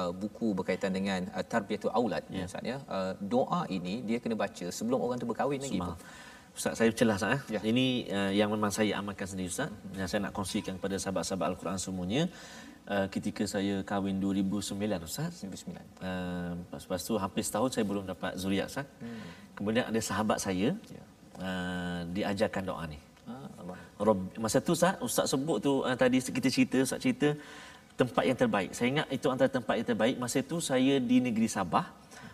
uh, 0.00 0.12
buku 0.22 0.48
berkaitan 0.58 0.92
dengan 0.98 1.20
uh, 1.36 1.44
tarbiyatul 1.52 1.94
aulad 1.98 2.24
yeah. 2.28 2.44
misalnya 2.44 2.76
uh, 2.96 3.12
doa 3.34 3.62
ini 3.76 3.94
dia 4.08 4.18
kena 4.24 4.36
baca 4.44 4.66
sebelum 4.78 5.00
orang 5.06 5.22
tu 5.22 5.28
berkahwin 5.30 5.62
lagi 5.66 5.80
pun 5.80 5.96
Ustaz 6.56 6.72
saya 6.80 6.90
celah 6.98 7.16
Ustaz 7.20 7.36
eh. 7.36 7.40
Ya. 7.54 7.60
Ini 7.70 7.86
uh, 8.16 8.30
yang 8.32 8.48
memang 8.54 8.72
saya 8.72 8.92
amalkan 9.00 9.28
sendiri 9.28 9.48
Ustaz. 9.52 9.68
Yang 9.92 10.08
saya 10.10 10.20
nak 10.24 10.32
kongsikan 10.38 10.72
kepada 10.80 10.96
sahabat-sahabat 11.02 11.46
Al-Quran 11.52 11.76
semuanya 11.76 12.22
uh, 12.88 13.06
ketika 13.14 13.44
saya 13.44 13.84
kahwin 13.90 14.16
2009 14.24 15.04
Ustaz. 15.08 15.44
2009. 15.44 15.76
Uh, 16.00 16.56
lepas, 16.64 16.80
lepas 16.88 17.00
tu 17.08 17.14
hampir 17.24 17.42
setahun 17.44 17.76
saya 17.76 17.84
belum 17.84 18.04
dapat 18.12 18.32
zuriat 18.40 18.72
Ustaz. 18.72 18.88
Hmm. 19.04 19.20
Kemudian 19.52 19.84
ada 19.90 20.00
sahabat 20.00 20.38
saya 20.40 20.72
Ya. 20.96 21.02
uh, 21.44 22.00
diajarkan 22.16 22.62
doa 22.64 22.84
ni. 22.88 22.98
Ah, 23.28 23.48
Allah. 23.60 23.78
Rob, 24.00 24.18
masa 24.40 24.56
tu 24.64 24.72
Ustaz, 24.72 24.96
Ustaz 25.04 25.26
sebut 25.28 25.58
tu 25.60 25.72
uh, 25.84 25.96
tadi 26.02 26.24
kita 26.24 26.48
cerita, 26.48 26.78
Ustaz 26.88 27.04
cerita 27.04 27.36
tempat 28.00 28.24
yang 28.28 28.38
terbaik. 28.42 28.70
Saya 28.76 28.88
ingat 28.92 29.08
itu 29.12 29.26
antara 29.28 29.50
tempat 29.52 29.74
yang 29.76 29.88
terbaik. 29.92 30.16
Masa 30.16 30.40
tu 30.40 30.56
saya 30.60 30.96
di 31.10 31.16
negeri 31.20 31.48
Sabah 31.52 31.84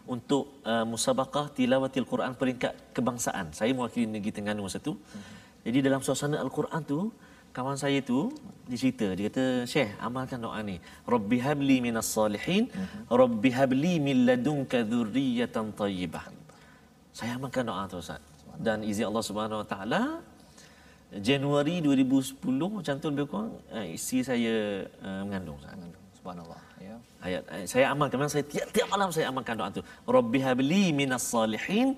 untuk 0.06 0.58
uh, 0.66 0.82
musabaqah 0.82 1.54
tilawatil 1.54 2.06
Quran 2.06 2.34
peringkat 2.34 2.74
kebangsaan. 2.96 3.54
Saya 3.54 3.70
mewakili 3.70 4.06
negeri 4.10 4.34
Terengganu 4.34 4.66
masa 4.66 4.82
tu. 4.82 4.98
Jadi 5.62 5.78
dalam 5.78 6.02
suasana 6.02 6.42
Al-Quran 6.42 6.82
tu, 6.82 7.14
kawan 7.54 7.78
saya 7.78 8.02
tu 8.02 8.34
dia 8.66 8.78
cerita, 8.82 9.06
dia 9.14 9.30
kata, 9.30 9.44
"Syekh, 9.68 9.94
amalkan 10.02 10.42
doa 10.42 10.58
ni. 10.66 10.82
Rabbi 11.06 11.38
habli 11.38 11.78
minas 11.78 12.10
salihin, 12.10 12.66
Rabbi 13.06 13.50
habli 13.54 14.02
min 14.02 14.26
ladunka 14.26 14.82
dzurriyyatan 14.82 15.70
thayyibah." 15.78 16.26
Saya 17.14 17.38
amalkan 17.38 17.62
doa 17.68 17.86
tu 17.86 18.02
Ustaz. 18.02 18.22
Dan 18.58 18.82
izin 18.82 19.06
Allah 19.08 19.24
Subhanahu 19.24 19.62
Wa 19.64 19.68
Taala 19.68 20.02
Januari 21.12 21.84
2010 21.84 22.40
macam 22.72 22.94
tu 22.96 23.06
lebih 23.12 23.26
kurang 23.28 23.52
uh, 23.68 23.86
isteri 23.86 24.24
saya 24.24 24.54
uh, 25.04 25.22
mengandung 25.28 25.60
Ustaz. 25.60 25.76
Subhanallah. 26.18 26.71
Ya. 27.22 27.28
Ayat, 27.28 27.42
ayat 27.54 27.68
saya 27.72 27.84
amalkan 27.94 28.16
memang 28.18 28.34
saya 28.34 28.44
tiap, 28.52 28.68
tiap 28.74 28.88
malam 28.94 29.08
saya 29.14 29.26
amalkan 29.30 29.54
doa 29.60 29.70
tu. 29.78 29.82
Rabbi 30.16 30.38
habli 30.42 30.84
minas 31.00 31.26
salihin, 31.34 31.94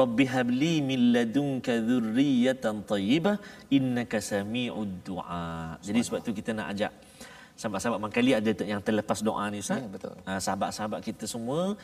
Rabbi 0.00 0.24
habli 0.34 0.74
min 0.90 1.00
ladunka 1.14 1.74
dzurriyyatan 1.88 2.86
thayyibah 2.90 3.36
innaka 3.78 4.22
sami'ud 4.22 4.92
du'a. 5.08 5.78
Jadi 5.86 6.00
sebab 6.06 6.20
tu 6.26 6.30
kita 6.40 6.54
nak 6.58 6.68
ajak 6.74 6.92
sahabat-sahabat 7.58 8.00
mangkali 8.04 8.32
ada 8.38 8.50
yang 8.72 8.82
terlepas 8.86 9.18
doa 9.28 9.44
ni 9.52 9.58
Ustaz. 9.64 9.82
Ya, 9.82 9.90
betul. 9.96 10.14
Ah, 10.30 10.38
sahabat-sahabat 10.46 11.00
kita 11.08 11.24
semua 11.34 11.74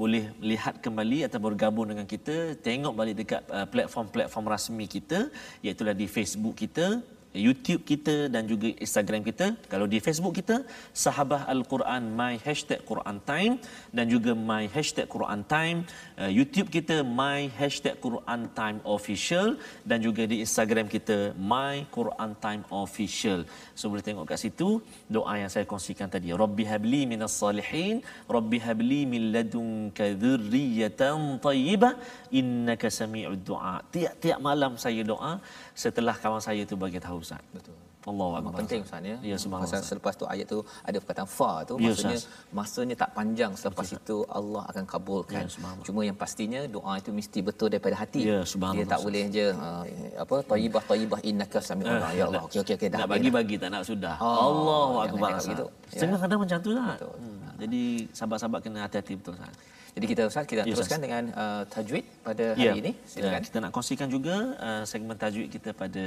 boleh 0.00 0.24
lihat 0.50 0.78
kembali 0.84 1.18
atau 1.26 1.38
bergabung 1.46 1.86
dengan 1.90 2.06
kita, 2.14 2.36
tengok 2.66 2.94
balik 2.98 3.16
dekat 3.18 3.42
uh, 3.50 3.66
platform-platform 3.74 4.46
rasmi 4.54 4.86
kita 4.96 5.18
iaitu 5.66 5.82
di 6.02 6.06
Facebook 6.16 6.54
kita, 6.62 6.86
YouTube 7.34 7.82
kita 7.82 8.30
dan 8.30 8.46
juga 8.46 8.70
Instagram 8.78 9.26
kita. 9.26 9.46
Kalau 9.66 9.90
di 9.90 9.98
Facebook 9.98 10.38
kita, 10.38 10.62
Sahabah 10.94 11.50
Al-Quran 11.50 12.14
My 12.14 12.38
Hashtag 12.38 12.86
Quran 12.86 13.18
Time 13.26 13.58
dan 13.90 14.06
juga 14.06 14.38
My 14.38 14.70
Hashtag 14.70 15.10
Quran 15.10 15.42
Time. 15.50 15.78
Uh, 16.14 16.30
YouTube 16.30 16.70
kita 16.70 17.02
My 17.02 17.50
Hashtag 17.58 17.98
Quran 17.98 18.46
Time 18.54 18.78
Official 18.86 19.58
dan 19.82 19.98
juga 20.06 20.22
di 20.30 20.38
Instagram 20.46 20.86
kita 20.86 21.34
My 21.34 21.82
Quran 21.90 22.38
Time 22.38 22.62
Official. 22.70 23.42
So 23.74 23.90
boleh 23.90 24.06
tengok 24.06 24.30
kat 24.30 24.38
situ 24.38 24.78
doa 25.10 25.34
yang 25.34 25.50
saya 25.50 25.66
kongsikan 25.66 26.06
tadi. 26.06 26.30
Rabbi 26.30 26.64
habli 26.70 27.02
minas 27.10 27.34
salihin, 27.34 27.98
Rabbi 28.30 28.62
habli 28.62 29.00
min 29.10 29.34
ladunka 29.34 30.06
dzurriyyatan 30.22 31.42
thayyibah 31.42 31.98
innaka 32.30 32.86
sami'ud 33.00 33.42
du'a. 33.42 33.82
Tiap-tiap 33.90 34.38
malam 34.38 34.78
saya 34.78 35.02
doa 35.02 35.42
setelah 35.74 36.14
kawan 36.14 36.38
saya 36.38 36.62
tu 36.62 36.78
bagi 36.78 37.02
tahu 37.02 37.23
Ustaz. 37.24 37.40
Betul. 37.50 37.74
Allahu 38.04 38.36
Memang 38.36 38.52
akbar. 38.52 38.60
penting 38.60 38.80
Ustaz 38.84 39.00
ya. 39.02 39.16
Ya, 39.24 39.36
Pasal 39.40 39.80
selepas 39.80 40.12
tu 40.12 40.24
ayat 40.24 40.44
tu 40.44 40.58
ada 40.84 40.96
perkataan 41.00 41.24
fa 41.26 41.64
tu 41.64 41.80
Ya, 41.80 41.88
maksudnya 41.88 42.18
Ustaz. 42.20 42.52
masanya 42.52 42.94
tak 42.94 43.10
panjang 43.16 43.52
selepas 43.56 43.88
itu 43.90 44.16
Allah 44.28 44.62
akan 44.68 44.84
kabulkan. 44.84 45.44
Ya. 45.48 45.80
Cuma 45.80 46.00
yang 46.04 46.12
pastinya 46.14 46.60
doa 46.68 47.00
itu 47.00 47.10
mesti 47.10 47.40
betul 47.40 47.72
daripada 47.72 47.96
hati. 47.96 48.20
Ya, 48.22 48.44
Dia 48.44 48.84
tak 48.84 49.00
boleh 49.00 49.24
je 49.32 49.46
uh, 49.50 49.82
apa 50.20 50.34
tayyibah 50.44 50.82
tayyibah 50.84 51.20
innaka 51.24 51.58
sami'un 51.58 51.96
Ah, 51.96 52.12
ya 52.12 52.28
Allah. 52.28 52.44
Okey 52.44 52.60
okey 52.60 52.74
okey 52.76 52.88
dah. 52.92 52.98
nak 53.00 53.08
habis 53.08 53.16
bagi 53.16 53.24
dah. 53.24 53.34
bagi 53.34 53.54
tak 53.56 53.68
nak 53.72 53.82
sudah. 53.88 54.14
Oh, 54.20 54.36
Allahu 54.44 54.94
akbar. 55.00 55.28
Ya. 55.40 55.64
Setengah 55.88 56.18
kadang 56.20 56.40
macam 56.44 56.58
tu 56.60 56.70
lah. 56.76 56.88
Betul. 57.00 57.14
Hmm. 57.16 57.40
Jadi 57.56 57.82
sahabat-sahabat 58.12 58.60
kena 58.60 58.78
hati-hati 58.84 59.12
betul 59.16 59.32
Ustaz. 59.32 59.54
Jadi 59.94 60.06
kita 60.10 60.22
Ustaz 60.30 60.46
kita 60.50 60.62
Ya, 60.66 60.74
teruskan 60.74 60.98
Ustaz. 60.98 61.04
dengan 61.06 61.24
uh, 61.42 61.62
tajwid 61.74 62.04
pada 62.26 62.46
hari 62.58 62.78
ini. 62.82 62.92
Ya, 62.98 63.10
Silakan. 63.12 63.42
kita 63.46 63.58
nak 63.62 63.70
kongsikan 63.76 64.08
juga 64.16 64.36
uh, 64.66 64.82
segmen 64.90 65.16
tajwid 65.22 65.48
kita 65.54 65.70
pada 65.82 66.04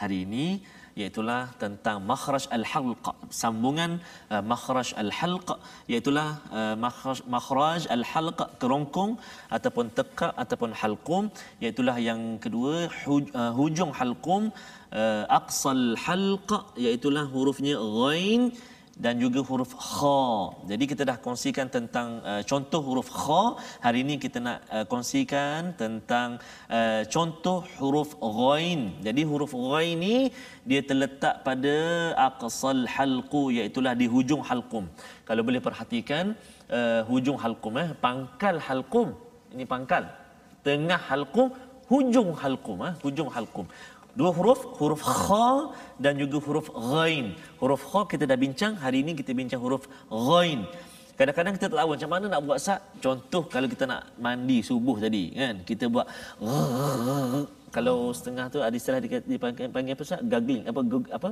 hari 0.00 0.18
ini 0.26 0.46
iaitulah 1.00 1.42
tentang 1.62 1.98
makhraj 2.10 2.44
al-halq 2.56 3.06
sambungan 3.40 3.92
uh, 4.32 4.42
makhraj 4.52 4.88
al-halq 5.02 5.48
iaitulah 5.90 6.28
uh, 6.58 6.74
makhraj 6.84 7.20
makhraj 7.34 7.82
al-halq 7.96 8.40
kerongkong 8.60 9.12
ataupun 9.56 9.86
tekak 9.98 10.32
ataupun 10.42 10.70
halqum 10.80 11.24
iaitulah 11.62 11.96
yang 12.08 12.20
kedua 12.44 12.74
huj, 13.04 13.24
uh, 13.40 13.52
hujung 13.58 13.92
halqum 14.00 14.42
uh, 15.00 15.24
aqsal 15.40 15.84
halq 16.06 16.50
iaitulah 16.84 17.24
hurufnya 17.34 17.76
ghain 18.00 18.42
dan 19.04 19.14
juga 19.24 19.40
huruf 19.48 19.72
kha. 19.88 20.20
Jadi 20.70 20.84
kita 20.90 21.02
dah 21.10 21.16
kongsikan 21.26 21.66
tentang 21.76 22.08
uh, 22.30 22.42
contoh 22.50 22.80
huruf 22.88 23.08
kha. 23.20 23.42
Hari 23.84 23.98
ini 24.04 24.14
kita 24.24 24.38
nak 24.46 24.58
uh, 24.76 24.84
kongsikan 24.92 25.72
tentang 25.82 26.36
uh, 26.78 27.02
contoh 27.14 27.58
huruf 27.80 28.10
ghain. 28.40 28.82
Jadi 29.06 29.24
huruf 29.30 29.52
ghain 29.70 29.96
ni 30.06 30.16
dia 30.70 30.80
terletak 30.90 31.34
pada 31.46 31.76
aqsal 32.28 32.82
halqu 32.96 33.42
iaitu 33.56 33.80
di 34.02 34.06
hujung 34.14 34.42
halqum. 34.48 34.84
Kalau 35.28 35.42
boleh 35.48 35.62
perhatikan 35.68 36.36
uh, 36.78 37.00
hujung 37.10 37.38
halqum 37.44 37.74
eh 37.84 37.88
pangkal 38.06 38.56
halqum. 38.68 39.08
Ini 39.54 39.64
pangkal. 39.72 40.04
Tengah 40.66 41.00
halqum, 41.10 41.48
hujung 41.90 42.30
halqum 42.42 42.78
eh 42.88 42.94
hujung 43.04 43.30
halqum. 43.36 43.66
Dua 44.18 44.30
huruf, 44.34 44.60
huruf 44.78 45.02
kha 45.02 45.74
dan 46.02 46.18
juga 46.22 46.38
huruf 46.46 46.68
ghain. 46.74 47.34
Huruf 47.60 47.82
kha 47.90 48.00
kita 48.12 48.24
dah 48.30 48.38
bincang, 48.38 48.74
hari 48.74 49.02
ini 49.04 49.12
kita 49.14 49.30
bincang 49.36 49.62
huruf 49.62 49.84
ghain. 50.10 50.66
Kadang-kadang 51.20 51.52
kita 51.56 51.68
tak 51.68 51.78
tahu 51.84 51.90
macam 51.92 52.10
mana 52.16 52.24
nak 52.32 52.40
buat 52.48 52.58
sat. 52.64 52.80
Contoh 53.04 53.44
kalau 53.44 53.68
kita 53.68 53.84
nak 53.84 54.08
mandi 54.16 54.64
subuh 54.64 54.96
tadi 54.96 55.36
kan, 55.36 55.60
kita 55.68 55.84
buat 55.92 56.08
kalau 57.70 58.10
setengah 58.10 58.50
tu 58.50 58.58
ada 58.58 58.74
istilah 58.74 58.98
dipanggil 59.02 59.70
panggil 59.70 59.94
apa 59.94 60.02
Ustaz? 60.02 60.20
Gargling 60.22 60.62
apa 60.66 60.80
gug- 60.82 61.10
apa? 61.10 61.28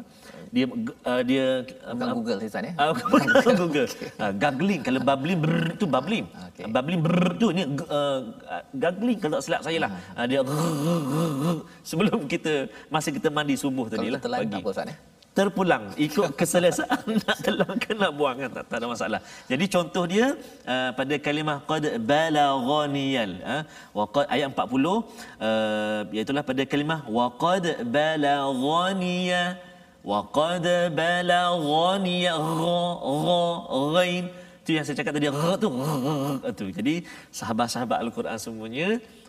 Dia 0.55 0.65
uh, 1.05 1.23
dia 1.27 1.67
Bukan 1.91 2.09
Google 2.15 2.39
Ustaz 2.41 2.63
ya. 2.63 2.73
Ah, 2.79 2.95
bukan 3.13 3.55
Google. 3.59 3.87
Ah, 4.17 4.31
gargling 4.33 4.81
kalau 4.81 5.01
bubbling 5.03 5.39
brr 5.43 5.75
tu 5.75 5.87
bubbling. 5.87 6.27
Okay. 6.55 6.71
Bubbling 6.71 7.01
brr 7.03 7.27
tu 7.37 7.47
ni 7.51 7.63
uh, 7.67 8.19
gargling 8.71 9.19
kalau 9.19 9.39
tak 9.39 9.45
silap 9.45 9.61
saya 9.67 9.79
lah. 9.83 9.91
Ah, 10.15 10.25
dia 10.31 10.41
sebelum 11.91 12.31
kita 12.31 12.71
masa 12.89 13.11
kita 13.11 13.29
mandi 13.29 13.59
subuh 13.59 13.91
tadi 13.91 14.07
Kalau 14.09 14.31
lah 14.31 14.39
pagi. 14.39 14.55
tak 14.55 14.63
apa 14.63 14.71
Ustaz 14.71 14.87
ya. 14.89 14.97
Terpulang. 15.39 15.85
Ikut 15.95 16.35
keselesaan. 16.35 17.07
Nak 17.23 17.39
telan 17.47 17.75
ke 17.83 17.95
nak 17.95 18.11
buang? 18.19 18.37
Kan 18.43 18.51
tak, 18.57 18.65
tak 18.71 18.77
ada 18.83 18.87
masalah. 18.91 19.21
Jadi 19.47 19.65
contoh 19.75 20.03
dia 20.13 20.35
uh, 20.67 20.91
pada 20.99 21.15
kalimah 21.27 21.63
qad 21.71 21.85
balaghaniyal 22.11 23.33
uh, 23.47 23.63
wa 23.95 24.05
qad 24.11 24.27
ayat 24.35 24.51
40 24.51 24.59
uh, 24.59 26.03
iaitu 26.11 26.35
pada 26.51 26.63
kalimah 26.67 27.01
wa 27.07 27.31
qad 27.43 27.65
balaghaniya 27.87 29.43
wa 30.11 30.21
qad 30.39 30.67
balaghaniya 30.99 32.35
gha 32.59 32.83
gha 33.23 33.43
ghain. 33.95 34.25
Tu 34.67 34.75
yang 34.75 34.85
saya 34.87 34.99
cakap 34.99 35.13
tadi 35.15 35.31
gha 35.31 35.51
tu 35.55 35.69
gha, 35.71 36.51
tu. 36.51 36.67
Jadi 36.75 36.95
sahabat-sahabat 37.31 37.99
al-Quran 38.03 38.39
semuanya 38.43 38.89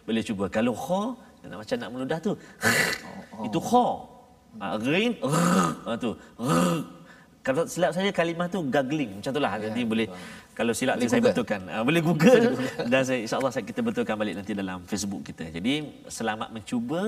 boleh 0.10 0.26
cuba. 0.26 0.50
Kalau 0.50 0.74
kha 0.74 1.02
macam 1.54 1.76
nak 1.78 1.89
meludah 1.93 2.17
tu. 2.17 2.34
Itu 3.45 3.62
kha 3.62 4.09
Ah, 4.57 4.75
Ghain 4.81 5.13
ah, 5.89 5.95
tu. 6.03 6.12
Kalau 7.39 7.63
silap 7.71 7.91
saya 7.95 8.12
kalimah 8.19 8.47
tu 8.53 8.59
gagling 8.75 9.12
macam 9.17 9.31
itulah. 9.33 9.51
Ya, 9.55 9.67
Nanti 9.69 9.81
boleh 9.91 10.07
kalau 10.59 10.73
silap 10.79 10.95
Boleh 10.99 11.09
saya 11.12 11.21
Google. 11.23 11.31
betulkan. 11.31 11.62
Ah, 11.71 11.83
boleh 11.88 12.01
Google 12.07 12.45
dan 12.91 13.01
saya 13.07 13.19
insya-Allah 13.23 13.51
saya 13.55 13.65
kita 13.69 13.81
betulkan 13.88 14.15
balik 14.21 14.35
nanti 14.39 14.51
dalam 14.62 14.83
Facebook 14.91 15.21
kita. 15.29 15.45
Jadi 15.57 15.73
selamat 16.17 16.49
mencuba 16.57 17.01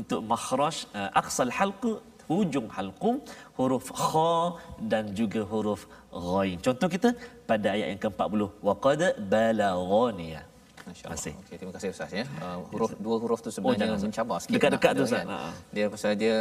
untuk 0.00 0.20
makhraj 0.32 0.76
uh, 0.98 1.10
aqsal 1.20 1.52
halq 1.58 1.84
hujung 2.30 2.68
halqum 2.76 3.20
huruf 3.58 3.86
kha 3.92 4.56
dan 4.92 5.12
juga 5.18 5.44
huruf 5.52 5.84
ghain. 6.30 6.56
Contoh 6.66 6.88
kita 6.94 7.12
pada 7.50 7.76
ayat 7.76 7.88
yang 7.92 8.00
ke-40 8.04 8.40
waqad 8.68 9.02
balaghaniya. 9.32 10.42
Masya-Allah. 10.84 11.36
Okey, 11.40 11.56
terima 11.60 11.72
kasih 11.76 11.88
Ustaz 11.96 12.12
ya. 12.12 12.24
Uh, 12.44 12.58
huruf 12.72 12.92
dua 13.04 13.16
huruf 13.22 13.40
tu 13.44 13.50
sebenarnya 13.54 13.80
jangan, 13.84 13.96
Ustaz. 13.96 14.08
mencabar 14.08 14.36
sikit. 14.40 14.54
Dekat-dekat 14.56 14.90
nak 14.92 14.98
tu, 14.98 15.04
Ustaz. 15.08 15.24
kan. 15.24 15.26
Ha. 15.32 15.50
Dia 15.76 15.86
pasal 15.92 16.12
dia 16.22 16.36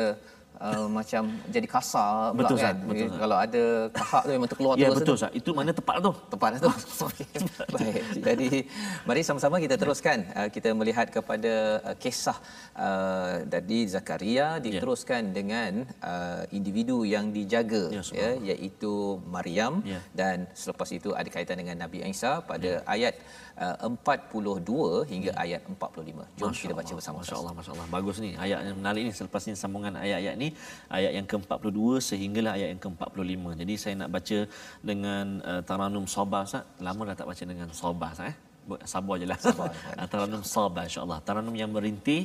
uh, 0.59 0.87
macam 0.89 1.23
jadi 1.49 1.67
kasar 1.67 2.33
pula 2.33 2.39
Betul, 2.45 2.57
kan. 2.61 2.75
Betul, 2.85 3.07
Ustaz. 3.07 3.19
Kalau 3.23 3.37
ada 3.37 3.63
kahak 3.89 4.21
tu 4.25 4.31
memang 4.35 4.49
terkeluar 4.51 4.73
Ya 4.75 4.87
terus 4.89 4.99
betul 5.01 5.15
tu. 5.15 5.19
Ustaz. 5.19 5.31
Itu 5.39 5.49
mana 5.57 5.71
tepat 5.73 5.95
tu? 6.03 6.11
Tepat 6.33 6.49
tu. 6.61 6.69
Okey. 7.07 7.27
Baik. 7.73 8.03
Jadi 8.27 8.49
mari 9.07 9.21
sama-sama 9.25 9.55
kita 9.63 9.75
teruskan 9.79 10.17
uh, 10.37 10.49
kita 10.49 10.69
melihat 10.75 11.07
kepada 11.09 11.53
uh, 11.87 11.95
kisah 11.97 12.37
uh, 12.77 13.45
dari 13.47 13.85
Zakaria 13.87 14.59
diteruskan 14.61 15.33
dengan 15.33 15.87
uh, 16.03 16.43
individu 16.53 17.07
yang 17.07 17.33
dijaga 17.33 17.85
Ya, 17.93 18.01
ya 18.13 18.29
iaitu 18.53 19.21
Maryam 19.29 19.85
Ya. 19.85 19.99
dan 20.13 20.37
selepas 20.53 20.89
itu 20.93 21.11
ada 21.13 21.27
kaitan 21.29 21.57
dengan 21.61 21.75
Nabi 21.83 22.05
Isa 22.05 22.41
pada 22.45 22.81
ayat 22.87 23.17
uh, 23.59 23.89
42 23.89 25.11
hingga 25.11 25.31
ayat 25.43 25.61
45. 25.67 26.39
Jom 26.39 26.49
Masya 26.49 26.61
kita 26.63 26.73
baca 26.73 26.85
Allah, 26.85 26.97
bersama. 26.97 27.17
Masya 27.21 27.35
Allah, 27.41 27.53
Masya 27.57 27.71
Allah. 27.73 27.87
Bagus 27.89 28.17
ni. 28.23 28.31
Ayat 28.45 28.59
yang 28.67 28.77
menarik 28.81 29.01
ni 29.07 29.11
selepas 29.13 29.41
ni 29.47 29.53
sambungan 29.63 29.93
ayat-ayat 30.05 30.35
ni 30.41 30.42
ini 30.43 30.49
ayat 30.97 31.11
yang 31.17 31.27
ke-42 31.31 31.79
sehinggalah 32.09 32.51
ayat 32.59 32.69
yang 32.75 32.81
ke-45. 32.85 33.43
Jadi 33.61 33.73
saya 33.83 33.93
nak 34.01 34.09
baca 34.15 34.39
dengan 34.89 35.25
uh, 35.51 35.61
taranum 35.69 36.05
sabah 36.15 36.43
sat. 36.51 36.63
Lama 36.87 37.01
dah 37.09 37.15
tak 37.19 37.27
baca 37.31 37.43
dengan 37.51 37.69
sabah 37.81 38.11
sah, 38.19 38.27
eh. 38.31 38.37
Sabar 38.93 39.15
jelah. 39.21 39.39
Sabar. 39.47 39.69
Eh, 39.99 40.07
taranum 40.11 40.43
sabah 40.55 40.83
insya-Allah. 40.87 41.19
Taranum 41.27 41.55
yang 41.61 41.71
merintih 41.75 42.23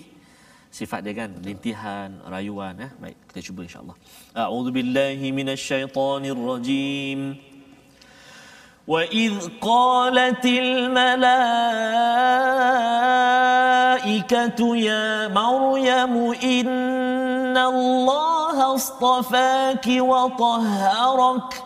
sifat 0.78 1.00
dia 1.04 1.14
kan 1.20 1.30
rintihan 1.46 2.10
rayuan 2.34 2.74
eh. 2.86 2.90
Baik 3.02 3.16
kita 3.28 3.40
cuba 3.50 3.60
insya-Allah. 3.66 3.96
A'udzubillahi 4.44 5.26
minasyaitonirrajim. 5.38 7.20
وإذ 8.88 9.60
qalatil 9.60 10.88
malaikatu 10.96 11.52
ya 14.80 15.28
مريم 15.28 16.14
إن 16.40 16.68
إن 17.58 17.64
الله 17.66 18.74
اصطفاك 18.74 19.86
وطهرك 19.88 21.64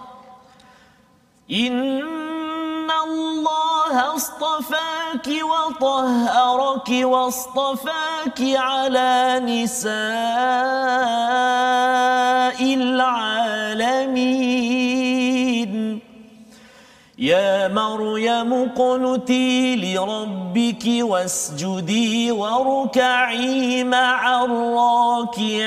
إن 1.53 2.91
الله 2.91 4.15
اصطفاك 4.17 5.29
وطهرك 5.29 6.89
واصطفاك 6.89 8.41
على 8.41 9.41
نساء 9.45 9.93
العالمين 12.75 14.43
يا 17.23 17.69
مريم 17.69 18.53
اقنتي 18.53 19.77
لربك 19.77 20.85
واسجدي 20.87 22.33
واركعي 22.33 23.85
مع 23.85 24.45
الراكعين. 24.45 25.63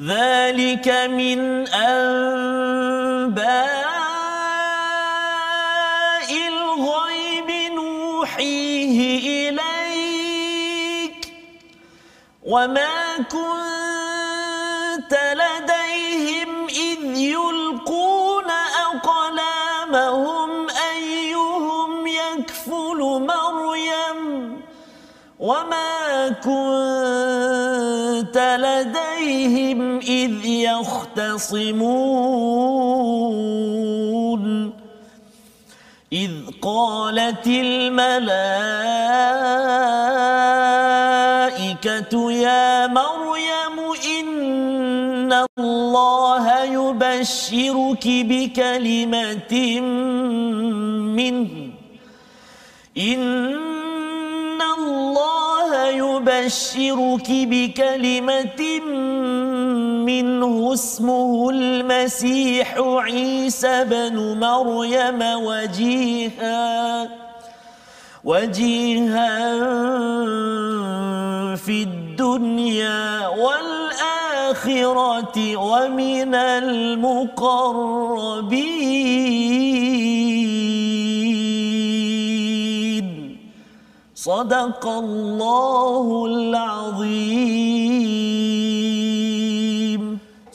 ذلك 0.00 0.88
من 0.88 1.68
أنباء 1.68 3.10
الغيب 6.48 7.50
نوحيه 7.74 8.98
إليك. 9.50 11.20
وما 12.42 13.16
كنت 13.30 15.12
إذ 15.12 15.49
يلقون 17.20 18.50
أقلامهم 18.86 20.66
أيهم 20.90 22.06
يكفل 22.06 22.98
مريم 23.28 24.60
وما 25.40 26.28
كنت 26.44 26.60
لديهم 28.60 29.98
إذ 29.98 30.44
يختصمون 30.44 32.00
إذ 36.12 36.30
قالت 36.62 37.46
الملائكة 37.46 38.52
يا 42.32 42.69
الله 45.60 46.44
يبشرك 46.64 48.06
بكلمة 48.06 49.54
منه. 51.18 51.52
إن 52.98 54.60
الله 54.78 55.70
يبشرك 55.86 57.28
بكلمة 57.30 58.62
منه. 60.08 60.74
اسمه 60.74 61.50
المسيح 61.50 62.74
عيسى 62.78 63.84
بن 63.84 64.16
مريم 64.40 65.20
وجيها 65.22 67.08
وجيها 68.24 69.32
في 71.56 71.82
الدنيا 71.82 73.28
والآخرة. 73.28 74.19
ومن 75.56 76.34
المقربين. 76.34 77.70
صدق 84.14 84.86
الله 84.86 86.26
العظيم. 86.26 88.10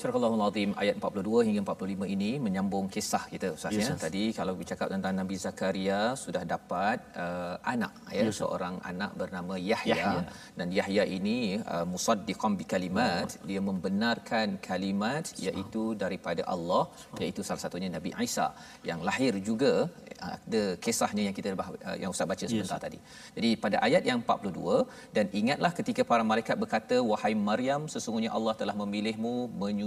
Surah 0.05 0.37
Al-Azim 0.37 0.71
ayat 0.81 0.95
42 1.01 1.45
hingga 1.47 1.61
45 1.65 2.13
ini 2.15 2.29
menyambung 2.45 2.85
kisah 2.95 3.23
kita 3.31 3.47
Ustaz 3.57 3.73
Ya, 3.75 3.85
ya. 3.85 3.95
Tadi 4.03 4.23
kalau 4.37 4.53
bercakap 4.59 4.87
tentang 4.93 5.13
Nabi 5.19 5.35
Zakaria 5.43 5.99
sudah 6.23 6.43
dapat 6.53 6.97
uh, 7.23 7.55
anak 7.73 7.93
ya, 8.17 8.25
seorang 8.39 8.75
anak 8.91 9.11
bernama 9.21 9.55
Yahya, 9.69 9.97
Yahya. 10.01 10.21
dan 10.59 10.67
Yahya 10.77 11.03
ini 11.17 11.37
uh, 11.73 11.85
musaddiqan 11.93 12.53
bi 12.59 12.65
kalimat. 12.73 13.27
Dia 13.49 13.61
membenarkan 13.69 14.61
kalimat 14.69 15.33
iaitu 15.45 15.83
daripada 16.03 16.45
Allah 16.53 16.83
iaitu 17.23 17.41
salah 17.47 17.63
satunya 17.65 17.89
Nabi 17.97 18.13
Isa 18.27 18.47
yang 18.89 19.01
lahir 19.09 19.33
juga 19.49 19.73
ada 20.21 20.63
kisahnya 20.85 21.23
yang 21.27 21.35
kita 21.39 21.57
uh, 21.57 21.97
yang 22.01 22.13
Ustaz 22.13 22.29
baca 22.33 22.45
sebentar 22.51 22.79
tadi. 22.85 23.01
Jadi 23.37 23.49
pada 23.65 23.77
ayat 23.87 24.05
yang 24.11 24.21
42 24.21 24.85
dan 25.17 25.25
ingatlah 25.41 25.73
ketika 25.79 26.01
para 26.13 26.21
malaikat 26.31 26.55
berkata 26.63 26.97
wahai 27.11 27.33
Maryam 27.49 27.89
sesungguhnya 27.95 28.31
Allah 28.37 28.53
telah 28.61 28.77
memilihmu 28.83 29.35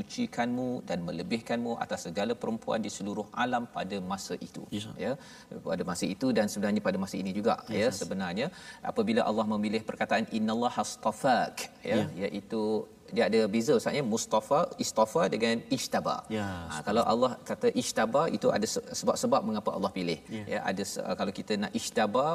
menyucikanmu 0.08 0.88
dan 0.88 0.98
melebihkanmu 1.04 1.72
atas 1.84 2.08
segala 2.08 2.32
perempuan 2.42 2.80
di 2.80 2.90
seluruh 2.96 3.28
alam 3.44 3.68
pada 3.76 3.96
masa 4.00 4.34
itu. 4.48 4.64
Yes, 4.72 4.88
sir. 4.88 4.94
Ya, 5.04 5.12
pada 5.60 5.84
masa 5.90 6.04
itu 6.08 6.32
dan 6.32 6.48
sebenarnya 6.52 6.80
pada 6.88 6.96
masa 6.96 7.20
ini 7.20 7.30
juga 7.38 7.60
ya 7.68 7.88
sebenarnya 7.92 8.46
apabila 8.90 9.20
Allah 9.28 9.46
memilih 9.54 9.84
perkataan 9.84 10.24
innallaha 10.38 10.80
astafak 10.80 11.68
ya 11.84 12.08
iaitu 12.24 12.88
dia 13.16 13.24
ada 13.30 13.40
beza 13.54 13.72
Ustaz 13.78 13.94
ya 13.98 14.02
Mustafa 14.14 14.60
istafa 14.84 15.22
dengan 15.34 15.56
ishtaba. 15.76 16.16
Ya, 16.36 16.46
Ha, 16.72 16.80
kalau 16.88 17.02
Allah 17.12 17.30
kata 17.50 17.68
ishtaba 17.82 18.22
itu 18.36 18.48
ada 18.56 18.66
se- 18.74 18.84
sebab-sebab 19.00 19.40
mengapa 19.48 19.70
Allah 19.76 19.90
pilih. 19.98 20.18
Ya. 20.36 20.44
Ya, 20.52 20.60
ada 20.70 20.82
uh, 21.08 21.14
kalau 21.20 21.32
kita 21.38 21.52
nak 21.62 21.72
ishtaba 21.80 22.26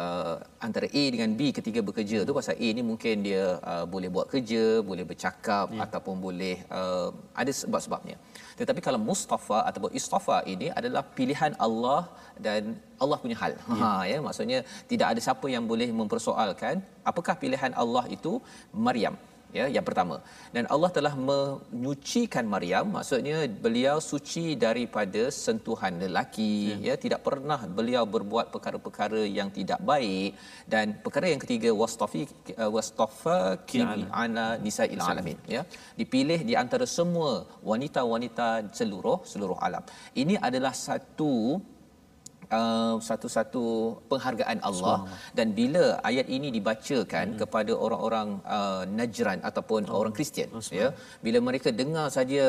uh, 0.00 0.34
antara 0.66 0.86
A 1.00 1.04
dengan 1.14 1.30
B 1.38 1.50
ketika 1.58 1.80
bekerja 1.88 2.18
tu 2.28 2.34
pasal 2.38 2.56
A 2.66 2.68
ni 2.78 2.82
mungkin 2.90 3.14
dia 3.28 3.44
uh, 3.72 3.84
boleh 3.94 4.10
buat 4.16 4.26
kerja, 4.34 4.64
boleh 4.90 5.06
bercakap 5.12 5.66
Ya. 5.76 5.80
ataupun 5.86 6.16
boleh 6.26 6.56
uh, 6.78 7.08
ada 7.40 7.52
sebab-sebabnya. 7.62 8.16
Tetapi 8.60 8.80
kalau 8.86 9.00
Mustafa 9.10 9.58
ataupun 9.70 9.90
istafa 10.00 10.38
ini 10.52 10.68
adalah 10.78 11.02
pilihan 11.18 11.52
Allah 11.66 12.00
dan 12.46 12.62
Allah 13.02 13.18
punya 13.24 13.36
hal. 13.42 13.52
Ya. 13.54 13.74
Ha 13.82 13.90
ya 14.12 14.18
maksudnya 14.26 14.58
tidak 14.90 15.08
ada 15.12 15.20
siapa 15.26 15.46
yang 15.54 15.64
boleh 15.72 15.88
mempersoalkan 16.00 16.74
apakah 17.10 17.34
pilihan 17.42 17.72
Allah 17.82 18.04
itu 18.16 18.32
Maryam 18.86 19.14
ya 19.56 19.64
yang 19.76 19.84
pertama. 19.88 20.16
Dan 20.54 20.64
Allah 20.74 20.90
telah 20.96 21.14
menyucikan 21.28 22.44
Maryam 22.54 22.86
maksudnya 22.96 23.38
beliau 23.64 23.96
suci 24.10 24.44
daripada 24.66 25.22
sentuhan 25.44 25.94
lelaki 26.02 26.52
ya, 26.88 26.94
tidak 27.04 27.20
pernah 27.28 27.60
beliau 27.78 28.04
berbuat 28.16 28.46
perkara-perkara 28.54 29.22
yang 29.38 29.50
tidak 29.58 29.80
baik. 29.92 30.30
Dan 30.72 30.86
perkara 31.06 31.26
yang 31.32 31.40
ketiga 31.44 31.70
wastafi 31.82 32.22
uh, 32.62 32.70
wastafaki 32.76 33.82
ala 34.22 34.46
nisa'il. 34.66 35.00
alamin 35.12 35.38
ya. 35.56 35.62
Dipilih 36.00 36.40
di 36.50 36.54
antara 36.62 36.86
semua 36.98 37.32
wanita-wanita 37.70 38.48
seluruh 38.80 39.18
seluruh 39.32 39.58
alam. 39.68 39.84
Ini 40.22 40.36
adalah 40.48 40.74
satu 40.86 41.34
uh, 42.56 42.94
satu-satu 43.08 43.64
penghargaan 44.10 44.58
Allah 44.68 44.98
dan 45.38 45.48
bila 45.58 45.84
ayat 46.10 46.26
ini 46.36 46.48
dibacakan 46.56 47.26
hmm. 47.34 47.38
kepada 47.42 47.72
orang-orang 47.86 48.28
uh, 48.56 48.82
Najran 48.98 49.40
ataupun 49.48 49.88
oh. 49.88 49.98
orang 50.00 50.14
Kristian 50.18 50.48
ya 50.80 50.88
bila 51.24 51.38
mereka 51.48 51.70
dengar 51.80 52.06
saja 52.16 52.44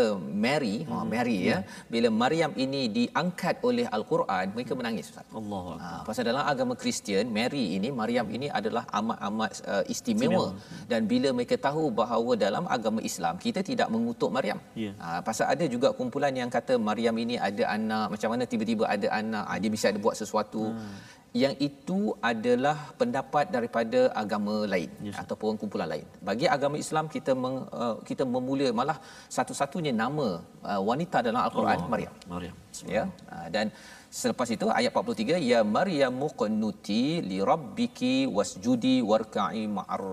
Mary 0.46 0.78
hmm. 0.84 0.94
oh, 0.94 1.06
Mary 1.14 1.40
hmm. 1.42 1.50
ya 1.52 1.58
bila 1.94 2.10
Maryam 2.22 2.52
ini 2.66 2.82
diangkat 2.98 3.56
oleh 3.70 3.86
al-Quran 3.98 4.46
mereka 4.56 4.74
menangis 4.80 5.08
Ustaz. 5.10 5.26
Allah. 5.40 5.66
Ha, 5.84 5.90
pasal 6.08 6.24
dalam 6.30 6.44
agama 6.52 6.74
Kristian 6.82 7.26
Mary 7.38 7.66
ini 7.78 7.90
Maryam 8.02 8.28
ini 8.38 8.48
adalah 8.60 8.84
amat-amat 9.00 9.52
uh, 9.74 9.84
istimewa 9.94 10.46
hmm. 10.50 10.86
dan 10.92 11.02
bila 11.12 11.30
mereka 11.38 11.56
tahu 11.68 11.86
bahawa 12.02 12.32
dalam 12.46 12.66
agama 12.76 13.00
Islam 13.10 13.36
kita 13.46 13.62
tidak 13.70 13.88
mengutuk 13.94 14.30
Maryam. 14.38 14.60
Yeah. 14.84 14.94
Ha, 15.04 15.20
pasal 15.28 15.46
ada 15.54 15.66
juga 15.76 15.90
kumpulan 16.00 16.34
yang 16.42 16.52
kata 16.58 16.74
Maryam 16.90 17.16
ini 17.24 17.36
ada 17.50 17.64
anak 17.76 18.06
macam 18.14 18.30
mana 18.34 18.44
tiba-tiba 18.52 18.84
ada 18.96 19.08
anak 19.22 19.46
ha, 19.50 19.60
dia 19.62 19.72
bisa 19.76 19.89
ada 19.92 20.00
buat 20.06 20.16
sesuatu 20.22 20.64
hmm. 20.72 20.98
yang 21.44 21.54
itu 21.68 22.00
adalah 22.32 22.78
pendapat 23.02 23.46
daripada 23.56 24.00
agama 24.22 24.56
lain 24.74 24.90
yes. 25.08 25.18
ataupun 25.22 25.60
kumpulan 25.62 25.90
lain. 25.94 26.06
Bagi 26.30 26.48
agama 26.56 26.76
Islam 26.84 27.06
kita 27.16 27.34
meng, 27.44 27.58
uh, 27.82 27.96
kita 28.10 28.24
memula 28.36 28.68
malah 28.80 28.98
satu-satunya 29.38 29.94
nama 30.04 30.28
uh, 30.72 30.82
wanita 30.90 31.18
dalam 31.28 31.42
al-Quran 31.46 31.78
oh, 31.86 31.90
Maryam. 31.94 32.14
Maryam. 32.34 32.56
Ya. 32.96 33.04
Uh, 33.34 33.48
dan 33.56 33.68
selepas 34.22 34.50
itu 34.56 34.66
ayat 34.80 34.92
43 34.96 35.38
ya 35.52 35.60
Maryam 35.78 36.14
muqannuti 36.24 37.04
li 37.30 37.38
rabbiki 37.52 38.16
wasjudi 38.38 38.96
warka'i 39.12 39.64
ma'ar. 39.78 40.06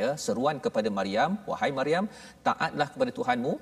Ya, 0.00 0.10
seruan 0.26 0.56
kepada 0.66 0.88
Maryam, 0.98 1.40
wahai 1.50 1.72
Maryam, 1.80 2.04
taatlah 2.48 2.88
kepada 2.92 3.12
Tuhanmu. 3.20 3.54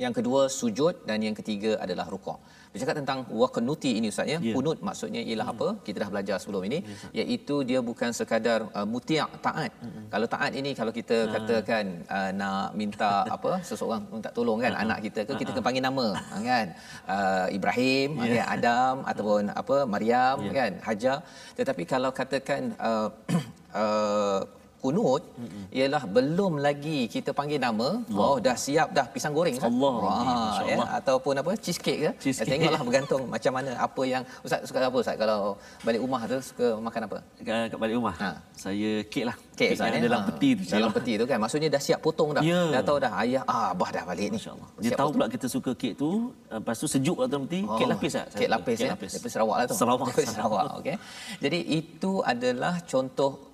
Yang 0.00 0.12
kedua 0.18 0.40
sujud 0.48 0.94
dan 1.08 1.18
yang 1.26 1.36
ketiga 1.36 1.76
adalah 1.84 2.06
rukuk. 2.12 2.38
Bercakap 2.72 2.96
tentang 3.00 3.18
waqnuti 3.40 3.90
ini 4.00 4.08
ustaz 4.12 4.26
ya. 4.32 4.38
Yeah. 4.40 4.54
Kunut 4.56 4.78
maksudnya 4.80 5.20
ialah 5.20 5.46
yeah. 5.48 5.54
apa? 5.54 5.68
Kita 5.86 5.96
dah 6.02 6.10
belajar 6.12 6.36
sebelum 6.42 6.62
ini 6.68 6.78
yeah. 7.12 7.20
iaitu 7.20 7.56
dia 7.68 7.80
bukan 7.84 8.10
sekadar 8.18 8.60
uh, 8.72 8.86
mutia' 8.92 9.28
taat. 9.46 9.72
Mm-hmm. 9.76 10.04
Kalau 10.12 10.26
taat 10.34 10.52
ini 10.60 10.70
kalau 10.72 10.92
kita 10.98 11.16
uh. 11.28 11.30
katakan 11.34 11.84
uh, 12.08 12.30
nak 12.40 12.72
minta 12.80 13.12
apa 13.36 13.60
seseorang 13.60 14.08
minta 14.08 14.32
tolong 14.32 14.60
kan 14.64 14.72
uh-huh. 14.72 14.84
anak 14.88 14.98
kita 15.04 15.20
ke 15.28 15.32
kita 15.40 15.50
kena 15.52 15.64
panggil 15.68 15.84
nama 15.84 16.06
kan. 16.48 16.66
Uh, 17.04 17.46
Ibrahim, 17.52 18.08
yeah. 18.16 18.24
okay, 18.24 18.44
Adam 18.56 18.94
ataupun 19.10 19.42
apa 19.52 19.76
Maryam 19.84 20.36
yeah. 20.48 20.54
kan, 20.56 20.72
Hajar. 20.88 21.18
Tetapi 21.58 21.82
kalau 21.84 22.10
katakan 22.20 22.72
uh, 22.80 23.08
uh, 23.82 24.40
kunut 24.84 25.22
mm-hmm. 25.22 25.64
ialah 25.78 26.02
belum 26.16 26.52
lagi 26.66 26.98
kita 27.14 27.30
panggil 27.38 27.60
nama 27.66 27.88
Allah. 28.02 28.26
oh 28.26 28.36
dah 28.46 28.56
siap 28.64 28.88
dah 28.96 29.06
pisang 29.14 29.34
goreng 29.36 29.54
Allah 29.68 29.94
Wah, 30.06 30.58
ya 30.66 30.76
ataupun 30.98 31.38
apa 31.42 31.52
cheesecake 31.64 32.00
ke 32.04 32.10
cheesecake. 32.24 32.50
tengoklah 32.50 32.82
bergantung 32.88 33.22
macam 33.34 33.52
mana 33.56 33.70
apa 33.86 34.02
yang 34.12 34.22
ustaz 34.46 34.66
suka 34.66 34.82
apa 34.90 34.98
ustaz 35.04 35.16
kalau 35.22 35.38
balik 35.86 36.00
rumah 36.04 36.20
tu 36.32 36.38
suka 36.50 36.66
makan 36.86 37.00
apa 37.06 37.18
kat 37.46 37.78
balik 37.82 37.94
rumah 38.00 38.14
ha. 38.22 38.30
saya 38.64 38.90
kek 39.12 39.24
lah 39.28 39.36
kek 39.54 39.70
ustaz 39.78 39.94
ya? 39.94 40.02
dalam 40.08 40.20
ha. 40.24 40.28
peti 40.34 40.50
tu 40.58 40.62
dalam 40.74 40.90
peti 40.96 41.12
tu 41.20 41.24
kan 41.30 41.38
maksudnya 41.44 41.68
dah 41.76 41.82
siap 41.86 42.00
potong 42.06 42.30
dah 42.36 42.42
yeah. 42.42 42.66
dah 42.74 42.82
tahu 42.82 42.98
dah 43.06 43.12
ayah 43.22 43.42
ah 43.46 43.70
abah 43.70 43.90
dah 43.94 44.04
balik 44.10 44.28
ni 44.34 44.38
dia 44.82 44.90
tahu 44.98 45.14
potong. 45.14 45.14
pula 45.14 45.26
kita 45.30 45.46
suka 45.46 45.70
kek 45.78 45.94
tu 46.02 46.10
lepas 46.50 46.76
tu 46.82 46.90
sejuk 46.90 47.16
lah 47.22 47.28
dalam 47.30 47.46
peti 47.46 47.62
oh. 47.62 47.78
kek 47.78 47.86
lapis 47.92 48.12
lah 48.18 48.26
kek 48.34 48.50
lapis 48.50 48.76
kek 48.82 48.86
ya 48.90 48.92
lapis. 48.98 49.10
daripada 49.14 49.30
Sarawak 49.34 49.56
lah 49.62 49.66
tu 49.70 49.76
Sarawak 49.78 50.08
Sarawak 50.34 50.64
okey 50.82 50.96
jadi 51.38 51.58
itu 51.78 52.12
adalah 52.34 52.74
contoh 52.82 53.51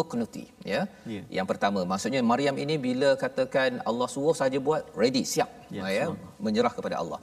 uknuti 0.00 0.44
ya. 0.72 0.80
Yeah. 1.12 1.24
yang 1.36 1.46
pertama 1.50 1.80
maksudnya 1.92 2.20
Maryam 2.30 2.56
ini 2.64 2.74
bila 2.86 3.10
katakan 3.22 3.80
Allah 3.90 4.08
suruh 4.14 4.36
saja 4.40 4.58
buat 4.66 4.82
ready 5.00 5.22
siap 5.32 5.50
yeah, 5.76 5.88
ya 5.96 6.04
menyerah 6.46 6.72
kepada 6.78 6.96
Allah. 7.02 7.18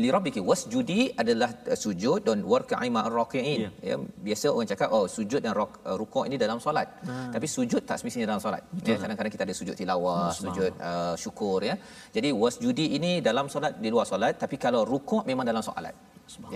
Li 0.00 0.08
rabbiki 0.14 0.40
wasjudi 0.50 1.00
adalah 1.22 1.50
uh, 1.72 1.78
sujud 1.84 2.20
dan 2.28 2.38
warka'i 2.52 2.88
ma'ar 2.96 3.12
raki'in. 3.20 3.60
Yeah. 3.64 3.72
ya 3.88 3.96
biasa 4.26 4.46
orang 4.54 4.68
cakap 4.72 4.88
oh 4.96 5.04
sujud 5.16 5.40
dan 5.46 5.52
ruk, 5.60 5.72
uh, 5.88 5.96
rukuk 6.00 6.24
ini 6.28 6.36
dalam 6.44 6.58
solat. 6.66 6.88
Hmm. 7.06 7.30
tapi 7.34 7.46
sujud 7.56 7.82
tak 7.88 7.96
semestinya 8.00 8.26
dalam 8.32 8.42
solat. 8.46 8.62
Ya 8.88 8.96
kadang-kadang 9.02 9.32
kita 9.36 9.44
ada 9.48 9.54
sujud 9.60 9.74
tilawah 9.80 10.24
hmm, 10.26 10.36
sujud 10.40 10.72
uh, 10.90 11.14
syukur 11.24 11.58
ya. 11.70 11.76
Jadi 12.16 12.28
wasjudi 12.42 12.86
ini 12.98 13.12
dalam 13.28 13.46
solat 13.54 13.74
di 13.84 13.90
luar 13.94 14.06
solat 14.12 14.34
tapi 14.42 14.58
kalau 14.66 14.82
rukuk 14.92 15.22
memang 15.30 15.46
dalam 15.52 15.64
solat 15.68 15.94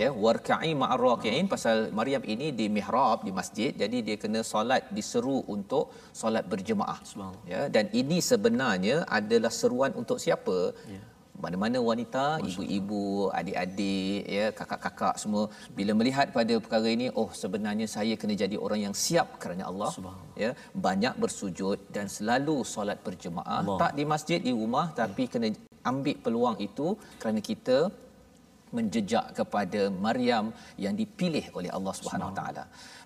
ya 0.01 0.09
warka'i 0.25 0.71
ma'ar 0.81 0.99
raki'in. 1.07 1.47
Pasal 1.53 1.77
Maryam 1.99 2.23
ini 2.33 2.47
di 2.59 2.65
mihrab 2.77 3.19
di 3.27 3.31
masjid. 3.39 3.71
Jadi 3.83 3.97
dia 4.07 4.17
kena 4.23 4.41
solat 4.51 4.83
diseru 4.97 5.37
untuk 5.55 5.85
solat 6.21 6.45
berjemaah. 6.51 6.99
Ya 7.53 7.61
dan 7.75 7.87
ini 8.01 8.19
sebenarnya 8.31 8.97
adalah 9.19 9.53
seruan 9.61 9.93
untuk 10.03 10.19
siapa? 10.25 10.59
Ya. 10.95 11.01
mana-mana 11.43 11.77
wanita 11.87 12.23
ibu-ibu 12.47 13.03
adik-adik 13.37 14.21
ya 14.35 14.45
kakak-kakak 14.57 15.15
semua. 15.21 15.43
Bila 15.77 15.91
melihat 15.99 16.27
pada 16.35 16.53
perkara 16.63 16.89
ini 16.97 17.07
oh 17.21 17.29
sebenarnya 17.39 17.87
saya 17.95 18.13
kena 18.21 18.35
jadi 18.43 18.57
orang 18.65 18.81
yang 18.85 18.95
siap 19.05 19.41
kerana 19.41 19.63
Allah. 19.71 19.89
Ya 20.43 20.51
banyak 20.87 21.15
bersujud 21.23 21.79
dan 21.95 22.05
selalu 22.17 22.57
solat 22.73 23.01
berjemaah. 23.07 23.59
Allah. 23.63 23.79
tak 23.83 23.93
di 23.99 24.05
masjid 24.13 24.39
di 24.47 24.53
rumah 24.59 24.85
tapi 25.01 25.25
ya. 25.25 25.31
kena 25.33 25.49
ambil 25.91 26.15
peluang 26.25 26.57
itu 26.67 26.87
kerana 27.21 27.41
kita 27.49 27.77
menjejak 28.77 29.25
kepada 29.39 29.81
Maryam 30.05 30.45
yang 30.85 30.95
dipilih 31.01 31.45
oleh 31.59 31.71
Allah 31.77 31.93
Subhanahu 31.99 32.29
Wa 32.31 32.35
Taala. 32.39 32.63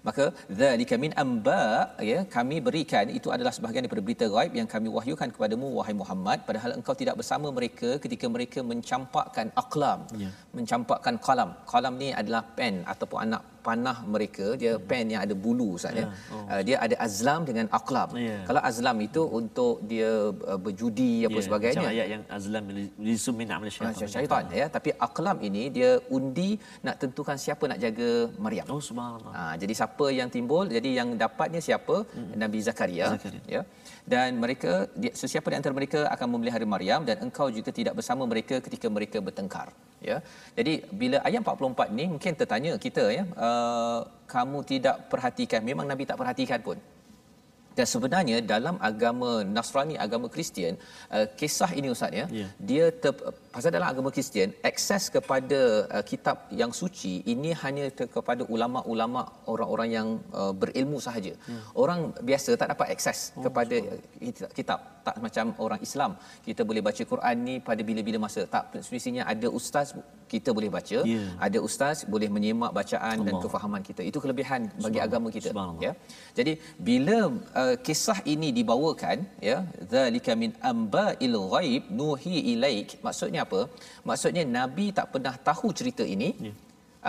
Maka 0.08 0.26
zalika 0.60 0.96
min 1.04 1.12
amba 1.24 1.62
ya 2.10 2.20
kami 2.36 2.58
berikan 2.68 3.06
itu 3.20 3.30
adalah 3.36 3.54
sebahagian 3.56 3.84
daripada 3.86 4.06
berita 4.08 4.26
gaib 4.36 4.54
yang 4.60 4.70
kami 4.74 4.88
wahyukan 4.98 5.30
kepadamu 5.36 5.68
wahai 5.78 5.96
Muhammad 6.02 6.40
padahal 6.50 6.74
engkau 6.78 6.96
tidak 7.02 7.18
bersama 7.22 7.50
mereka 7.58 7.90
ketika 8.04 8.30
mereka 8.36 8.62
mencampakkan 8.72 9.50
aqlam 9.64 10.02
ya. 10.24 10.30
mencampakkan 10.58 11.18
qalam. 11.28 11.52
Qalam 11.74 11.94
ni 12.04 12.10
adalah 12.22 12.44
pen 12.58 12.76
ataupun 12.94 13.20
anak 13.26 13.42
panah 13.68 13.98
mereka 14.16 14.48
dia 14.62 14.74
hmm. 14.76 14.86
pen 14.90 15.06
yang 15.14 15.22
ada 15.26 15.36
bulu 15.44 15.68
Ustaz 15.78 16.00
ya. 16.02 16.06
Oh. 16.34 16.44
Uh, 16.52 16.62
dia 16.68 16.78
ada 16.86 16.96
azlam 17.08 17.42
dengan 17.50 17.66
aqlam. 17.80 18.10
Yeah. 18.28 18.44
Kalau 18.48 18.62
azlam 18.70 18.98
itu 19.08 19.22
untuk 19.40 19.76
dia 19.92 20.12
uh, 20.52 20.60
berjudi 20.66 21.12
apa 21.28 21.38
yeah. 21.38 21.46
sebagainya. 21.48 21.86
Macam 21.86 21.96
ayat 21.96 22.08
yang 22.14 22.24
azlam 22.38 22.64
lisum 23.10 23.36
min 23.42 23.50
amal 23.58 23.70
syaitan. 23.78 24.12
syaitan 24.16 24.44
ya, 24.62 24.66
tapi 24.76 24.90
aqlam 25.08 25.38
ini 25.50 25.64
dia 25.78 25.92
undi 26.18 26.50
nak 26.86 26.96
tentukan 27.04 27.38
siapa 27.46 27.64
nak 27.72 27.82
jaga 27.86 28.10
Maryam. 28.46 28.68
Oh 28.76 28.82
subhanallah. 28.90 29.34
Ha, 29.38 29.42
jadi 29.62 29.74
siapa 29.80 30.06
yang 30.20 30.30
timbul, 30.36 30.66
jadi 30.78 30.90
yang 31.00 31.10
dapatnya 31.24 31.62
siapa? 31.68 31.96
Hmm. 32.16 32.32
Nabi 32.44 32.60
Zakaria, 32.68 33.08
Zakaria. 33.16 33.42
ya. 33.56 33.62
Dan 34.14 34.38
mereka 34.44 34.72
sesiapa 35.22 35.48
di 35.52 35.58
antara 35.60 35.74
mereka 35.78 36.00
akan 36.16 36.28
memelihara 36.34 36.66
Maryam 36.74 37.02
dan 37.10 37.18
engkau 37.26 37.48
juga 37.58 37.72
tidak 37.78 37.94
bersama 38.00 38.24
mereka 38.32 38.56
ketika 38.66 38.88
mereka 38.98 39.18
bertengkar 39.28 39.68
ya. 40.10 40.18
Jadi 40.58 40.74
bila 41.02 41.18
ayat 41.28 41.42
44 41.42 41.98
ni 41.98 42.06
mungkin 42.14 42.34
tertanya 42.42 42.72
kita 42.86 43.04
ya 43.18 43.24
uh, 43.48 44.00
kamu 44.34 44.60
tidak 44.72 45.10
perhatikan. 45.14 45.62
Memang 45.70 45.90
nabi 45.92 46.06
tak 46.10 46.20
perhatikan 46.22 46.62
pun. 46.68 46.78
Dan 47.78 47.88
sebenarnya 47.94 48.38
dalam 48.54 48.76
agama 48.90 49.32
Nasrani 49.56 49.96
agama 50.06 50.28
Kristian 50.36 50.78
uh, 51.16 51.28
kisah 51.40 51.72
ini 51.80 51.88
ustaz 51.96 52.14
ya 52.20 52.26
yeah. 52.40 52.50
dia 52.70 52.86
ter, 53.04 53.12
pasal 53.56 53.72
dalam 53.76 53.88
agama 53.92 54.10
Kristian 54.16 54.50
akses 54.70 55.04
kepada 55.16 55.60
uh, 55.96 56.04
kitab 56.10 56.38
yang 56.62 56.72
suci 56.80 57.14
ini 57.34 57.52
hanya 57.64 57.86
ter, 57.98 58.08
kepada 58.16 58.44
ulama-ulama 58.56 59.22
orang-orang 59.54 59.90
yang 59.98 60.08
uh, 60.40 60.52
berilmu 60.62 60.98
sahaja. 61.06 61.34
Yeah. 61.52 61.64
orang 61.84 62.00
biasa 62.30 62.52
tak 62.62 62.70
dapat 62.74 62.88
akses 62.96 63.20
oh, 63.38 63.44
kepada 63.46 63.78
so. 64.40 64.52
kitab. 64.58 64.80
Tak 65.08 65.18
macam 65.26 65.46
orang 65.66 65.80
Islam. 65.88 66.12
Kita 66.48 66.62
boleh 66.70 66.82
baca 66.88 67.04
Quran 67.12 67.36
ni 67.48 67.56
pada 67.68 67.82
bila-bila 67.90 68.18
masa. 68.26 68.44
Tak 68.56 68.64
semestinya 68.88 69.24
ada 69.34 69.48
ustaz 69.60 69.88
kita 70.34 70.50
boleh 70.58 70.70
baca. 70.76 70.98
Yeah. 71.14 71.30
ada 71.48 71.58
ustaz 71.68 71.98
boleh 72.14 72.30
menyemak 72.36 72.72
bacaan 72.80 73.18
Allah. 73.22 73.28
dan 73.28 73.36
kefahaman 73.46 73.82
kita. 73.90 74.02
Itu 74.10 74.20
kelebihan 74.24 74.62
bagi 74.86 75.00
agama 75.08 75.28
kita 75.38 75.54
ya. 75.86 75.94
Jadi 76.38 76.56
bila 76.90 77.18
uh, 77.62 77.76
kisah 77.88 78.20
ini 78.34 78.50
dibawakan 78.60 79.18
ya 79.50 79.58
zalika 79.94 80.34
min 80.44 80.52
amba'il 80.72 81.38
ghaib 81.56 81.84
nuhi 82.02 82.38
ilaik 82.54 83.00
maksudnya 83.08 83.45
apa 83.46 83.62
maksudnya 84.10 84.44
nabi 84.60 84.86
tak 85.00 85.10
pernah 85.16 85.36
tahu 85.50 85.70
cerita 85.82 86.06
ini 86.18 86.32
yeah. 86.50 86.58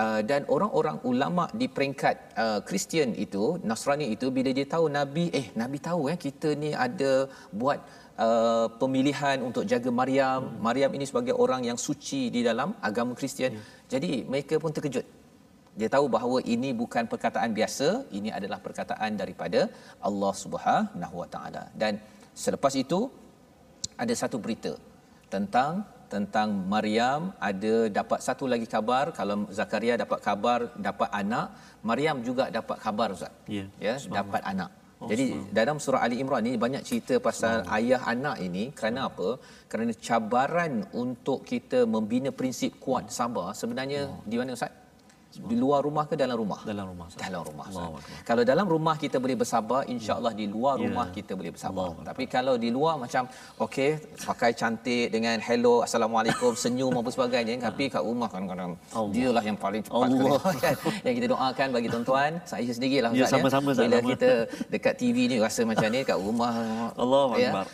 Uh, 0.01 0.21
dan 0.31 0.43
orang-orang 0.55 0.97
ulama 1.11 1.45
di 1.61 1.67
peringkat 1.75 2.17
uh, 2.43 2.61
Kristian 2.69 3.11
uh, 3.17 3.23
itu 3.25 3.45
Nasrani 3.69 4.07
itu 4.15 4.27
bila 4.37 4.51
dia 4.59 4.67
tahu 4.75 4.93
nabi 4.97 5.25
eh 5.39 5.47
nabi 5.61 5.79
tahu 5.87 6.03
eh 6.13 6.17
kita 6.25 6.49
ni 6.63 6.71
ada 6.87 7.13
buat 7.61 7.79
uh, 8.25 8.67
pemilihan 8.81 9.39
untuk 9.49 9.65
jaga 9.73 9.91
Maryam. 10.01 10.41
Hmm. 10.43 10.59
Maryam 10.67 10.91
ini 10.97 11.05
sebagai 11.11 11.35
orang 11.45 11.63
yang 11.69 11.79
suci 11.87 12.23
di 12.37 12.41
dalam 12.49 12.73
agama 12.89 13.13
Kristian. 13.21 13.53
Hmm. 13.57 13.65
Jadi 13.93 14.13
mereka 14.33 14.57
pun 14.65 14.73
terkejut. 14.77 15.07
Dia 15.81 15.89
tahu 15.93 16.07
bahawa 16.17 16.39
ini 16.55 16.73
bukan 16.83 17.05
perkataan 17.13 17.53
biasa, 17.59 17.89
ini 18.19 18.31
adalah 18.39 18.59
perkataan 18.67 19.13
daripada 19.21 19.61
Allah 20.09 20.33
Subhanahu 20.45 21.17
Wa 21.23 21.29
Taala. 21.35 21.65
Dan 21.83 22.01
selepas 22.45 22.73
itu 22.85 23.01
ada 24.03 24.15
satu 24.23 24.41
berita 24.45 24.73
tentang 25.35 25.85
tentang 26.15 26.49
Maryam 26.73 27.35
ada 27.49 27.75
dapat 27.99 28.19
satu 28.27 28.45
lagi 28.53 28.67
kabar 28.75 29.05
kalau 29.19 29.37
Zakaria 29.59 29.95
dapat 30.05 30.19
kabar 30.29 30.61
dapat 30.89 31.09
anak 31.23 31.47
Maryam 31.89 32.19
juga 32.29 32.45
dapat 32.59 32.77
kabar 32.87 33.09
Ustaz 33.17 33.33
ya, 33.57 33.65
ya 33.87 33.95
dapat 34.19 34.43
anak 34.53 34.71
Oh, 34.97 35.09
Jadi 35.13 35.53
dalam 35.53 35.77
surah 35.85 36.01
Ali 36.05 36.17
Imran 36.23 36.41
ni 36.41 36.53
banyak 36.65 36.81
cerita 36.89 37.15
pasal 37.27 37.57
oh. 37.69 37.77
ayah 37.77 38.01
anak 38.13 38.37
ini 38.47 38.73
kerana 38.79 39.01
apa? 39.13 39.37
Kerana 39.71 39.93
cabaran 40.07 40.89
untuk 41.03 41.45
kita 41.51 41.85
membina 41.95 42.33
prinsip 42.33 42.81
kuat 42.85 43.13
sabar 43.13 43.53
sebenarnya 43.61 44.03
oh. 44.09 44.25
di 44.25 44.37
mana 44.41 44.57
ustaz? 44.57 44.73
Di 45.39 45.55
luar 45.55 45.81
rumah 45.81 46.05
ke 46.05 46.15
dalam 46.15 46.35
rumah 46.35 46.61
Dalam 46.63 46.87
rumah. 46.87 47.07
Ustaz. 47.07 47.21
dalam 47.23 47.43
rumah 47.43 47.67
kalau 48.23 48.43
dalam 48.43 48.67
rumah 48.67 48.95
kita 48.97 49.17
boleh 49.17 49.37
bersabar 49.37 49.85
insyaallah 49.87 50.33
di 50.33 50.47
luar 50.47 50.75
Ya. 50.77 50.83
rumah 50.85 51.07
kita 51.11 51.33
boleh 51.33 51.51
bersabar 51.51 51.93
tapi 52.03 52.25
kalau 52.27 52.57
di 52.57 52.69
luar 52.69 52.97
macam 52.97 53.29
okey 53.61 53.91
pakai 54.23 54.51
cantik 54.53 55.09
dengan 55.09 55.37
hello 55.39 55.81
assalamualaikum 55.81 56.53
senyum 56.63 56.93
apa 56.95 57.11
sebagainya 57.11 57.61
tapi 57.63 57.89
kat 57.89 58.01
rumah 58.01 58.27
kadang-kadang 58.27 58.73
Allah. 58.91 59.13
dialah 59.13 59.43
yang 59.43 59.57
paling 59.57 59.83
cepat 59.83 60.09
Allah. 60.09 60.41
kan 60.65 60.75
yang 61.03 61.15
kita 61.15 61.27
doakan 61.29 61.69
bagi 61.71 61.89
tuan-tuan 61.89 62.31
saya 62.45 62.65
sendirilah 62.69 63.11
Ya, 63.11 63.25
Ustaz 63.25 63.37
sama-sama, 63.37 63.69
Ustaz. 63.71 63.83
bila 63.83 63.97
Sama. 63.99 64.09
kita 64.11 64.31
dekat 64.69 64.95
TV 64.97 65.17
ni 65.27 65.37
rasa 65.39 65.61
macam 65.63 65.89
ni 65.89 66.01
kat 66.03 66.17
rumah 66.17 66.53
Allahu 67.03 67.35
ya. 67.37 67.51
Akbar 67.51 67.67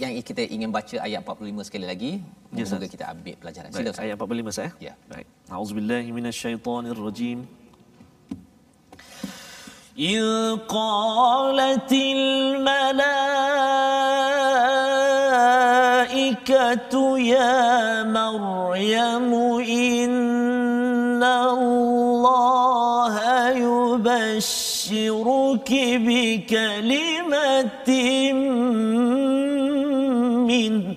yang 0.00 0.10
kita 0.24 0.42
ingin 0.48 0.70
baca 0.72 0.96
ayat 1.02 1.20
45 1.22 1.66
sekali 1.68 1.86
lagi 1.86 2.12
Ya, 2.50 2.66
semoga 2.66 2.82
Ustaz. 2.88 2.94
kita 2.98 3.04
ambil 3.14 3.34
pelajaran 3.38 3.68
Baik, 3.70 3.78
sila 3.78 3.90
Ustaz 3.94 4.04
ayat 4.06 4.16
45 4.18 4.58
saya. 4.58 4.70
Ya. 4.82 4.94
Baik. 5.06 5.26
Auzubillahi 5.50 6.08
minasyaitonir 6.10 6.98
rajim. 6.98 7.40
إذ 10.00 10.24
قالت 10.64 11.92
الملائكة 15.80 16.94
يا 17.18 18.02
مريم 18.08 19.30
إن 19.60 21.22
الله 21.22 23.14
يبشرك 23.60 25.70
بكلمة 26.06 27.88
منه 30.44 30.94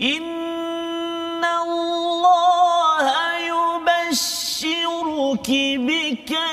إن 0.00 1.44
الله 1.44 3.06
يبشرك 3.50 5.50
بكلمة 5.50 6.49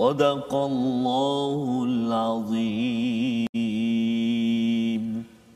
صدق 0.00 0.50
الله 0.70 1.62
العظيم 1.90 3.52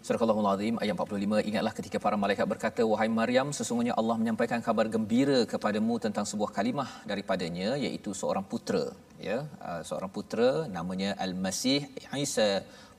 Surah 0.07 0.23
Al-Allahul 0.23 0.51
Azim 0.55 0.75
ayat 0.83 0.95
45 0.95 1.51
ingatlah 1.51 1.73
ketika 1.79 1.99
para 2.05 2.17
malaikat 2.25 2.47
berkata 2.53 2.83
wahai 2.91 3.09
Maryam 3.21 3.49
sesungguhnya 3.59 3.95
Allah 4.01 4.17
menyampaikan 4.21 4.61
kabar 4.67 4.87
gembira 4.95 5.39
kepadamu 5.53 5.95
tentang 6.05 6.25
sebuah 6.31 6.51
kalimah 6.57 6.87
daripadanya 7.11 7.69
iaitu 7.85 8.11
seorang 8.21 8.45
putera 8.53 8.85
ya 9.29 9.39
uh, 9.69 9.83
seorang 9.89 10.11
putera 10.17 10.51
namanya 10.77 11.11
Al-Masih 11.25 11.81
Isa 12.27 12.49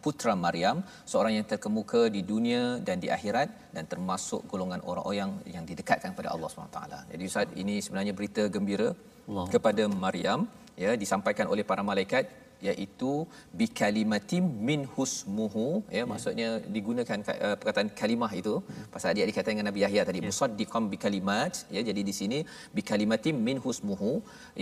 putra 0.03 0.33
Maryam 0.45 0.77
seorang 1.11 1.33
yang 1.37 1.45
terkemuka 1.51 2.01
di 2.15 2.21
dunia 2.31 2.63
dan 2.87 2.97
di 3.03 3.07
akhirat 3.17 3.49
dan 3.75 3.85
termasuk 3.93 4.41
golongan 4.51 4.81
orang-orang 4.89 5.31
yang 5.55 5.63
didekatkan 5.69 6.11
pada 6.19 6.29
Allah 6.35 6.49
SWT. 6.51 6.79
Jadi 7.11 7.23
Ustaz 7.31 7.49
ini 7.63 7.75
sebenarnya 7.85 8.13
berita 8.19 8.43
gembira 8.55 8.89
Allah. 8.91 9.47
kepada 9.53 9.85
Maryam 10.05 10.41
ya 10.76 10.96
disampaikan 10.96 11.48
oleh 11.48 11.62
para 11.62 11.84
malaikat 11.84 12.41
iaitu 12.70 13.12
bi 13.58 13.66
kalimatim 13.80 14.44
min 14.68 14.80
husmuhu 14.94 15.66
ya 15.96 16.02
maksudnya 16.12 16.48
digunakan 16.76 17.18
uh, 17.46 17.56
perkataan 17.60 17.90
kalimah 18.00 18.30
itu. 18.40 18.54
Pasal 18.94 19.16
dia 19.18 19.26
dikatakan 19.30 19.54
dengan 19.56 19.68
Nabi 19.70 19.82
Yahya 19.84 20.02
tadi 20.08 20.20
musaddiqan 20.28 20.84
bi 20.92 20.98
kalimat 21.04 21.52
ya 21.76 21.82
jadi 21.88 22.02
di 22.10 22.14
sini 22.20 22.38
bi 22.76 22.84
kalimatim 22.90 23.36
min 23.48 23.58
husmuhu 23.66 24.12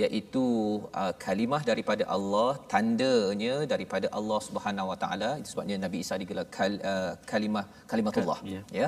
iaitu 0.03 0.44
uh, 1.03 1.12
kalimah 1.26 1.62
daripada 1.70 2.07
Allah 2.16 2.51
tandanya 2.74 3.55
daripada 3.74 4.07
Allah 4.20 4.40
Subhanahu 4.48 4.90
Wa 4.92 4.98
Taala. 5.05 5.30
Itu 5.40 5.48
sebabnya 5.55 5.78
Nabi 5.86 5.98
Isa 6.05 6.20
digelar 6.22 6.46
kal, 6.57 6.72
uh, 6.92 7.12
kalimah 7.32 7.64
kalimatullah 7.92 8.38
Ya. 8.55 8.62
ya. 8.80 8.86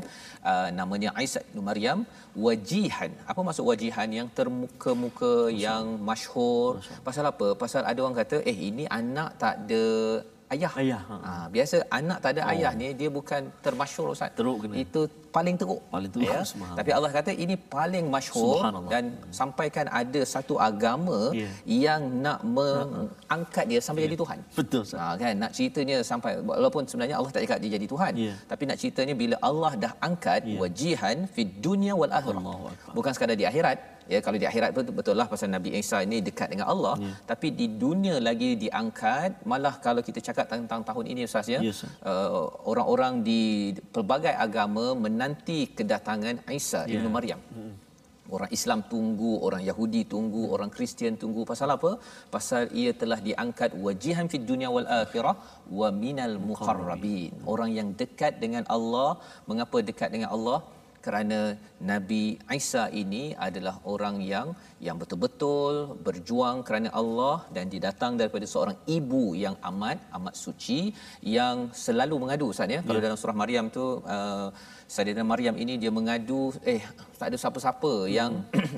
Uh, 0.50 0.68
namanya 0.80 1.10
Isa 1.26 1.40
bin 1.54 1.64
Maryam 1.68 1.98
wajihan. 2.46 3.10
Apa 3.30 3.40
maksud 3.46 3.64
wajihan? 3.70 4.08
Yang 4.18 4.28
termuka-muka 4.38 5.34
yang 5.66 5.84
masyhur. 6.08 6.72
Pasal 7.08 7.24
apa? 7.32 7.48
Pasal 7.62 7.82
ada 7.90 8.00
orang 8.04 8.18
kata 8.22 8.36
eh 8.50 8.58
ini 8.70 8.84
anak 9.02 9.30
tak 9.42 9.54
ada 9.62 9.84
ayah 10.54 10.72
Ayah, 10.82 11.02
ha. 11.10 11.16
ha, 11.26 11.32
biasa 11.54 11.76
anak 11.98 12.18
tak 12.24 12.30
ada 12.34 12.42
oh. 12.46 12.52
ayah 12.52 12.72
ni 12.80 12.88
dia 13.00 13.10
bukan 13.18 13.42
termasyhur 13.64 14.12
ustaz 14.14 14.30
Teruk 14.38 14.56
kena. 14.64 14.74
itu 14.84 15.02
paling 15.36 15.56
teruk 15.60 15.80
Paling 15.94 16.10
teruk, 16.14 16.28
ya 16.28 16.40
tapi 16.78 16.90
Allah 16.96 17.10
kata 17.16 17.32
ini 17.44 17.54
paling 17.76 18.06
masyhur 18.14 18.60
dan 18.92 19.04
sampaikan 19.40 19.86
ada 20.00 20.20
satu 20.34 20.54
agama 20.60 21.20
Ya. 21.42 21.48
yang 21.86 22.02
nak 22.24 22.38
mengangkat 22.56 23.64
dia 23.70 23.80
sampai 23.86 24.04
jadi 24.06 24.16
tuhan 24.22 24.38
Betul. 24.58 24.84
Ha, 25.00 25.04
kan 25.20 25.32
nak 25.42 25.52
ceritanya 25.56 25.96
sampai 26.10 26.32
walaupun 26.50 26.82
sebenarnya 26.90 27.16
Allah 27.18 27.32
tak 27.34 27.42
cakap 27.44 27.58
dia 27.64 27.70
jadi 27.76 27.86
tuhan 27.94 28.12
Ya. 28.26 28.34
tapi 28.50 28.62
nak 28.70 28.78
ceritanya 28.82 29.14
bila 29.22 29.36
Allah 29.50 29.72
dah 29.84 29.92
angkat 30.08 30.40
Ya. 30.52 30.58
wajihan 30.62 31.16
fid 31.34 31.50
dunya 31.66 31.92
wal 32.00 32.12
akhirah 32.20 32.42
bukan 32.96 33.10
sekadar 33.16 33.38
di 33.42 33.48
akhirat 33.50 33.78
ya 34.12 34.18
kalau 34.18 34.38
di 34.42 34.46
akhirat 34.50 34.70
betul 34.76 34.94
betul 34.98 35.14
lah 35.20 35.26
pasal 35.30 35.48
Nabi 35.48 35.70
Isa 35.80 35.98
ini 36.06 36.18
dekat 36.28 36.48
dengan 36.52 36.66
Allah 36.72 36.94
Ya. 37.04 37.12
tapi 37.30 37.48
di 37.58 37.66
dunia 37.82 38.16
lagi 38.28 38.50
diangkat 38.62 39.30
malah 39.50 39.74
kalau 39.86 40.02
kita 40.08 40.20
cakap 40.28 40.46
tentang 40.52 40.80
tahun 40.88 41.04
ini 41.12 41.20
ustaz 41.28 41.46
ya 41.54 41.60
Ya, 41.66 41.70
Ustaz. 41.74 41.90
uh, 42.10 42.42
orang-orang 42.70 43.14
di 43.28 43.40
pelbagai 43.94 44.34
agama 44.46 44.84
menanti 45.22 45.60
kedatangan 45.78 46.36
Isa 46.60 46.82
Ya. 46.84 46.94
ibnu 46.98 47.10
Maryam 47.16 47.40
Orang 48.36 48.50
Islam 48.56 48.80
tunggu, 48.92 49.32
orang 49.46 49.62
Yahudi 49.68 50.02
tunggu, 50.12 50.42
orang 50.54 50.70
Kristian 50.74 51.14
tunggu. 51.22 51.42
Pasal 51.50 51.68
apa? 51.74 51.90
Pasal 52.34 52.62
ia 52.80 52.92
telah 53.00 53.18
diangkat 53.28 53.70
wajihan 53.86 54.26
fid 54.32 54.44
dunya 54.50 54.68
wal 54.74 54.88
akhirah 55.00 55.34
wa 55.78 55.88
minal 56.02 56.36
muqarrabin. 56.48 57.32
Orang 57.52 57.70
yang 57.78 57.88
dekat 58.02 58.40
dengan 58.44 58.64
Allah. 58.76 59.10
Mengapa 59.50 59.78
dekat 59.88 60.08
dengan 60.14 60.30
Allah? 60.36 60.58
Kerana 61.06 61.38
Nabi 61.90 62.22
Isa 62.58 62.84
ini 63.02 63.24
adalah 63.46 63.74
orang 63.92 64.16
yang 64.32 64.48
yang 64.86 64.96
betul-betul 65.02 65.74
berjuang 66.06 66.58
kerana 66.66 66.88
Allah 67.00 67.36
dan 67.56 67.66
didatang 67.74 68.12
daripada 68.20 68.46
seorang 68.52 68.76
ibu 68.96 69.24
yang 69.44 69.56
amat 69.70 69.98
amat 70.18 70.34
suci 70.44 70.80
yang 71.36 71.56
selalu 71.84 72.16
mengadu 72.22 72.46
Ustaz 72.54 72.76
ya. 72.76 72.80
Kalau 72.88 73.02
dalam 73.06 73.18
surah 73.22 73.36
Maryam 73.42 73.66
tu 73.78 73.84
uh, 74.16 74.48
Saidina 74.92 75.24
Maryam 75.24 75.56
ini 75.56 75.80
dia 75.80 75.88
mengadu 75.88 76.52
eh 76.68 76.84
tak 77.22 77.28
ada 77.30 77.38
siapa-siapa 77.38 77.92
yang 78.18 78.32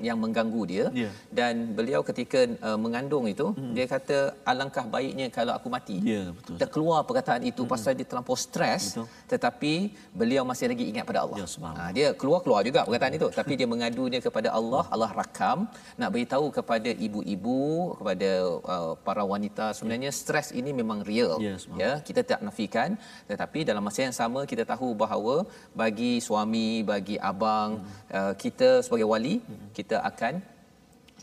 yang 0.09 0.19
mengganggu 0.21 0.63
dia 0.73 0.87
Ya. 1.03 1.11
dan 1.39 1.55
beliau 1.79 2.01
ketika 2.09 2.41
uh, 2.69 2.79
mengandung 2.85 3.25
itu 3.33 3.47
dia 3.77 3.87
kata 3.95 4.17
alangkah 4.51 4.85
baiknya 4.95 5.27
kalau 5.37 5.53
aku 5.59 5.69
mati. 5.77 5.97
Ya, 6.13 6.23
betul. 6.37 6.57
Terkeluar 6.63 6.99
perkataan 7.09 7.43
itu 7.51 7.63
pasal 7.73 7.97
dia 7.99 8.05
terlampau 8.11 8.37
stres 8.37 8.83
Betul. 8.93 9.07
tetapi 9.33 9.73
beliau 10.21 10.43
masih 10.51 10.67
lagi 10.73 10.85
ingat 10.93 11.05
pada 11.11 11.21
Allah. 11.25 11.39
Ya. 11.41 11.47
Ha, 11.79 11.83
dia 11.97 12.09
keluar-keluar 12.21 12.61
juga 12.69 12.81
perkataan 12.87 13.17
itu 13.19 13.29
tapi 13.39 13.53
dia 13.61 13.69
mengadunya 13.75 14.21
kepada 14.27 14.49
Allah, 14.59 14.85
Allah 14.95 15.11
rakam 15.21 15.59
nak 16.01 16.11
beritahu 16.15 16.47
kepada 16.59 16.91
ibu-ibu, 17.07 17.63
kepada 17.99 18.31
uh, 18.75 18.93
para 19.07 19.25
wanita 19.33 19.73
sebenarnya 19.79 20.13
stres 20.21 20.51
ini 20.61 20.71
memang 20.81 21.01
real. 21.11 21.41
Ya, 21.47 21.57
ya, 21.83 21.93
kita 22.09 22.21
tak 22.31 22.41
nafikan 22.47 23.01
tetapi 23.31 23.65
dalam 23.71 23.83
masa 23.89 24.01
yang 24.07 24.17
sama 24.21 24.43
kita 24.53 24.69
tahu 24.73 24.93
bahawa 25.05 25.37
bagi 25.83 26.13
suami, 26.29 26.85
bagi 26.93 27.17
abang, 27.33 27.81
uh, 28.13 28.34
kita 28.45 28.69
sebagai 28.85 29.09
wali 29.13 29.35
kita 29.79 29.99
akan 30.11 30.35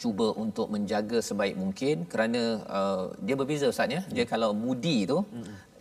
cuba 0.02 0.28
untuk 0.44 0.68
menjaga 0.74 1.18
sebaik 1.28 1.56
mungkin 1.64 1.96
kerana 2.12 2.42
uh, 2.78 3.04
dia 3.26 3.36
berbeza 3.42 3.66
ustaz 3.74 3.96
ya 3.96 4.02
dia 4.16 4.26
kalau 4.32 4.50
mudi 4.64 4.98
tu 5.12 5.18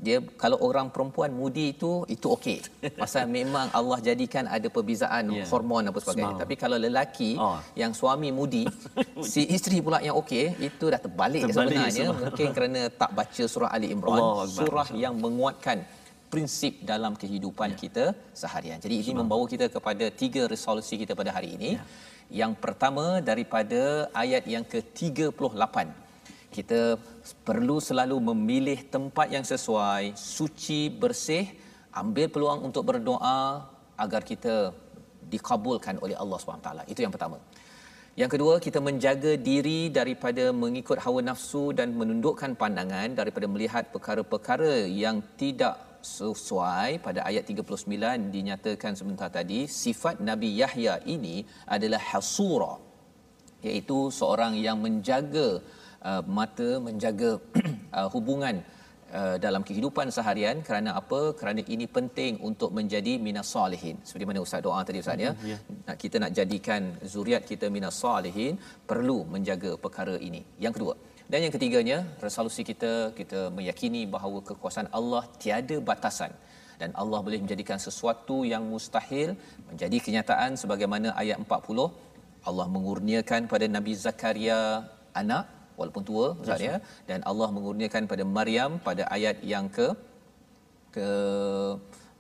dia 0.07 0.17
kalau 0.43 0.57
orang 0.67 0.87
perempuan 0.95 1.31
mudi 1.39 1.65
itu 1.75 1.93
itu 2.15 2.27
okey 2.37 2.59
pasal 3.01 3.25
memang 3.39 3.67
Allah 3.79 3.99
jadikan 4.09 4.45
ada 4.57 4.69
perbezaan 4.77 5.25
yeah. 5.29 5.49
hormon 5.51 5.89
apa 5.91 5.99
sebagainya 6.05 6.33
Smart. 6.37 6.43
tapi 6.43 6.55
kalau 6.63 6.77
lelaki 6.87 7.33
Oh. 7.47 7.59
yang 7.83 7.93
suami 8.01 8.29
mudi 8.39 8.65
si 9.33 9.43
isteri 9.57 9.79
pula 9.87 10.01
yang 10.07 10.17
okey 10.21 10.45
itu 10.69 10.85
dah 10.93 11.01
terbalik, 11.07 11.43
Terbalik, 11.45 11.57
sebenarnya 11.57 11.89
subhanallah. 11.93 12.21
mungkin 12.25 12.49
kerana 12.57 12.81
tak 13.03 13.11
baca 13.19 13.45
surah 13.55 13.71
Ali 13.77 13.89
Imran 13.97 14.21
Akbar. 14.21 14.49
surah 14.57 14.89
yang 15.05 15.15
menguatkan 15.25 15.79
prinsip 16.33 16.75
dalam 16.91 17.13
kehidupan 17.23 17.71
yeah. 17.75 17.81
kita 17.83 18.05
seharian. 18.41 18.79
Jadi 18.85 18.95
ini 19.03 19.13
membawa 19.21 19.45
kita 19.53 19.67
kepada 19.77 20.07
tiga 20.23 20.43
resolusi 20.55 20.95
kita 21.03 21.13
pada 21.21 21.35
hari 21.37 21.51
ini. 21.59 21.71
Yeah. 21.77 21.87
Yang 22.41 22.53
pertama 22.65 23.05
daripada 23.31 24.07
ayat 24.15 24.47
yang 24.55 24.65
ke-38. 24.73 25.77
Kita 26.57 26.81
perlu 27.47 27.77
selalu 27.89 28.17
memilih 28.31 28.79
tempat 28.95 29.27
yang 29.35 29.43
sesuai, 29.43 30.15
suci, 30.15 30.81
bersih, 31.03 31.47
ambil 32.03 32.27
peluang 32.35 32.61
untuk 32.71 32.87
berdoa 32.91 33.67
agar 34.05 34.23
kita 34.31 34.55
dikabulkan 35.35 35.99
oleh 36.05 36.15
Allah 36.23 36.39
SWT. 36.39 36.71
Itu 36.93 37.03
yang 37.03 37.15
pertama. 37.15 37.39
Yang 38.19 38.31
kedua, 38.35 38.55
kita 38.67 38.79
menjaga 38.83 39.33
diri 39.51 39.81
daripada 39.99 40.51
mengikut 40.51 40.99
hawa 41.05 41.21
nafsu 41.23 41.65
dan 41.79 41.95
menundukkan 42.01 42.59
pandangan 42.59 43.15
daripada 43.15 43.47
melihat 43.47 43.87
perkara-perkara 43.95 44.91
yang 44.91 45.23
tidak 45.39 45.90
sesuai 46.03 47.01
pada 47.07 47.21
ayat 47.31 47.45
39 47.53 48.35
dinyatakan 48.35 48.93
sebentar 49.01 49.29
tadi 49.39 49.61
sifat 49.83 50.19
Nabi 50.31 50.51
Yahya 50.61 50.95
ini 51.15 51.37
adalah 51.77 52.01
hasura 52.11 52.73
iaitu 53.69 53.99
seorang 54.19 54.53
yang 54.67 54.79
menjaga 54.85 55.49
uh, 56.09 56.23
mata 56.39 56.71
menjaga 56.89 57.31
uh, 57.99 58.09
hubungan 58.15 58.57
uh, 59.19 59.37
dalam 59.45 59.63
kehidupan 59.69 60.09
seharian. 60.17 60.57
Kerana 60.69 60.91
apa? 61.01 61.21
Kerana 61.41 61.61
ini 61.75 61.87
penting 61.99 62.41
untuk 62.49 62.71
menjadi 62.79 63.13
minas 63.27 63.53
salihin. 63.55 63.97
Seperti 64.07 64.29
mana 64.31 64.45
ustaz 64.47 64.65
doa 64.67 64.81
tadi 64.89 65.05
ustaz 65.05 65.27
ya? 65.27 65.33
Ya. 65.53 65.59
nak 65.87 65.97
kita 66.03 66.17
nak 66.25 66.33
jadikan 66.39 66.83
zuriat 67.15 67.45
kita 67.51 67.69
minas 67.77 67.99
salihin 68.05 68.57
perlu 68.91 69.19
menjaga 69.35 69.73
perkara 69.85 70.17
ini. 70.29 70.43
Yang 70.65 70.75
kedua 70.79 70.95
dan 71.31 71.39
yang 71.45 71.53
ketiganya 71.57 71.99
resolusi 72.25 72.63
kita 72.71 72.93
kita 73.19 73.41
meyakini 73.57 74.03
bahawa 74.15 74.39
kekuasaan 74.49 74.89
Allah 74.99 75.23
tiada 75.43 75.77
batasan. 75.91 76.33
Dan 76.81 76.91
Allah 77.01 77.19
boleh 77.27 77.39
menjadikan 77.45 77.79
sesuatu 77.87 78.37
yang 78.53 78.63
mustahil 78.73 79.31
menjadi 79.71 79.97
kenyataan 80.05 80.51
sebagaimana 80.61 81.09
ayat 81.23 81.37
40 81.45 81.85
Allah 82.49 82.67
mengurniakan 82.75 83.43
pada 83.53 83.67
Nabi 83.77 83.93
Zakaria 84.05 84.61
anak 85.23 85.45
walaupun 85.79 86.05
tua 86.09 86.27
ustaz 86.43 86.63
ya. 86.69 86.77
dan 87.11 87.21
Allah 87.31 87.49
mengurniakan 87.57 88.09
pada 88.13 88.25
Maryam 88.37 88.73
pada 88.89 89.03
ayat 89.17 89.37
yang 89.53 89.67
ke 89.77 89.87
ke 90.97 91.09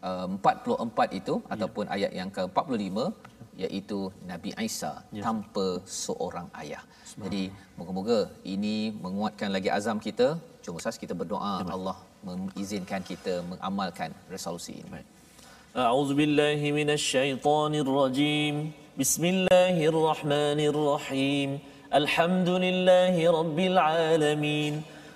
uh, 0.08 0.26
44 0.36 1.20
itu 1.20 1.34
ya. 1.40 1.48
ataupun 1.56 1.84
ayat 1.96 2.12
yang 2.20 2.30
ke 2.36 2.42
45 2.44 3.29
iaitu 3.63 3.99
Nabi 4.31 4.51
Isa 4.67 4.93
ya. 5.17 5.23
tanpa 5.27 5.65
seorang 6.03 6.47
ayah. 6.61 6.83
Jadi 7.25 7.43
moga-moga 7.79 8.19
ini 8.53 8.75
menguatkan 9.05 9.49
lagi 9.55 9.69
azam 9.77 9.97
kita. 10.07 10.27
Cuma 10.63 10.75
Ustaz 10.81 10.97
kita 11.03 11.13
berdoa 11.21 11.53
ya, 11.63 11.73
Allah 11.77 11.97
mengizinkan 12.29 13.01
kita 13.11 13.33
mengamalkan 13.51 14.09
resolusi 14.35 14.73
ini. 14.81 14.89
Baik. 14.95 15.09
أعوذ 15.75 16.15
بالله 16.15 16.59
من 16.71 16.89
الشيطان 16.99 17.73
الرجيم 17.83 18.55
بسم 18.95 19.23
الله 19.33 19.75
الرحمن 19.91 20.59
الرحيم 20.71 21.49
الحمد 21.99 22.49
لله 22.65 23.15
رب 23.39 23.59
العالمين 23.59 24.73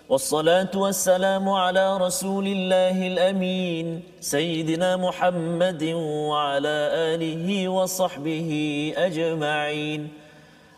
والصلاة 0.09 0.73
والسلام 0.75 1.49
على 1.49 1.97
رسول 1.97 2.47
الله 2.47 2.97
الأمين 3.07 4.01
سيدنا 4.21 4.97
محمد 4.97 5.83
وعلى 6.33 6.77
آله 7.13 7.45
وصحبه 7.69 8.49
أجمعين 8.97 10.01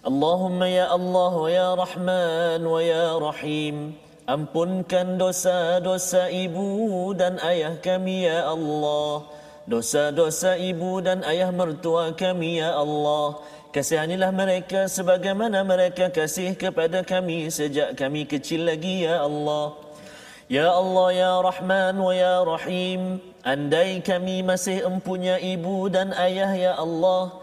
اللهم 0.07 0.59
يا 0.63 0.95
الله 0.95 1.32
ويا 1.36 1.69
رحمن 1.76 2.61
ويا 2.65 3.07
رحيم 3.17 3.78
Ampunkan 4.32 5.17
dosa-dosa 5.19 6.30
ibu 6.32 7.11
dan 7.17 7.36
ayah 7.41 7.76
kami 7.84 8.30
ya 8.30 8.47
Allah 8.47 9.28
Dosa-dosa 9.67 10.55
ibu 10.55 11.01
dan 11.03 11.26
ayah 11.26 11.49
mertua 11.49 12.13
kami 12.15 12.61
ya 12.61 12.78
Allah 12.80 13.41
Kasihanilah 13.77 14.33
mereka 14.33 14.89
sebagaimana 14.89 15.61
mereka 15.61 16.09
kasih 16.09 16.57
kepada 16.57 17.05
kami 17.05 17.53
sejak 17.53 17.93
kami 17.93 18.24
kecil 18.24 18.64
lagi 18.64 19.05
ya 19.05 19.20
Allah. 19.20 19.77
Ya 20.49 20.72
Allah 20.72 21.09
ya 21.12 21.33
Rahman 21.45 22.01
wa 22.01 22.09
ya 22.16 22.41
Rahim 22.41 23.20
Andai 23.45 24.01
kami 24.01 24.41
masih 24.41 24.81
empunya 24.81 25.37
ibu 25.37 25.93
dan 25.93 26.16
ayah 26.16 26.57
ya 26.57 26.72
Allah 26.81 27.37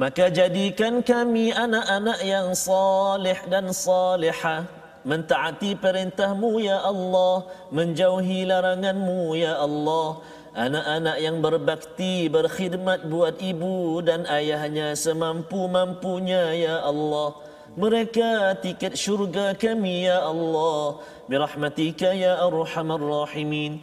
Maka 0.00 0.32
jadikan 0.32 1.04
kami 1.04 1.52
anak-anak 1.52 2.16
yang 2.24 2.56
salih 2.56 3.36
dan 3.52 3.68
salihah. 3.68 4.64
Mentaati 5.04 5.76
perintahmu 5.76 6.64
ya 6.64 6.80
Allah 6.80 7.44
Menjauhi 7.68 8.48
laranganmu 8.48 9.36
ya 9.36 9.60
Allah 9.60 10.24
Anak-anak 10.54 11.18
yang 11.18 11.42
berbakti, 11.42 12.30
berkhidmat 12.30 13.10
buat 13.10 13.42
ibu 13.42 13.98
dan 14.06 14.22
ayahnya 14.30 14.94
semampu-mampunya 14.94 16.54
ya 16.54 16.76
Allah. 16.86 17.34
Mereka 17.74 18.62
tiket 18.62 18.94
syurga 18.94 19.58
kami 19.58 20.06
ya 20.06 20.22
Allah. 20.22 21.02
Birahmatika 21.26 22.14
ya 22.14 22.38
arhamar 22.38 23.02
rahimin. 23.02 23.82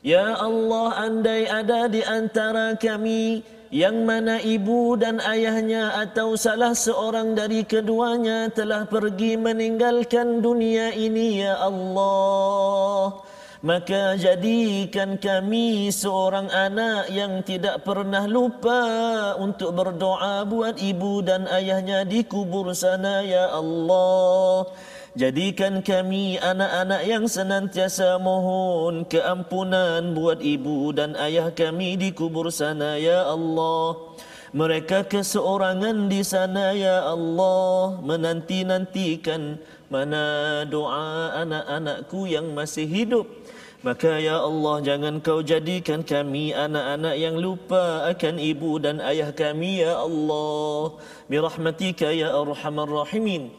Ya 0.00 0.40
Allah 0.40 0.96
andai 1.04 1.44
ada 1.44 1.84
di 1.84 2.00
antara 2.00 2.72
kami 2.80 3.44
yang 3.68 4.08
mana 4.08 4.40
ibu 4.40 4.96
dan 4.96 5.20
ayahnya 5.20 6.00
atau 6.00 6.32
salah 6.32 6.72
seorang 6.72 7.36
dari 7.36 7.60
keduanya 7.60 8.48
telah 8.48 8.88
pergi 8.88 9.36
meninggalkan 9.36 10.40
dunia 10.40 10.96
ini 10.96 11.44
ya 11.44 11.60
Allah. 11.60 13.20
Maka 13.60 14.16
jadikan 14.16 15.20
kami 15.20 15.92
seorang 15.92 16.48
anak 16.48 17.12
yang 17.12 17.44
tidak 17.44 17.84
pernah 17.84 18.24
lupa 18.24 18.80
untuk 19.36 19.76
berdoa 19.76 20.48
buat 20.48 20.80
ibu 20.80 21.20
dan 21.20 21.44
ayahnya 21.44 22.08
di 22.08 22.24
kubur 22.24 22.72
sana 22.72 23.20
ya 23.20 23.52
Allah. 23.52 24.64
Jadikan 25.12 25.84
kami 25.84 26.40
anak-anak 26.40 27.04
yang 27.04 27.28
senantiasa 27.28 28.16
mohon 28.16 29.04
keampunan 29.04 30.16
buat 30.16 30.40
ibu 30.40 30.96
dan 30.96 31.12
ayah 31.20 31.52
kami 31.52 32.00
di 32.00 32.16
kubur 32.16 32.48
sana 32.48 32.96
ya 32.96 33.28
Allah. 33.28 33.92
Mereka 34.56 35.04
keseorangan 35.04 36.08
di 36.08 36.24
sana 36.24 36.72
ya 36.72 37.12
Allah 37.12 38.00
menanti-nantikan 38.00 39.60
mana 39.90 40.62
doa 40.70 41.34
anak-anakku 41.42 42.30
yang 42.30 42.54
masih 42.54 42.86
hidup. 42.86 43.26
Maka 43.82 44.20
ya 44.22 44.38
Allah 44.38 44.84
jangan 44.86 45.18
kau 45.24 45.40
jadikan 45.42 46.06
kami 46.06 46.52
anak-anak 46.54 47.16
yang 47.16 47.34
lupa 47.40 48.06
akan 48.12 48.36
ibu 48.38 48.78
dan 48.78 49.02
ayah 49.02 49.34
kami 49.34 49.82
ya 49.82 49.98
Allah. 49.98 51.00
Birahmatika 51.26 52.14
ya 52.14 52.30
arhamar 52.30 52.86
rahimin. 52.86 53.50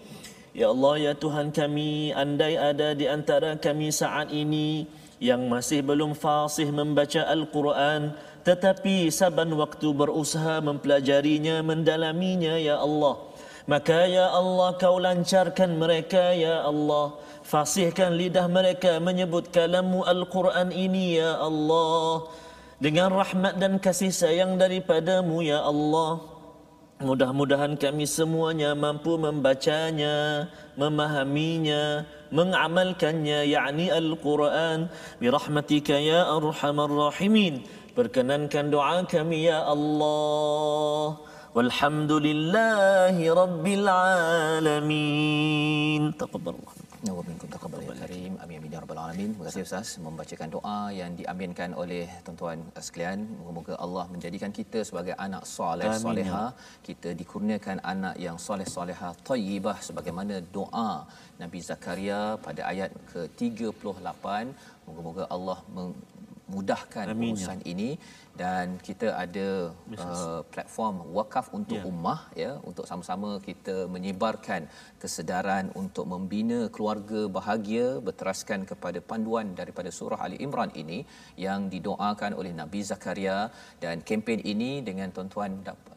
Ya 0.55 0.71
Allah 0.71 1.11
ya 1.11 1.13
Tuhan 1.19 1.51
kami 1.51 2.15
andai 2.15 2.55
ada 2.55 2.95
di 2.95 3.11
antara 3.11 3.59
kami 3.59 3.91
saat 3.91 4.31
ini 4.31 4.87
yang 5.21 5.45
masih 5.47 5.85
belum 5.85 6.17
fasih 6.17 6.73
membaca 6.73 7.21
Al-Quran 7.29 8.17
tetapi 8.41 9.13
saban 9.13 9.53
waktu 9.53 9.93
berusaha 9.93 10.65
mempelajarinya 10.65 11.61
mendalaminya 11.61 12.57
ya 12.57 12.81
Allah 12.81 13.21
maka 13.69 14.05
ya 14.09 14.29
Allah 14.33 14.73
kau 14.77 14.97
lancarkan 14.97 15.77
mereka 15.77 16.33
ya 16.33 16.65
Allah 16.65 17.17
fasihkan 17.45 18.15
lidah 18.15 18.45
mereka 18.49 18.97
menyebut 18.97 19.49
kalammu 19.53 20.05
Al-Quran 20.05 20.73
ini 20.73 21.21
ya 21.21 21.37
Allah 21.37 22.29
dengan 22.81 23.13
rahmat 23.13 23.61
dan 23.61 23.77
kasih 23.77 24.09
sayang 24.09 24.57
daripadamu 24.57 25.45
ya 25.45 25.61
Allah 25.61 26.31
Mudah-mudahan 27.01 27.81
kami 27.81 28.05
semuanya 28.05 28.77
mampu 28.77 29.17
membacanya, 29.17 30.45
memahaminya, 30.77 32.05
mengamalkannya, 32.29 33.49
yakni 33.49 33.89
Al-Quran. 33.89 34.85
Birahmatika 35.17 35.97
ya 35.97 36.29
arhamar 36.29 36.93
rahimin. 36.93 37.65
Perkenankan 37.97 38.69
doa 38.69 39.01
kami 39.09 39.49
ya 39.49 39.65
Allah. 39.65 41.17
والحمد 41.55 42.11
لله 42.27 43.15
رب 43.43 43.65
العالمين 43.79 45.23
تقبل 46.23 46.53
الله 46.55 46.75
Nawa 47.01 47.21
minkum 47.25 47.49
taqabbal 47.49 47.81
ya 47.81 47.93
karim. 47.97 48.37
Amin 48.43 48.55
amin 48.61 48.69
ya 48.73 48.79
rabbal 48.83 49.01
alamin. 49.03 49.29
Terima 49.33 49.45
kasih 49.49 49.65
Ustaz 49.65 49.97
membacakan 50.05 50.49
doa 50.55 50.81
yang 50.93 51.17
diaminkan 51.19 51.69
oleh 51.73 52.05
tuan-tuan 52.25 52.61
sekalian. 52.87 53.19
Moga-moga 53.41 53.73
Allah 53.85 54.05
menjadikan 54.13 54.53
kita 54.57 54.79
sebagai 54.89 55.17
anak 55.25 55.43
soleh 55.55 55.89
soleha. 56.03 56.43
Kita 56.87 57.09
dikurniakan 57.21 57.77
anak 57.93 58.15
yang 58.25 58.37
soleh 58.45 58.67
soleha 58.75 59.09
tayyibah 59.29 59.77
sebagaimana 59.87 60.45
doa 60.57 60.91
Nabi 61.41 61.59
Zakaria 61.69 62.21
pada 62.45 62.61
ayat 62.71 62.93
ke-38. 63.09 64.25
Moga-moga 64.85 65.25
Allah 65.35 65.57
meng 65.73 65.89
mudahkan 66.55 67.05
Amin, 67.13 67.33
urusan 67.33 67.59
ini. 67.73 67.89
Dan 68.41 68.79
kita 68.87 69.07
ada 69.23 69.47
uh, 70.03 70.41
platform 70.53 70.95
wakaf 71.17 71.47
untuk 71.57 71.79
ya. 71.79 71.85
ummah 71.91 72.21
ya 72.43 72.51
untuk 72.69 72.85
sama-sama 72.89 73.29
kita 73.47 73.75
menyebarkan 73.95 74.61
kesedaran 75.01 75.65
untuk 75.81 76.05
membina 76.13 76.59
keluarga 76.75 77.21
bahagia 77.37 77.85
berteraskan 78.07 78.63
kepada 78.71 78.99
panduan 79.09 79.51
daripada 79.59 79.91
surah 79.97 80.19
Ali 80.25 80.39
Imran 80.45 80.71
ini 80.83 80.99
yang 81.45 81.67
didoakan 81.73 82.31
oleh 82.39 82.53
Nabi 82.61 82.81
Zakaria. 82.91 83.37
Dan 83.83 83.99
kempen 84.07 84.39
ini 84.53 84.71
dengan 84.89 85.11
tuan-tuan 85.15 85.51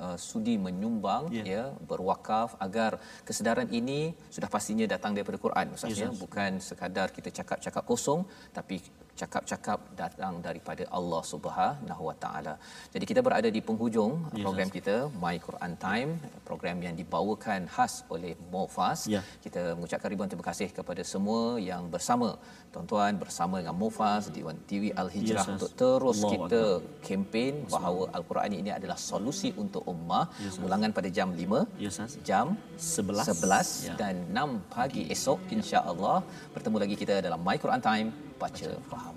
uh, 0.04 0.18
sudi 0.28 0.56
menyumbang 0.66 1.30
ya. 1.38 1.44
ya 1.54 1.64
berwakaf 1.90 2.58
agar 2.66 2.98
kesedaran 3.28 3.70
ini 3.80 4.00
sudah 4.34 4.50
pastinya 4.56 4.86
datang 4.94 5.14
daripada 5.16 5.38
Quran 5.46 5.66
ustaz 5.78 6.02
ya. 6.02 6.10
Bukan 6.24 6.58
sekadar 6.68 7.08
kita 7.16 7.30
cakap-cakap 7.38 7.84
kosong 7.86 8.22
tapi 8.50 8.82
cakap-cakap 9.20 9.78
datang 10.00 10.42
daripada 10.46 10.84
Allah 10.98 11.22
Subhanahu 11.32 12.02
Wa 12.08 12.16
Taala. 12.22 12.54
Jadi 12.94 13.04
kita 13.10 13.20
berada 13.26 13.48
di 13.56 13.60
penghujung 13.68 14.12
yes, 14.34 14.44
program 14.44 14.68
kita 14.76 14.94
My 15.22 15.36
Quran 15.46 15.72
Time, 15.86 16.10
program 16.48 16.78
yang 16.86 16.94
dibawakan 17.00 17.70
khas 17.74 17.94
oleh 18.14 18.34
Mofas. 18.54 19.06
Yeah. 19.14 19.22
Kita 19.44 19.62
mengucapkan 19.78 20.10
ribuan 20.12 20.30
terima 20.32 20.46
kasih 20.50 20.68
kepada 20.78 21.02
semua 21.12 21.62
yang 21.70 21.86
bersama 21.94 22.28
tuan-tuan 22.74 23.14
bersama 23.22 23.62
dengan 23.62 23.76
Mofas 23.82 24.34
di 24.34 24.42
TV 24.70 24.90
Al 25.02 25.08
Hijrah 25.14 25.46
yes, 25.46 25.52
untuk 25.54 25.70
terus 25.82 26.18
Allah 26.18 26.32
kita 26.34 26.62
Allah. 26.62 26.98
kempen 27.06 27.54
bahawa 27.74 28.04
Al-Quran 28.18 28.52
ini 28.60 28.70
adalah 28.78 28.98
solusi 28.98 29.50
untuk 29.64 29.82
ummah. 29.94 30.26
Yes, 30.42 30.58
Ulangan 30.66 30.90
pada 30.98 31.08
jam 31.18 31.30
5, 31.30 31.78
yes, 31.84 32.18
jam 32.26 32.58
11, 32.82 33.30
11 33.30 33.94
yeah. 33.94 33.96
dan 34.00 34.14
6 34.34 34.74
pagi 34.74 35.02
esok 35.14 35.40
insya-Allah 35.56 36.18
bertemu 36.54 36.76
lagi 36.82 36.96
kita 37.02 37.14
dalam 37.26 37.40
My 37.46 37.56
Quran 37.62 37.82
Time 37.88 38.08
baca 38.44 38.68
faham 38.90 39.16